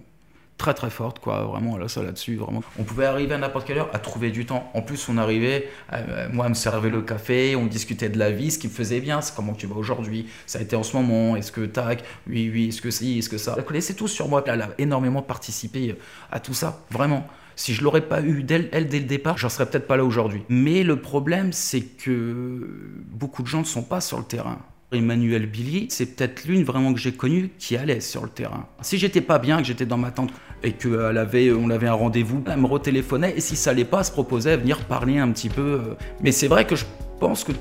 très 0.57 0.75
très 0.75 0.91
forte, 0.91 1.17
quoi, 1.17 1.45
vraiment 1.45 1.77
là, 1.77 1.87
ça 1.87 2.03
là-dessus, 2.03 2.35
vraiment. 2.35 2.61
On 2.77 2.83
pouvait 2.83 3.05
arriver 3.05 3.33
à 3.33 3.37
n'importe 3.39 3.65
quelle 3.65 3.79
heure 3.79 3.89
à 3.93 3.99
trouver 3.99 4.29
du 4.29 4.45
temps. 4.45 4.69
En 4.75 4.83
plus, 4.83 5.09
on 5.09 5.17
arrivait, 5.17 5.67
euh, 5.93 6.27
moi, 6.31 6.45
elle 6.45 6.51
me 6.51 6.55
servait 6.55 6.91
le 6.91 7.01
café, 7.01 7.55
on 7.55 7.65
discutait 7.65 8.09
de 8.09 8.19
la 8.19 8.29
vie, 8.29 8.51
ce 8.51 8.59
qui 8.59 8.67
me 8.67 8.73
faisait 8.73 8.99
bien, 8.99 9.21
c'est 9.21 9.35
comment 9.35 9.53
tu 9.53 9.65
vas 9.65 9.75
aujourd'hui, 9.75 10.27
ça 10.45 10.59
a 10.59 10.61
été 10.61 10.75
en 10.75 10.83
ce 10.83 10.95
moment, 10.95 11.35
est-ce 11.35 11.51
que 11.51 11.65
tac, 11.65 12.03
oui, 12.27 12.51
oui, 12.53 12.67
est-ce 12.67 12.81
que 12.81 12.91
si, 12.91 13.17
est-ce 13.17 13.29
que 13.29 13.39
ça? 13.39 13.55
Elle 13.57 13.65
connaissait 13.65 13.95
tout 13.95 14.07
sur 14.07 14.27
moi, 14.27 14.43
elle 14.45 14.61
a 14.61 14.69
énormément 14.77 15.23
participé 15.23 15.95
à 16.31 16.39
tout 16.39 16.53
ça, 16.53 16.83
vraiment. 16.91 17.27
Si 17.55 17.73
je 17.73 17.83
l'aurais 17.83 18.07
pas 18.07 18.21
eu 18.21 18.45
elle 18.49 18.87
dès 18.87 18.99
le 18.99 19.05
départ, 19.05 19.37
j'en 19.37 19.49
serais 19.49 19.65
peut-être 19.65 19.87
pas 19.87 19.97
là 19.97 20.05
aujourd'hui. 20.05 20.43
Mais 20.49 20.83
le 20.83 20.99
problème, 20.99 21.53
c'est 21.53 21.81
que 21.81 22.67
beaucoup 23.11 23.43
de 23.43 23.47
gens 23.47 23.59
ne 23.59 23.65
sont 23.65 23.83
pas 23.83 24.01
sur 24.01 24.17
le 24.17 24.25
terrain 24.25 24.59
Emmanuel 24.93 25.47
Billy, 25.47 25.87
c'est 25.89 26.15
peut-être 26.15 26.45
l'une 26.45 26.63
vraiment 26.63 26.93
que 26.93 26.99
j'ai 26.99 27.13
connue 27.13 27.51
qui 27.57 27.75
allait 27.75 27.99
sur 27.99 28.23
le 28.23 28.29
terrain. 28.29 28.67
Si 28.81 28.97
j'étais 28.97 29.21
pas 29.21 29.39
bien, 29.39 29.57
que 29.57 29.63
j'étais 29.63 29.85
dans 29.85 29.97
ma 29.97 30.11
tente 30.11 30.31
et 30.63 30.71
qu'on 30.71 31.15
avait, 31.15 31.51
on 31.51 31.69
avait 31.69 31.87
un 31.87 31.93
rendez-vous, 31.93 32.43
elle 32.47 32.59
me 32.59 32.67
retéléphonait 32.67 33.33
et 33.35 33.41
si 33.41 33.55
ça 33.55 33.71
allait 33.71 33.85
pas, 33.85 33.99
elle 33.99 34.05
se 34.05 34.11
proposait 34.11 34.51
à 34.51 34.57
venir 34.57 34.85
parler 34.85 35.17
un 35.17 35.31
petit 35.31 35.49
peu. 35.49 35.95
Mais 36.21 36.31
c'est 36.31 36.47
vrai 36.47 36.65
que 36.65 36.75
je 36.75 36.85
pense 37.19 37.43
que 37.43 37.51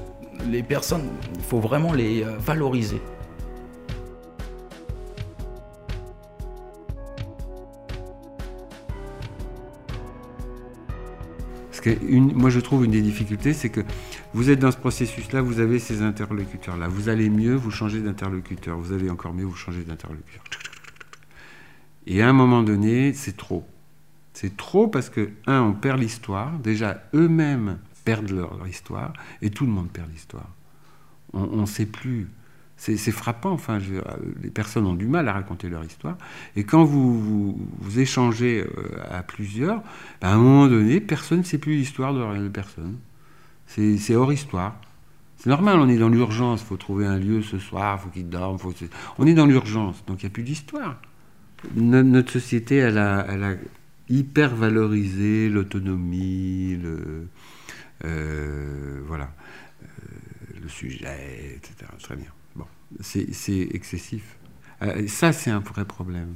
les 0.50 0.62
personnes, 0.62 1.08
il 1.34 1.42
faut 1.42 1.60
vraiment 1.60 1.92
les 1.92 2.22
euh, 2.22 2.36
valoriser. 2.38 3.00
Moi, 12.34 12.50
je 12.50 12.60
trouve 12.60 12.84
une 12.84 12.90
des 12.90 13.02
difficultés, 13.02 13.52
c'est 13.52 13.68
que 13.68 13.80
vous 14.34 14.50
êtes 14.50 14.58
dans 14.58 14.70
ce 14.70 14.76
processus-là, 14.76 15.42
vous 15.42 15.60
avez 15.60 15.78
ces 15.78 16.02
interlocuteurs-là. 16.02 16.88
Vous 16.88 17.08
allez 17.08 17.30
mieux, 17.30 17.54
vous 17.54 17.70
changez 17.70 18.00
d'interlocuteur. 18.00 18.78
Vous 18.78 18.92
allez 18.92 19.10
encore 19.10 19.34
mieux, 19.34 19.44
vous 19.44 19.56
changez 19.56 19.82
d'interlocuteur. 19.82 20.42
Et 22.06 22.22
à 22.22 22.28
un 22.28 22.32
moment 22.32 22.62
donné, 22.62 23.12
c'est 23.12 23.36
trop. 23.36 23.66
C'est 24.32 24.56
trop 24.56 24.88
parce 24.88 25.10
que, 25.10 25.30
un, 25.46 25.60
on 25.60 25.72
perd 25.72 26.00
l'histoire. 26.00 26.58
Déjà, 26.58 27.02
eux-mêmes 27.14 27.78
perdent 28.04 28.30
leur 28.30 28.66
histoire, 28.66 29.12
et 29.40 29.50
tout 29.50 29.64
le 29.64 29.72
monde 29.72 29.88
perd 29.90 30.10
l'histoire. 30.10 30.48
On 31.32 31.62
ne 31.62 31.66
sait 31.66 31.86
plus. 31.86 32.28
C'est 32.76 32.96
frappant. 33.12 33.52
Enfin, 33.52 33.78
les 34.42 34.50
personnes 34.50 34.86
ont 34.86 34.94
du 34.94 35.06
mal 35.06 35.28
à 35.28 35.32
raconter 35.32 35.68
leur 35.68 35.84
histoire. 35.84 36.16
Et 36.56 36.64
quand 36.64 36.82
vous, 36.84 37.56
vous, 37.80 37.98
échangez 38.00 38.64
euh, 38.64 38.88
à 39.08 39.22
plusieurs, 39.22 39.82
ben, 40.20 40.28
à 40.28 40.32
un 40.34 40.38
moment 40.38 40.66
donné, 40.66 41.00
personne 41.00 41.38
ne 41.38 41.44
sait 41.44 41.58
plus 41.58 41.76
l'histoire 41.76 42.12
de, 42.12 42.42
de 42.42 42.48
personne. 42.48 42.96
C'est 43.66 44.16
hors 44.16 44.32
histoire. 44.32 44.80
C'est 45.36 45.48
normal, 45.48 45.78
on 45.78 45.88
est 45.88 45.96
dans 45.96 46.08
l'urgence. 46.08 46.62
Il 46.62 46.66
faut 46.66 46.76
trouver 46.76 47.06
un 47.06 47.18
lieu 47.18 47.40
ce 47.42 47.58
soir, 47.58 47.98
il 48.00 48.02
faut 48.04 48.10
qu'ils 48.10 48.28
dorment. 48.28 48.58
faut- 48.58 48.74
On 49.18 49.26
est 49.26 49.34
dans 49.34 49.46
l'urgence, 49.46 50.04
donc 50.06 50.22
il 50.22 50.26
n'y 50.26 50.30
a 50.30 50.34
plus 50.34 50.42
d'histoire. 50.42 51.00
No- 51.76 52.02
Notre 52.02 52.32
société, 52.32 52.76
elle 52.76 52.98
a, 52.98 53.26
elle 53.28 53.44
a 53.44 53.54
hyper 54.08 54.54
valorisé 54.56 55.48
l'autonomie, 55.48 56.76
le, 56.82 57.28
euh, 58.04 59.00
voilà, 59.06 59.30
euh, 59.82 59.86
le 60.60 60.68
sujet, 60.68 61.54
etc. 61.56 61.90
Très 62.02 62.16
bien. 62.16 62.26
C'est 63.00 63.68
excessif. 63.72 64.36
Euh, 64.82 65.06
ça, 65.06 65.32
c'est 65.32 65.50
un 65.50 65.60
vrai 65.60 65.84
problème. 65.84 66.34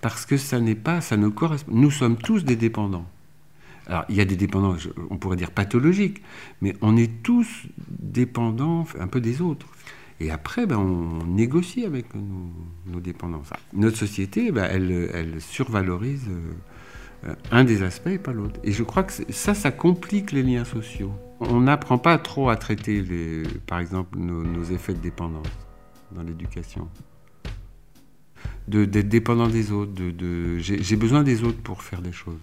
Parce 0.00 0.26
que 0.26 0.36
ça 0.36 0.60
n'est 0.60 0.74
pas, 0.74 1.00
ça 1.00 1.16
ne 1.16 1.28
correspond. 1.28 1.72
Nous 1.74 1.90
sommes 1.90 2.16
tous 2.16 2.44
des 2.44 2.56
dépendants. 2.56 3.06
Alors, 3.88 4.04
il 4.08 4.16
y 4.16 4.20
a 4.20 4.24
des 4.24 4.36
dépendants, 4.36 4.76
on 5.10 5.16
pourrait 5.16 5.36
dire 5.36 5.50
pathologiques, 5.52 6.22
mais 6.60 6.74
on 6.80 6.96
est 6.96 7.22
tous 7.22 7.66
dépendants 7.88 8.86
un 8.98 9.06
peu 9.06 9.20
des 9.20 9.40
autres. 9.40 9.66
Et 10.18 10.30
après, 10.30 10.66
ben, 10.66 10.78
on 10.78 11.24
négocie 11.24 11.84
avec 11.84 12.14
nos, 12.14 12.50
nos 12.86 13.00
dépendances. 13.00 13.50
Notre 13.74 13.96
société, 13.96 14.50
ben, 14.50 14.68
elle, 14.70 15.10
elle 15.12 15.40
survalorise 15.40 16.28
euh, 17.24 17.34
un 17.50 17.64
des 17.64 17.82
aspects 17.82 18.08
et 18.08 18.18
pas 18.18 18.32
l'autre. 18.32 18.58
Et 18.64 18.72
je 18.72 18.82
crois 18.82 19.04
que 19.04 19.12
ça, 19.30 19.54
ça 19.54 19.70
complique 19.70 20.32
les 20.32 20.42
liens 20.42 20.64
sociaux. 20.64 21.12
On 21.40 21.60
n'apprend 21.60 21.98
pas 21.98 22.18
trop 22.18 22.48
à 22.48 22.56
traiter, 22.56 23.02
les, 23.02 23.42
par 23.66 23.78
exemple, 23.78 24.18
nos, 24.18 24.64
effets 24.64 24.94
de 24.94 25.00
dépendance 25.00 25.46
dans 26.12 26.22
l'éducation. 26.22 26.88
D'être 28.68 29.08
dépendant 29.08 29.48
des 29.48 29.70
autres. 29.70 29.92
De, 29.92 30.58
j'ai 30.58 30.96
besoin 30.96 31.22
des 31.22 31.44
autres 31.44 31.62
pour 31.62 31.82
faire 31.82 32.00
des 32.00 32.12
choses. 32.12 32.40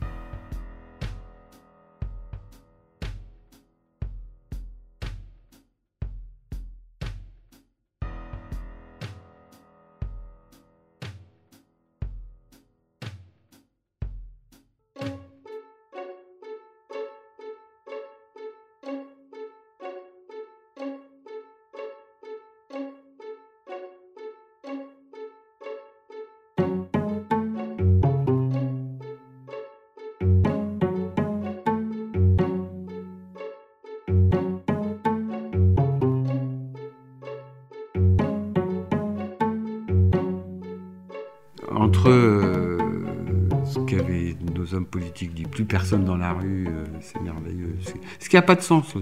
Hommes 44.73 44.85
politiques 44.85 45.33
dit, 45.33 45.43
plus 45.43 45.65
personne 45.65 46.05
dans 46.05 46.17
la 46.17 46.33
rue, 46.33 46.67
euh, 46.67 46.85
c'est 47.01 47.21
merveilleux. 47.21 47.75
Ce 48.19 48.29
qui 48.29 48.35
n'a 48.35 48.41
pas 48.41 48.55
de 48.55 48.61
sens, 48.61 48.93
ça 48.93 48.99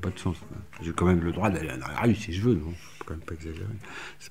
pas 0.00 0.10
de 0.10 0.18
sens. 0.18 0.36
J'ai 0.82 0.92
quand 0.92 1.06
même 1.06 1.20
le 1.20 1.32
droit 1.32 1.50
d'aller 1.50 1.68
dans 1.68 1.88
la 1.88 2.00
rue 2.00 2.14
si 2.14 2.32
je 2.32 2.42
veux, 2.42 2.54
non 2.54 2.72
Faut 2.98 3.04
quand 3.06 3.14
même 3.14 3.24
pas 3.24 3.34
exagérer. 3.34 3.66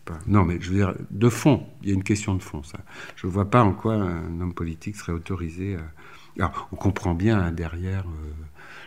Pas... 0.05 0.19
Non, 0.27 0.45
mais 0.45 0.59
je 0.61 0.71
veux 0.71 0.77
dire, 0.77 0.93
de 1.09 1.29
fond, 1.29 1.65
il 1.81 1.89
y 1.89 1.91
a 1.91 1.95
une 1.95 2.03
question 2.03 2.35
de 2.35 2.43
fond, 2.43 2.63
ça. 2.63 2.79
Je 3.15 3.27
ne 3.27 3.31
vois 3.31 3.49
pas 3.49 3.63
en 3.63 3.73
quoi 3.73 3.95
un 3.95 4.39
homme 4.41 4.53
politique 4.53 4.95
serait 4.95 5.13
autorisé 5.13 5.75
à... 5.75 5.81
Alors, 6.39 6.67
on 6.71 6.75
comprend 6.75 7.15
bien 7.15 7.39
hein, 7.39 7.51
derrière 7.51 8.05
euh, 8.05 8.31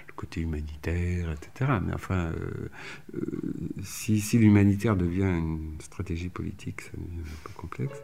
le 0.07 0.13
côté 0.13 0.41
humanitaire, 0.41 1.33
etc. 1.33 1.73
Mais 1.85 1.93
enfin, 1.93 2.33
euh, 2.33 2.71
si, 3.83 4.21
si 4.21 4.39
l'humanitaire 4.39 4.97
devient 4.97 5.23
une 5.23 5.77
stratégie 5.81 6.29
politique, 6.29 6.83
ça 6.83 6.93
devient 6.97 7.21
un 7.21 7.49
peu 7.49 7.53
complexe. 7.55 8.03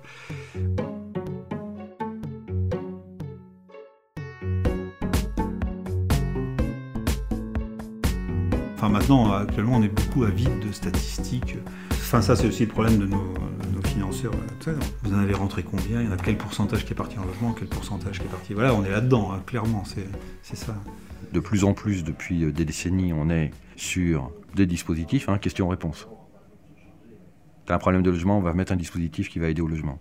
Maintenant, 8.88 9.32
actuellement, 9.32 9.76
on 9.76 9.82
est 9.82 9.88
beaucoup 9.88 10.24
avide 10.24 10.60
de 10.66 10.72
statistiques. 10.72 11.56
Enfin, 11.90 12.22
ça, 12.22 12.36
c'est 12.36 12.46
aussi 12.46 12.64
le 12.64 12.70
problème 12.70 12.98
de 12.98 13.06
nos, 13.06 13.34
de 13.34 13.74
nos 13.74 13.82
financeurs. 13.82 14.32
Sais, 14.60 14.74
Vous 15.02 15.14
en 15.14 15.18
avez 15.18 15.34
rentré 15.34 15.62
combien? 15.62 16.00
Il 16.00 16.06
y 16.06 16.08
en 16.08 16.12
a 16.12 16.16
quel 16.16 16.36
pourcentage 16.36 16.84
qui 16.84 16.92
est 16.92 16.96
parti 16.96 17.18
en 17.18 17.24
logement 17.24 17.52
Quel 17.52 17.68
pourcentage 17.68 18.18
qui 18.20 18.26
est 18.26 18.30
parti? 18.30 18.54
Voilà, 18.54 18.74
on 18.74 18.84
est 18.84 18.90
là-dedans, 18.90 19.32
hein, 19.32 19.42
clairement, 19.44 19.84
c'est 19.84 20.08
c'est 20.42 20.56
ça. 20.56 20.74
De 21.32 21.40
plus 21.40 21.64
en 21.64 21.74
plus, 21.74 22.04
depuis 22.04 22.44
euh, 22.44 22.52
des 22.52 22.64
décennies, 22.64 23.12
on 23.12 23.28
est 23.28 23.50
sur 23.74 24.30
des 24.54 24.66
dispositifs, 24.66 25.28
hein, 25.28 25.38
question-réponse. 25.38 26.06
T'as 27.66 27.74
un 27.74 27.78
problème 27.78 28.02
de 28.02 28.10
logement, 28.10 28.38
on 28.38 28.42
va 28.42 28.54
mettre 28.54 28.72
un 28.72 28.76
dispositif 28.76 29.28
qui 29.28 29.38
va 29.40 29.48
aider 29.48 29.60
au 29.60 29.66
logement. 29.66 29.98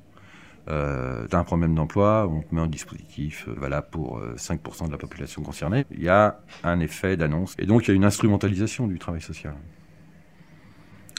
Euh, 0.68 1.28
un 1.32 1.43
problème 1.43 1.76
d'emploi, 1.76 2.28
on 2.28 2.41
te 2.41 2.55
met 2.55 2.61
un 2.61 2.68
dispositif 2.68 3.47
euh, 3.47 3.53
valable 3.53 3.88
pour 3.91 4.18
euh, 4.18 4.36
5% 4.36 4.88
de 4.88 4.91
la 4.91 4.97
population 4.97 5.43
concernée. 5.43 5.86
Il 5.91 6.01
y 6.01 6.09
a 6.09 6.39
un 6.63 6.80
effet 6.80 7.18
d'annonce. 7.18 7.55
Et 7.59 7.66
donc, 7.66 7.84
il 7.84 7.89
y 7.89 7.91
a 7.91 7.95
une 7.95 8.05
instrumentalisation 8.05 8.88
du 8.88 8.97
travail 8.97 9.22
social. 9.22 9.55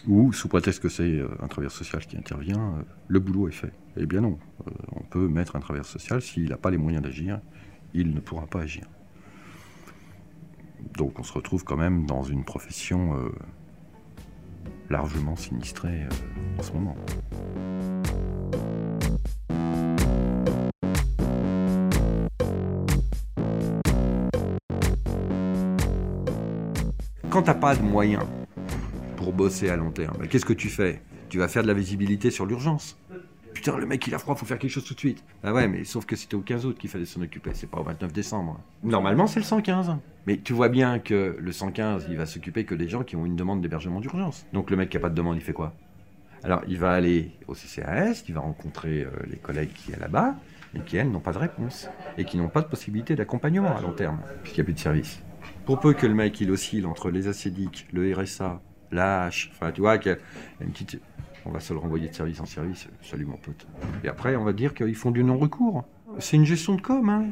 Ou, 0.07 0.32
sous 0.32 0.49
prétexte 0.49 0.80
que 0.80 0.88
c'est 0.88 1.03
euh, 1.03 1.28
un 1.42 1.49
travailleur 1.49 1.72
social 1.72 2.05
qui 2.07 2.16
intervient, 2.16 2.74
euh, 2.78 2.82
le 3.09 3.18
boulot 3.18 3.49
est 3.49 3.53
fait. 3.53 3.72
Eh 3.97 4.07
bien 4.07 4.20
non. 4.20 4.38
Euh, 4.66 4.70
on 4.92 5.03
peut 5.03 5.26
mettre 5.26 5.57
un 5.57 5.61
travailleur 5.61 5.86
social, 5.86 6.22
s'il 6.22 6.49
n'a 6.49 6.57
pas 6.57 6.70
les 6.70 6.78
moyens 6.78 7.03
d'agir, 7.03 7.40
il 7.92 8.14
ne 8.14 8.20
pourra 8.20 8.47
pas 8.47 8.61
agir. 8.61 8.84
Donc 10.97 11.18
on 11.18 11.24
se 11.24 11.32
retrouve 11.32 11.64
quand 11.64 11.76
même 11.76 12.07
dans 12.07 12.22
une 12.22 12.44
profession 12.44 13.16
euh, 13.16 13.32
largement 14.90 15.34
sinistrée 15.34 16.05
euh, 16.05 16.59
en 16.59 16.62
ce 16.62 16.72
moment. 16.72 16.97
Quand 27.37 27.43
t'as 27.43 27.53
pas 27.53 27.76
de 27.76 27.82
moyens 27.82 28.24
pour 29.18 29.30
bosser 29.30 29.68
à 29.68 29.76
long 29.76 29.91
terme, 29.91 30.26
qu'est-ce 30.26 30.47
que 30.47 30.55
tu 30.55 30.70
fais? 30.70 31.03
Tu 31.28 31.37
vas 31.37 31.49
faire 31.49 31.62
de 31.62 31.68
la 31.68 31.74
visibilité 31.74 32.30
sur 32.30 32.47
l'urgence. 32.47 32.97
Putain, 33.53 33.76
le 33.76 33.84
mec 33.84 34.07
il 34.07 34.14
a 34.14 34.18
froid, 34.18 34.34
faut 34.34 34.47
faire 34.47 34.59
quelque 34.59 34.70
chose 34.70 34.87
tout 34.87 34.95
de 34.95 34.99
suite. 34.99 35.22
Ah 35.45 35.53
ouais, 35.53 35.68
mais 35.68 35.84
sauf 35.84 36.07
que 36.07 36.16
c'était 36.16 36.34
au 36.34 36.41
15 36.41 36.64
août 36.64 36.78
qu'il 36.78 36.89
fallait 36.89 37.05
s'en 37.05 37.20
occuper, 37.20 37.51
c'est 37.53 37.66
pas 37.66 37.78
au 37.78 37.82
29 37.82 38.11
décembre. 38.11 38.59
Normalement, 38.82 39.26
c'est 39.26 39.41
le 39.41 39.45
115. 39.45 39.99
Mais 40.26 40.39
tu 40.39 40.55
vois 40.55 40.70
bien 40.70 40.99
que 40.99 41.37
le 41.39 41.53
115, 41.53 42.07
il 42.09 42.16
va 42.16 42.24
s'occuper 42.24 42.64
que 42.64 42.74
des 42.74 42.89
gens 42.89 43.05
qui 43.05 43.16
ont 43.16 43.26
une 43.26 43.37
demande 43.37 43.61
d'hébergement 43.61 44.01
d'urgence. 44.01 44.47
Donc 44.55 44.70
le 44.70 44.78
mec 44.78 44.89
qui 44.89 44.97
a 44.97 45.01
pas 45.01 45.11
de 45.11 45.14
demande, 45.14 45.37
il 45.37 45.43
fait 45.43 45.53
quoi? 45.53 45.74
Alors, 46.43 46.62
il 46.68 46.78
va 46.78 46.93
aller 46.93 47.32
au 47.49 47.53
CCAS, 47.53 48.24
il 48.28 48.34
va 48.34 48.41
rencontrer 48.41 49.03
euh, 49.03 49.11
les 49.28 49.37
collègues 49.37 49.74
qui 49.74 49.93
est 49.93 50.01
là-bas, 50.01 50.37
et 50.74 50.80
qui, 50.80 50.97
elles, 50.97 51.11
n'ont 51.11 51.20
pas 51.20 51.32
de 51.32 51.39
réponse. 51.39 51.91
Et 52.16 52.24
qui 52.24 52.39
n'ont 52.39 52.49
pas 52.49 52.62
de 52.62 52.68
possibilité 52.68 53.14
d'accompagnement 53.14 53.76
à 53.76 53.82
long 53.82 53.93
terme, 53.93 54.20
puisqu'il 54.43 54.61
n'y 54.61 54.62
a 54.62 54.64
plus 54.64 54.72
de 54.72 54.78
service. 54.78 55.20
Pour 55.64 55.80
peu 55.80 55.92
que 55.92 56.07
le 56.07 56.14
mec, 56.14 56.40
il 56.40 56.51
oscille 56.51 56.86
entre 56.86 57.11
les 57.11 57.28
acédiques, 57.28 57.88
le 57.92 58.14
RSA, 58.14 58.61
la 58.92 59.28
H, 59.28 59.51
enfin, 59.51 59.72
tu 59.72 59.80
vois, 59.80 59.99
qu'il 59.99 60.12
y 60.12 60.14
a 60.14 60.18
une 60.64 60.70
petite... 60.70 61.01
On 61.44 61.51
va 61.51 61.61
se 61.61 61.72
le 61.72 61.78
renvoyer 61.78 62.09
de 62.09 62.14
service 62.14 62.40
en 62.40 62.47
service, 62.47 62.88
salut 63.03 63.24
mon 63.24 63.36
pote. 63.36 63.68
Et 64.03 64.09
après, 64.09 64.34
on 64.34 64.44
va 64.44 64.53
dire 64.53 64.74
qu'ils 64.74 64.97
font 64.97 65.12
du 65.12 65.22
non-recours. 65.22 65.84
C'est 66.18 66.36
une 66.36 66.44
gestion 66.44 66.74
de 66.74 66.80
com, 66.80 67.09
hein. 67.09 67.26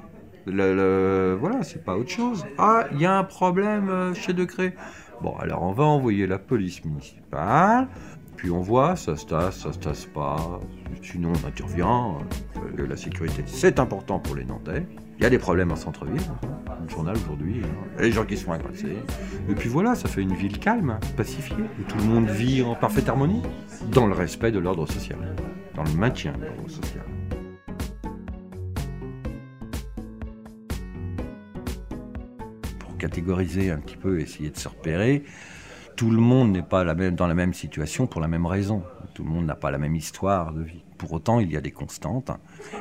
Voilà, 0.46 1.62
c'est 1.62 1.84
pas 1.84 1.96
autre 1.96 2.10
chose. 2.10 2.44
Ah, 2.58 2.86
il 2.92 3.00
y 3.00 3.06
a 3.06 3.16
un 3.16 3.24
problème 3.24 3.88
euh, 3.88 4.14
chez 4.14 4.32
Decré. 4.32 4.74
Bon, 5.22 5.36
alors 5.38 5.62
on 5.62 5.72
va 5.72 5.84
envoyer 5.84 6.26
la 6.26 6.38
police 6.38 6.84
municipale. 6.84 7.88
Puis 8.36 8.50
on 8.50 8.60
voit, 8.60 8.94
ça 8.96 9.16
se 9.16 9.26
tasse, 9.26 9.60
ça 9.60 9.72
se 9.72 9.78
tasse 9.78 10.06
pas. 10.06 10.60
Sinon, 11.02 11.32
on 11.42 11.48
intervient. 11.48 12.18
Euh, 12.78 12.86
la 12.86 12.96
sécurité, 12.96 13.42
c'est 13.46 13.78
important 13.78 14.18
pour 14.18 14.34
les 14.34 14.44
Nantais. 14.44 14.86
Il 15.16 15.22
y 15.22 15.26
a 15.26 15.30
des 15.30 15.38
problèmes 15.38 15.70
en 15.70 15.76
centre-ville. 15.76 16.20
Le 16.82 16.88
journal 16.88 17.16
aujourd'hui, 17.16 17.62
hein. 17.62 18.00
les 18.00 18.10
gens 18.10 18.24
qui 18.24 18.36
sont 18.36 18.52
agressés. 18.52 18.96
Et 19.48 19.54
puis 19.54 19.68
voilà, 19.68 19.94
ça 19.94 20.08
fait 20.08 20.22
une 20.22 20.34
ville 20.34 20.58
calme, 20.58 20.98
pacifiée, 21.16 21.56
où 21.78 21.82
tout 21.84 21.96
le 21.96 22.04
monde 22.04 22.28
vit 22.28 22.62
en 22.62 22.74
parfaite 22.74 23.08
harmonie, 23.08 23.42
dans 23.92 24.06
le 24.06 24.12
respect 24.12 24.50
de 24.50 24.58
l'ordre 24.58 24.86
social, 24.86 25.18
dans 25.74 25.84
le 25.84 25.92
maintien 25.92 26.32
de 26.32 26.44
l'ordre 26.44 26.68
social. 26.68 27.04
Pour 32.80 32.98
catégoriser 32.98 33.70
un 33.70 33.78
petit 33.78 33.96
peu, 33.96 34.20
essayer 34.20 34.50
de 34.50 34.58
se 34.58 34.68
repérer, 34.68 35.24
tout 35.96 36.10
le 36.10 36.20
monde 36.20 36.50
n'est 36.50 36.62
pas 36.62 36.84
dans 36.84 37.26
la 37.28 37.34
même 37.34 37.54
situation 37.54 38.08
pour 38.08 38.20
la 38.20 38.28
même 38.28 38.46
raison. 38.46 38.82
Tout 39.14 39.22
le 39.22 39.30
monde 39.30 39.46
n'a 39.46 39.54
pas 39.54 39.70
la 39.70 39.78
même 39.78 39.94
histoire 39.94 40.52
de 40.52 40.62
vie. 40.62 40.82
Pour 41.04 41.12
autant, 41.12 41.38
il 41.38 41.52
y 41.52 41.56
a 41.58 41.60
des 41.60 41.70
constantes. 41.70 42.30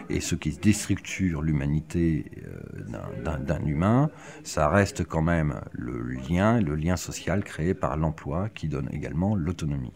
Et 0.10 0.22
ce 0.22 0.36
qui 0.36 0.52
déstructure 0.52 1.42
l'humanité 1.42 2.32
euh, 2.48 3.38
d'un 3.38 3.66
humain, 3.66 4.12
ça 4.46 4.70
reste 4.70 5.04
quand 5.04 5.22
même 5.22 5.60
le 5.74 6.02
lien, 6.02 6.62
le 6.62 6.76
lien 6.76 6.96
social 6.96 7.44
créé 7.44 7.74
par 7.74 7.98
l'emploi 7.98 8.48
qui 8.48 8.70
donne 8.70 8.88
également 8.94 9.36
l'autonomie. 9.36 9.92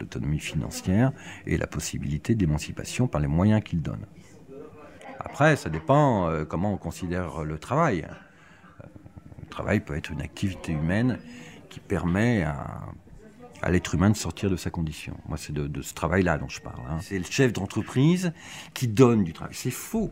L'autonomie 0.00 0.40
financière 0.40 1.12
et 1.46 1.56
la 1.56 1.68
possibilité 1.68 2.34
d'émancipation 2.34 3.06
par 3.06 3.20
les 3.20 3.28
moyens 3.28 3.62
qu'il 3.62 3.82
donne. 3.82 4.04
Après, 5.20 5.54
ça 5.54 5.70
dépend 5.70 6.28
euh, 6.28 6.44
comment 6.44 6.72
on 6.72 6.76
considère 6.76 7.44
le 7.44 7.56
travail. 7.58 8.04
Euh, 8.82 8.86
le 9.42 9.46
travail 9.46 9.78
peut 9.78 9.94
être 9.94 10.10
une 10.10 10.22
activité 10.22 10.72
humaine 10.72 11.20
qui 11.70 11.78
permet 11.78 12.42
à 12.42 12.80
à 13.64 13.70
l'être 13.70 13.94
humain 13.94 14.10
de 14.10 14.16
sortir 14.16 14.50
de 14.50 14.56
sa 14.56 14.68
condition. 14.68 15.16
Moi, 15.26 15.38
c'est 15.38 15.54
de, 15.54 15.80
ce 15.80 15.94
travail-là 15.94 16.36
dont 16.36 16.50
je 16.50 16.60
parle. 16.60 16.82
Hein. 16.86 16.98
C'est 17.00 17.16
le 17.16 17.24
chef 17.24 17.50
d'entreprise 17.54 18.34
qui 18.74 18.88
donne 18.88 19.24
du 19.24 19.32
travail. 19.32 19.54
C'est 19.54 19.70
faux. 19.70 20.10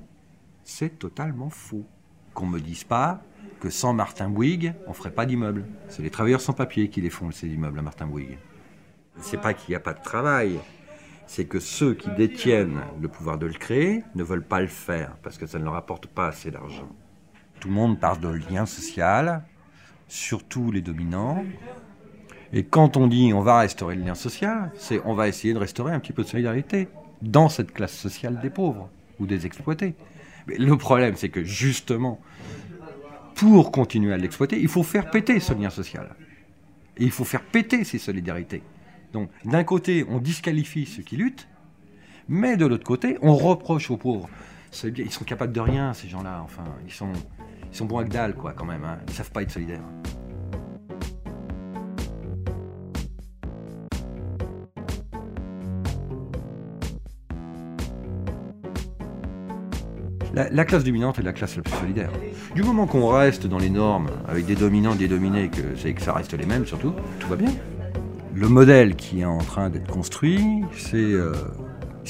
C'est 0.65 0.99
totalement 0.99 1.51
faux. 1.51 1.85
Qu'on 2.33 2.47
me 2.47 2.61
dise 2.61 2.85
pas 2.85 3.23
que 3.61 3.69
sans 3.69 3.93
Martin 3.93 4.31
Bouygues, 4.31 4.73
on 4.87 4.95
ferait 4.95 5.11
pas 5.11 5.27
d'immeubles. 5.27 5.67
C'est 5.89 6.01
les 6.01 6.09
travailleurs 6.09 6.41
sans 6.41 6.55
papier 6.55 6.89
qui 6.89 7.03
les 7.03 7.11
font, 7.11 7.31
ces 7.31 7.47
immeubles 7.47 7.79
à 7.79 7.83
Martin 7.83 8.07
Bouygues. 8.07 8.39
C'est 9.21 9.41
pas 9.41 9.53
qu'il 9.53 9.73
n'y 9.73 9.77
a 9.77 9.81
pas 9.81 9.93
de 9.93 10.03
travail, 10.03 10.59
c'est 11.27 11.45
que 11.45 11.61
ceux 11.61 11.93
qui 11.93 12.09
détiennent 12.17 12.81
le 13.03 13.09
pouvoir 13.09 13.37
de 13.37 13.45
le 13.45 13.53
créer 13.53 14.03
ne 14.15 14.23
veulent 14.25 14.47
pas 14.47 14.63
le 14.63 14.67
faire 14.67 15.19
parce 15.23 15.37
que 15.37 15.47
ça 15.47 15.59
ne 15.59 15.65
leur 15.65 15.75
apporte 15.75 16.07
pas 16.07 16.29
assez 16.29 16.51
d'argent. 16.51 16.89
Tout 17.61 17.69
le 17.69 17.75
monde 17.75 18.01
parle 18.01 18.21
de 18.21 18.29
lien 18.29 18.65
social, 18.65 19.45
surtout 20.09 20.71
les 20.71 20.81
dominants, 20.81 21.45
et 22.53 22.65
quand 22.65 22.97
on 22.97 23.07
dit 23.07 23.33
on 23.33 23.41
va 23.41 23.61
restaurer 23.61 23.95
le 23.95 24.03
lien 24.03 24.15
social, 24.15 24.71
c'est 24.77 25.01
on 25.05 25.15
va 25.15 25.29
essayer 25.29 25.55
de 25.55 25.59
restaurer 25.59 25.93
un 25.93 26.01
petit 26.01 26.13
peu 26.13 26.23
de 26.23 26.29
solidarité 26.29 26.89
dans 27.23 27.49
cette 27.49 27.73
classe 27.73 27.97
sociale 27.97 28.41
des 28.41 28.51
pauvres 28.51 28.91
ou 29.21 29.27
des 29.27 29.47
exploités. 29.47 29.95
Mais 30.47 30.57
le 30.59 30.77
problème, 30.77 31.15
c'est 31.17 31.29
que 31.29 31.45
justement, 31.45 32.21
pour 33.35 33.71
continuer 33.71 34.13
à 34.13 34.17
l'exploiter, 34.17 34.61
il 34.61 34.69
faut 34.69 34.83
faire 34.83 35.11
péter 35.11 35.41
ce 35.41 35.55
lien 35.55 35.71
social. 35.71 36.15
Il 36.99 37.11
faut 37.11 37.25
faire 37.25 37.43
péter 37.43 37.85
ces 37.85 37.99
solidarités. 37.99 38.63
Donc, 39.13 39.31
d'un 39.45 39.65
côté, 39.65 40.05
on 40.09 40.19
disqualifie 40.19 40.87
ceux 40.87 41.03
qui 41.03 41.17
luttent, 41.17 41.49
mais 42.29 42.57
de 42.57 42.67
l'autre 42.67 42.85
côté, 42.85 43.19
on 43.23 43.35
reproche 43.35 43.91
aux 43.91 43.97
pauvres. 43.97 44.29
Ils 44.85 45.11
sont 45.11 45.25
capables 45.25 45.53
de 45.53 45.61
rien, 45.61 45.93
ces 45.93 46.09
gens-là. 46.09 46.41
Enfin, 46.43 46.65
ils 46.87 46.93
sont, 46.93 47.13
ils 47.71 47.77
sont 47.77 47.85
bons 47.85 47.99
à 47.99 48.05
dalle, 48.05 48.35
quoi, 48.35 48.53
quand 48.53 48.65
même. 48.65 48.85
Hein. 48.85 48.99
Ils 49.09 49.15
savent 49.15 49.31
pas 49.31 49.43
être 49.43 49.51
solidaires. 49.51 49.83
La, 60.35 60.65
classe 60.65 60.83
dominante 60.83 61.19
est 61.19 61.23
la 61.23 61.35
classe 61.35 61.57
la 61.57 61.63
plus 61.63 61.75
solidaire. 61.75 62.11
Du 62.55 62.63
moment 62.63 62.87
qu'on 62.87 63.07
reste 63.09 63.47
dans 63.47 63.59
les 63.59 63.69
normes, 63.69 64.09
avec 64.27 64.47
des 64.47 64.55
dominants, 64.55 64.95
des 64.95 65.07
dominés, 65.07 65.51
que 65.51 65.91
que 65.91 66.01
ça 66.01 66.15
reste 66.15 66.33
les 66.33 66.47
mêmes 66.47 66.65
surtout, 66.65 66.95
tout 67.21 67.29
va 67.29 67.37
bien. 67.37 67.51
Le 68.35 68.49
modèle 68.49 68.97
qui 68.97 69.21
est 69.21 69.27
en 69.27 69.39
train 69.39 69.69
d'être 69.69 69.91
construit, 69.91 70.41
c'est 70.75 70.97
euh, 70.97 71.35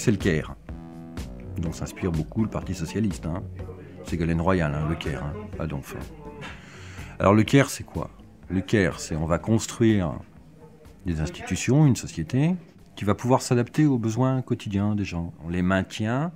le 0.07 0.17
Caire, 0.17 0.55
dont 1.59 1.73
s'inspire 1.73 2.13
beaucoup 2.13 2.45
le 2.45 2.49
Parti 2.49 2.75
Socialiste. 2.75 3.27
Hein. 3.27 3.43
C'est 4.05 4.11
Ségolène 4.11 4.41
Royal, 4.41 4.73
hein, 4.73 4.87
le 4.89 4.95
Caire, 4.95 5.25
hein, 5.25 5.35
pas 5.59 5.67
d'enfant. 5.67 5.99
Alors 7.19 7.35
le 7.35 7.43
Caire, 7.43 7.71
c'est 7.71 7.85
quoi? 7.85 8.11
Le 8.49 8.61
Caire, 8.61 9.01
c'est 9.01 9.17
on 9.17 9.27
va 9.27 9.39
construire 9.39 10.13
des 11.07 11.21
institutions, 11.21 11.87
une 11.87 11.97
société, 11.97 12.55
qui 12.95 13.05
va 13.05 13.17
pouvoir 13.17 13.43
s'adapter 13.43 13.85
aux 13.87 13.99
besoins 13.99 14.43
quotidiens 14.43 14.95
des 14.95 15.05
gens. 15.05 15.33
On 15.45 15.49
les 15.49 15.63
maintient 15.63 16.31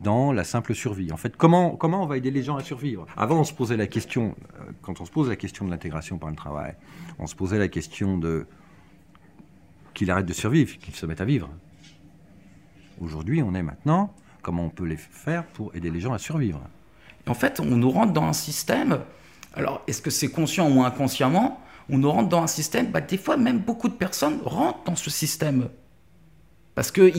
dans 0.00 0.32
la 0.32 0.44
simple 0.44 0.74
survie. 0.74 1.12
En 1.12 1.16
fait, 1.16 1.36
comment, 1.36 1.76
comment 1.76 2.02
on 2.02 2.06
va 2.06 2.16
aider 2.16 2.30
les 2.30 2.42
gens 2.42 2.56
à 2.56 2.62
survivre? 2.62 3.06
Avant, 3.16 3.40
on 3.40 3.44
se 3.44 3.52
posait 3.52 3.76
la 3.76 3.86
question, 3.86 4.34
euh, 4.58 4.64
quand 4.82 5.00
on 5.00 5.04
se 5.04 5.10
pose 5.10 5.28
la 5.28 5.36
question 5.36 5.64
de 5.64 5.70
l'intégration 5.70 6.18
par 6.18 6.30
le 6.30 6.36
travail, 6.36 6.74
on 7.18 7.26
se 7.26 7.34
posait 7.34 7.58
la 7.58 7.68
question 7.68 8.16
de 8.18 8.46
qu'il 9.92 10.10
arrête 10.10 10.26
de 10.26 10.32
survivre, 10.32 10.78
qu'il 10.78 10.94
se 10.94 11.04
mette 11.04 11.20
à 11.20 11.24
vivre. 11.24 11.50
Aujourd'hui, 13.00 13.42
on 13.42 13.54
est 13.54 13.62
maintenant, 13.62 14.14
comment 14.40 14.64
on 14.64 14.70
peut 14.70 14.84
les 14.84 14.96
faire 14.96 15.44
pour 15.46 15.74
aider 15.74 15.90
les 15.90 16.00
gens 16.00 16.12
à 16.12 16.18
survivre? 16.18 16.60
En 17.26 17.34
fait, 17.34 17.60
on 17.60 17.76
nous 17.76 17.90
rentre 17.90 18.12
dans 18.12 18.24
un 18.24 18.32
système, 18.32 19.00
alors 19.54 19.82
est-ce 19.86 20.00
que 20.00 20.10
c'est 20.10 20.30
conscient 20.30 20.70
ou 20.70 20.82
inconsciemment 20.82 21.60
On 21.88 21.98
nous 21.98 22.10
rentre 22.10 22.28
dans 22.28 22.42
un 22.42 22.46
système, 22.46 22.90
bah, 22.90 23.00
des 23.00 23.18
fois 23.18 23.36
même 23.36 23.58
beaucoup 23.58 23.88
de 23.88 23.94
personnes 23.94 24.40
rentrent 24.44 24.84
dans 24.84 24.96
ce 24.96 25.10
système. 25.10 25.68
Parce 26.74 26.90
que 26.90 27.10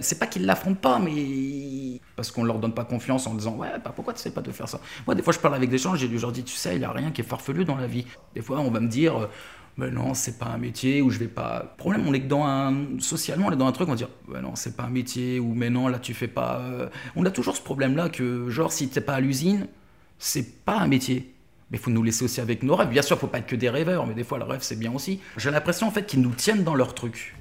c'est 0.00 0.18
pas 0.18 0.26
qu'ils 0.26 0.46
l'affrontent 0.46 0.80
pas, 0.80 0.98
mais 0.98 2.00
parce 2.14 2.30
qu'on 2.30 2.44
leur 2.44 2.58
donne 2.58 2.74
pas 2.74 2.84
confiance 2.84 3.26
en 3.26 3.34
disant 3.34 3.56
ouais, 3.56 3.68
bah 3.84 3.92
pourquoi 3.94 4.14
tu 4.14 4.20
sais 4.20 4.30
pas 4.30 4.42
de 4.42 4.52
faire 4.52 4.68
ça? 4.68 4.80
Moi, 5.06 5.14
des 5.14 5.22
fois, 5.22 5.32
je 5.32 5.38
parle 5.38 5.54
avec 5.54 5.70
des 5.70 5.78
gens, 5.78 5.94
j'ai 5.96 6.08
leur 6.08 6.32
dis 6.32 6.44
tu 6.44 6.54
sais, 6.54 6.76
il 6.76 6.82
y 6.82 6.84
a 6.84 6.92
rien 6.92 7.10
qui 7.10 7.20
est 7.20 7.24
farfelu 7.24 7.64
dans 7.64 7.76
la 7.76 7.86
vie. 7.86 8.06
Des 8.34 8.42
fois, 8.42 8.60
on 8.60 8.70
va 8.70 8.80
me 8.80 8.88
dire 8.88 9.28
mais 9.76 9.90
non, 9.90 10.14
c'est 10.14 10.38
pas 10.38 10.46
un 10.46 10.58
métier 10.58 11.02
ou 11.02 11.10
je 11.10 11.18
vais 11.18 11.28
pas. 11.28 11.74
Problème, 11.76 12.06
on 12.06 12.14
est 12.14 12.20
que 12.20 12.28
dans 12.28 12.44
un 12.44 12.98
socialement, 12.98 13.48
on 13.48 13.52
est 13.52 13.56
dans 13.56 13.66
un 13.66 13.72
truc, 13.72 13.88
on 13.88 13.92
va 13.92 13.96
dire 13.96 14.08
ouais, 14.28 14.40
non, 14.40 14.56
c'est 14.56 14.76
pas 14.76 14.84
un 14.84 14.90
métier 14.90 15.38
ou 15.38 15.54
mais 15.54 15.68
non, 15.68 15.88
là 15.88 15.98
tu 15.98 16.14
fais 16.14 16.28
pas. 16.28 16.60
Euh. 16.60 16.88
On 17.14 17.24
a 17.26 17.30
toujours 17.30 17.56
ce 17.56 17.62
problème-là 17.62 18.08
que 18.08 18.48
genre 18.48 18.72
si 18.72 18.88
t'es 18.88 19.02
pas 19.02 19.14
à 19.14 19.20
l'usine, 19.20 19.66
c'est 20.18 20.64
pas 20.64 20.78
un 20.78 20.86
métier. 20.86 21.34
Mais 21.70 21.78
il 21.78 21.80
faut 21.80 21.90
nous 21.90 22.02
laisser 22.02 22.24
aussi 22.24 22.40
avec 22.40 22.62
nos 22.62 22.76
rêves. 22.76 22.88
Bien 22.88 23.02
sûr, 23.02 23.18
faut 23.18 23.26
pas 23.26 23.38
être 23.38 23.46
que 23.46 23.56
des 23.56 23.68
rêveurs, 23.68 24.06
mais 24.06 24.14
des 24.14 24.24
fois 24.24 24.38
le 24.38 24.44
rêve 24.44 24.62
c'est 24.62 24.78
bien 24.78 24.92
aussi. 24.92 25.20
J'ai 25.36 25.50
l'impression 25.50 25.86
en 25.88 25.90
fait 25.90 26.06
qu'ils 26.06 26.22
nous 26.22 26.34
tiennent 26.34 26.64
dans 26.64 26.74
leur 26.74 26.94
truc. 26.94 27.36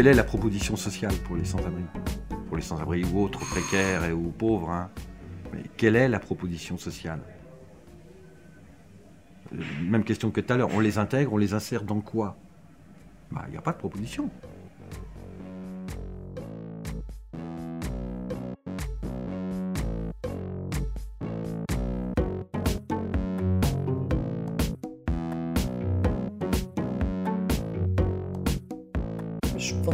Quelle 0.00 0.06
est 0.06 0.14
la 0.14 0.24
proposition 0.24 0.76
sociale 0.76 1.12
pour 1.26 1.36
les 1.36 1.44
sans-abri? 1.44 1.82
Pour 2.48 2.56
les 2.56 2.62
sans-abri 2.62 3.04
ou 3.04 3.22
autres 3.22 3.40
précaires 3.40 4.02
et 4.06 4.14
ou 4.14 4.30
pauvres. 4.30 4.70
Hein. 4.70 4.88
Mais 5.52 5.62
quelle 5.76 5.94
est 5.94 6.08
la 6.08 6.18
proposition 6.18 6.78
sociale? 6.78 7.20
Même 9.82 10.02
question 10.02 10.30
que 10.30 10.40
tout 10.40 10.54
à 10.54 10.56
l'heure. 10.56 10.70
On 10.72 10.80
les 10.80 10.96
intègre, 10.96 11.34
on 11.34 11.36
les 11.36 11.52
insère 11.52 11.82
dans 11.82 12.00
quoi? 12.00 12.38
Bah, 13.30 13.44
Il 13.48 13.50
n'y 13.50 13.58
a 13.58 13.60
pas 13.60 13.72
de 13.72 13.76
proposition. 13.76 14.30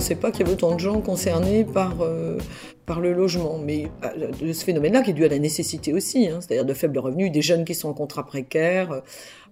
Pensais 0.07 0.21
pas 0.21 0.31
qu'il 0.31 0.43
y 0.43 0.43
avait 0.45 0.53
autant 0.53 0.73
de 0.73 0.79
gens 0.79 1.01
concernés 1.01 1.65
par, 1.65 2.01
euh, 2.01 2.39
par 2.87 3.01
le 3.01 3.13
logement. 3.13 3.59
Mais 3.59 3.89
euh, 4.05 4.31
de 4.41 4.53
ce 4.53 4.65
phénomène-là, 4.65 5.03
qui 5.03 5.11
est 5.11 5.15
dû 5.15 5.25
à 5.25 5.29
la 5.29 5.41
nécessité 5.41 5.93
aussi, 5.93 6.29
hein, 6.29 6.39
c'est-à-dire 6.41 6.65
de 6.65 6.75
faibles 6.75 7.01
revenus, 7.01 7.33
des 7.33 7.43
jeunes 7.43 7.65
qui 7.65 7.75
sont 7.75 7.89
en 7.89 7.93
contrat 7.93 8.25
précaire. 8.25 9.03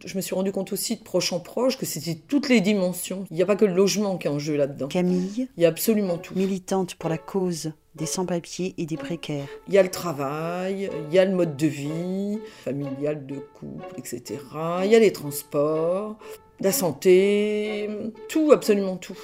Je 0.05 0.17
me 0.17 0.21
suis 0.21 0.33
rendu 0.33 0.53
compte 0.53 0.73
aussi 0.73 0.95
de 0.95 1.03
proche 1.03 1.33
en 1.33 1.41
proche 1.41 1.77
que 1.77 1.87
c'était 1.87 2.15
toutes 2.29 2.49
les 2.49 2.61
dimensions. 2.61 3.25
Il 3.33 3.37
n'y 3.37 3.43
a 3.43 3.47
pas 3.47 3.57
que 3.57 3.65
le 3.65 3.75
logement 3.75 4.17
qui 4.17 4.29
est 4.29 4.31
en 4.31 4.39
jeu 4.39 4.55
là-dedans. 4.55 4.87
Camille. 4.87 5.49
Il 5.57 5.63
y 5.65 5.67
a 5.67 5.71
absolument 5.71 6.19
tout. 6.19 6.37
Militante 6.37 6.95
pour 6.95 7.11
la 7.11 7.19
cause 7.19 7.73
des 7.97 8.07
sans-papiers 8.07 8.75
et 8.79 8.87
des 8.87 8.97
précaires. 8.97 9.49
Il 9.67 9.75
y 9.75 9.79
a 9.79 9.83
le 9.83 9.91
travail, 9.91 10.89
il 11.09 11.15
y 11.15 11.19
a 11.19 11.25
le 11.25 11.35
mode 11.35 11.57
de 11.57 11.67
vie, 11.67 12.39
familial, 12.63 13.27
de 13.27 13.41
couple, 13.55 13.99
etc. 13.99 14.39
Il 14.85 14.91
y 14.93 14.95
a 14.95 15.01
les 15.01 15.13
transports, 15.13 16.17
la 16.61 16.71
santé, 16.71 17.91
tout, 18.29 18.53
absolument 18.53 18.97
tout. 18.97 19.19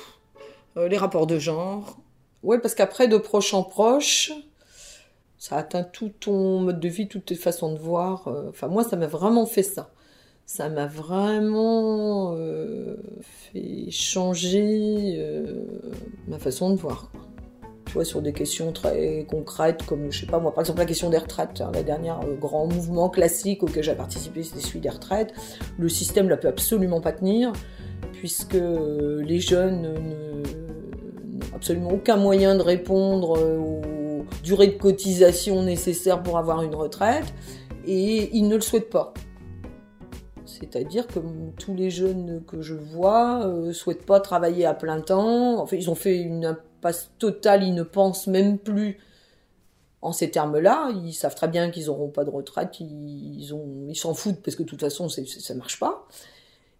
Euh, 0.76 0.88
les 0.88 0.96
rapports 0.96 1.26
de 1.26 1.38
genre. 1.38 1.98
Oui, 2.42 2.58
parce 2.62 2.74
qu'après, 2.74 3.08
de 3.08 3.18
proche 3.18 3.54
en 3.54 3.62
proche, 3.62 4.32
ça 5.36 5.56
atteint 5.56 5.82
tout 5.82 6.10
ton 6.20 6.60
mode 6.60 6.80
de 6.80 6.88
vie, 6.88 7.08
toutes 7.08 7.26
tes 7.26 7.34
façons 7.34 7.72
de 7.72 7.78
voir. 7.78 8.28
Euh, 8.28 8.48
enfin, 8.50 8.68
moi, 8.68 8.84
ça 8.84 8.96
m'a 8.96 9.06
vraiment 9.06 9.46
fait 9.46 9.62
ça. 9.62 9.90
Ça 10.46 10.68
m'a 10.68 10.86
vraiment 10.86 12.34
euh, 12.36 12.96
fait 13.20 13.90
changer 13.90 15.24
ma 16.26 16.38
façon 16.38 16.70
de 16.70 16.76
voir. 16.76 17.10
tu 17.86 17.92
vois, 17.92 18.04
sur 18.04 18.20
des 18.20 18.32
questions 18.32 18.72
très 18.72 19.26
concrètes, 19.28 19.84
comme, 19.84 20.10
je 20.10 20.20
sais 20.20 20.26
pas 20.26 20.40
moi, 20.40 20.52
par 20.52 20.62
exemple 20.62 20.80
la 20.80 20.86
question 20.86 21.08
des 21.08 21.18
retraites, 21.18 21.60
hein, 21.60 21.70
la 21.72 21.84
dernière 21.84 22.18
grand 22.40 22.66
mouvement 22.66 23.08
classique 23.10 23.62
auquel 23.62 23.84
j'ai 23.84 23.94
participé, 23.94 24.42
c'était 24.42 24.60
celui 24.60 24.80
des 24.80 24.88
retraites. 24.88 25.32
Le 25.78 25.88
système 25.88 26.26
ne 26.26 26.34
peut 26.34 26.48
absolument 26.48 27.00
pas 27.00 27.12
tenir, 27.12 27.52
puisque 28.12 28.58
les 28.58 29.38
jeunes 29.38 29.82
n'ont 29.82 30.59
absolument 31.60 31.90
aucun 31.90 32.16
moyen 32.16 32.56
de 32.56 32.62
répondre 32.62 33.38
aux 33.38 34.24
durées 34.42 34.68
de 34.68 34.78
cotisation 34.78 35.62
nécessaires 35.62 36.22
pour 36.22 36.38
avoir 36.38 36.62
une 36.62 36.74
retraite, 36.74 37.26
et 37.86 38.34
ils 38.34 38.48
ne 38.48 38.54
le 38.54 38.62
souhaitent 38.62 38.88
pas. 38.88 39.12
C'est-à-dire 40.46 41.06
que 41.06 41.18
tous 41.58 41.74
les 41.74 41.90
jeunes 41.90 42.42
que 42.46 42.62
je 42.62 42.74
vois 42.74 43.46
ne 43.46 43.72
souhaitent 43.72 44.06
pas 44.06 44.20
travailler 44.20 44.64
à 44.64 44.72
plein 44.72 45.02
temps. 45.02 45.60
Enfin, 45.60 45.76
ils 45.76 45.90
ont 45.90 45.94
fait 45.94 46.16
une 46.16 46.56
passe 46.80 47.10
totale, 47.18 47.62
ils 47.62 47.74
ne 47.74 47.82
pensent 47.82 48.26
même 48.26 48.58
plus 48.58 48.98
en 50.00 50.12
ces 50.12 50.30
termes-là. 50.30 50.90
Ils 51.04 51.12
savent 51.12 51.34
très 51.34 51.48
bien 51.48 51.70
qu'ils 51.70 51.86
n'auront 51.86 52.08
pas 52.08 52.24
de 52.24 52.30
retraite, 52.30 52.80
ils 52.80 53.46
s'en 53.94 54.14
foutent 54.14 54.40
parce 54.42 54.56
que 54.56 54.62
de 54.62 54.68
toute 54.68 54.80
façon 54.80 55.10
ça 55.10 55.20
ne 55.54 55.58
marche 55.58 55.78
pas. 55.78 56.08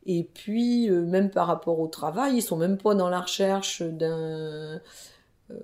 Et 0.07 0.25
puis 0.25 0.89
euh, 0.89 1.03
même 1.03 1.31
par 1.31 1.47
rapport 1.47 1.79
au 1.79 1.89
travail, 1.89 2.37
ils 2.37 2.43
sont 2.43 2.57
même 2.57 2.79
pas 2.79 2.95
dans 2.95 3.09
la 3.09 3.21
recherche 3.21 3.83
d'un 3.83 4.81
euh, 5.51 5.59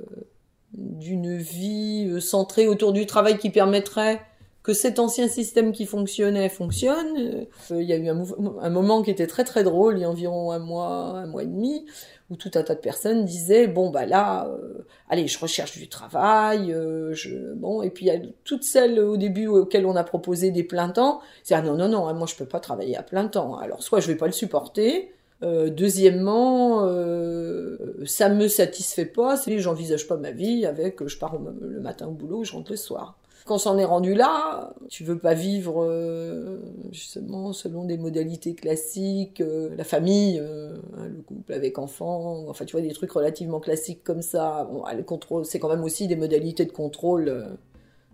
d'une 0.72 1.36
vie 1.36 2.06
euh, 2.08 2.20
centrée 2.20 2.68
autour 2.68 2.92
du 2.92 3.06
travail 3.06 3.38
qui 3.38 3.50
permettrait 3.50 4.20
que 4.62 4.74
cet 4.74 4.98
ancien 4.98 5.28
système 5.28 5.72
qui 5.72 5.86
fonctionnait 5.86 6.48
fonctionne. 6.48 7.46
Il 7.70 7.82
y 7.82 7.92
a 7.92 7.96
eu 7.96 8.08
un, 8.08 8.24
un, 8.60 8.70
moment 8.70 9.02
qui 9.02 9.12
était 9.12 9.28
très 9.28 9.44
très 9.44 9.62
drôle, 9.62 9.96
il 9.96 10.00
y 10.00 10.04
a 10.04 10.10
environ 10.10 10.50
un 10.50 10.58
mois, 10.58 11.18
un 11.18 11.26
mois 11.26 11.44
et 11.44 11.46
demi, 11.46 11.86
où 12.30 12.36
tout 12.36 12.50
un 12.54 12.62
tas 12.62 12.74
de 12.74 12.80
personnes 12.80 13.24
disaient 13.24 13.68
bon 13.68 13.90
bah 13.90 14.06
là 14.06 14.48
euh, 14.48 14.84
allez 15.08 15.28
je 15.28 15.38
recherche 15.38 15.78
du 15.78 15.88
travail 15.88 16.72
euh, 16.72 17.14
je 17.14 17.54
bon 17.54 17.82
et 17.82 17.90
puis 17.90 18.06
il 18.06 18.08
y 18.08 18.16
a 18.16 18.20
toutes 18.44 18.64
celles 18.64 18.98
au 18.98 19.16
début 19.16 19.46
auxquelles 19.46 19.86
on 19.86 19.96
a 19.96 20.04
proposé 20.04 20.50
des 20.50 20.64
plein 20.64 20.88
temps 20.88 21.20
c'est 21.44 21.54
ah 21.54 21.62
non 21.62 21.76
non 21.76 21.88
non 21.88 22.12
moi 22.14 22.26
je 22.26 22.34
peux 22.34 22.46
pas 22.46 22.60
travailler 22.60 22.96
à 22.96 23.02
plein 23.02 23.28
temps 23.28 23.56
alors 23.58 23.82
soit 23.82 24.00
je 24.00 24.08
vais 24.08 24.16
pas 24.16 24.26
le 24.26 24.32
supporter 24.32 25.12
euh, 25.42 25.68
deuxièmement, 25.68 26.86
euh, 26.86 27.76
ça 28.06 28.30
me 28.30 28.48
satisfait 28.48 29.04
pas, 29.04 29.36
c'est 29.36 29.58
j'envisage 29.58 30.08
pas 30.08 30.16
ma 30.16 30.30
vie 30.30 30.64
avec 30.64 31.06
je 31.06 31.18
pars 31.18 31.38
le 31.38 31.80
matin 31.80 32.06
au 32.06 32.12
boulot, 32.12 32.42
je 32.44 32.52
rentre 32.52 32.70
le 32.70 32.76
soir. 32.76 33.18
Quand 33.44 33.58
s'en 33.58 33.78
est 33.78 33.84
rendu 33.84 34.14
là, 34.14 34.74
tu 34.88 35.04
veux 35.04 35.18
pas 35.18 35.34
vivre 35.34 35.84
euh, 35.84 36.58
justement 36.90 37.52
selon 37.52 37.84
des 37.84 37.96
modalités 37.96 38.54
classiques, 38.54 39.40
euh, 39.40 39.70
la 39.76 39.84
famille, 39.84 40.40
euh, 40.40 40.74
hein, 40.96 41.06
le 41.06 41.22
couple 41.22 41.52
avec 41.52 41.78
enfants, 41.78 42.46
enfin 42.48 42.64
tu 42.64 42.72
vois 42.72 42.80
des 42.80 42.92
trucs 42.92 43.12
relativement 43.12 43.60
classiques 43.60 44.02
comme 44.02 44.22
ça. 44.22 44.68
Bon, 44.72 44.82
le 44.92 45.02
contrôle, 45.04 45.44
c'est 45.44 45.60
quand 45.60 45.68
même 45.68 45.84
aussi 45.84 46.08
des 46.08 46.16
modalités 46.16 46.64
de 46.64 46.72
contrôle 46.72 47.56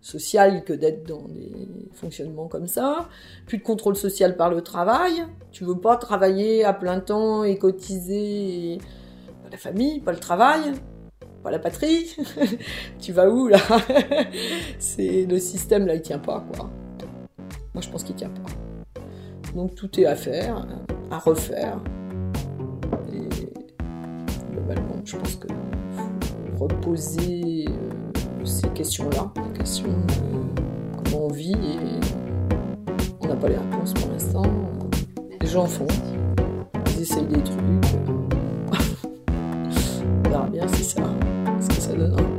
social 0.02 0.64
que 0.64 0.72
d'être 0.72 1.06
dans 1.08 1.28
des 1.28 1.52
fonctionnements 1.92 2.48
comme 2.48 2.66
ça. 2.66 3.08
Plus 3.46 3.58
de 3.58 3.62
contrôle 3.62 3.96
social 3.96 4.36
par 4.36 4.50
le 4.50 4.60
travail. 4.60 5.24
Tu 5.50 5.64
veux 5.64 5.78
pas 5.78 5.96
travailler 5.96 6.64
à 6.64 6.74
plein 6.74 7.00
temps 7.00 7.44
et 7.44 7.56
cotiser 7.56 8.78
la 9.50 9.56
famille, 9.56 10.00
pas 10.00 10.12
le 10.12 10.18
travail 10.18 10.74
pas 11.42 11.50
la 11.50 11.58
patrie, 11.58 12.16
tu 13.00 13.12
vas 13.12 13.28
où 13.28 13.48
là 13.48 13.58
C'est 14.78 15.26
le 15.28 15.38
système 15.38 15.86
là, 15.86 15.94
il 15.94 16.02
tient 16.02 16.18
pas 16.18 16.44
quoi. 16.54 16.70
Moi 17.74 17.82
je 17.82 17.88
pense 17.88 18.04
qu'il 18.04 18.14
tient 18.14 18.30
pas. 18.30 19.02
Donc 19.54 19.74
tout 19.74 20.00
est 20.00 20.06
à 20.06 20.14
faire, 20.14 20.66
à 21.10 21.18
refaire. 21.18 21.78
Et 23.12 23.52
globalement, 24.52 25.00
je 25.04 25.16
pense 25.16 25.36
que 25.36 25.48
faut 26.56 26.64
reposer 26.64 27.66
euh, 27.68 28.44
ces 28.44 28.68
questions-là, 28.68 29.32
la 29.36 29.58
question 29.58 29.88
de 29.88 31.04
comment 31.04 31.26
on 31.26 31.32
vit 31.32 31.52
et 31.52 32.00
on 33.20 33.28
n'a 33.28 33.36
pas 33.36 33.48
les 33.48 33.56
réponses 33.56 33.92
pour 33.94 34.10
l'instant. 34.10 34.42
Les 35.40 35.46
gens 35.46 35.66
font, 35.66 35.86
ils 36.94 37.02
essayent 37.02 37.26
des 37.26 37.42
trucs. 37.42 37.58
On 40.24 40.28
verra 40.28 40.46
bien 40.48 40.68
si 40.68 40.84
ça. 40.84 41.02
Barcelona. 41.92 42.31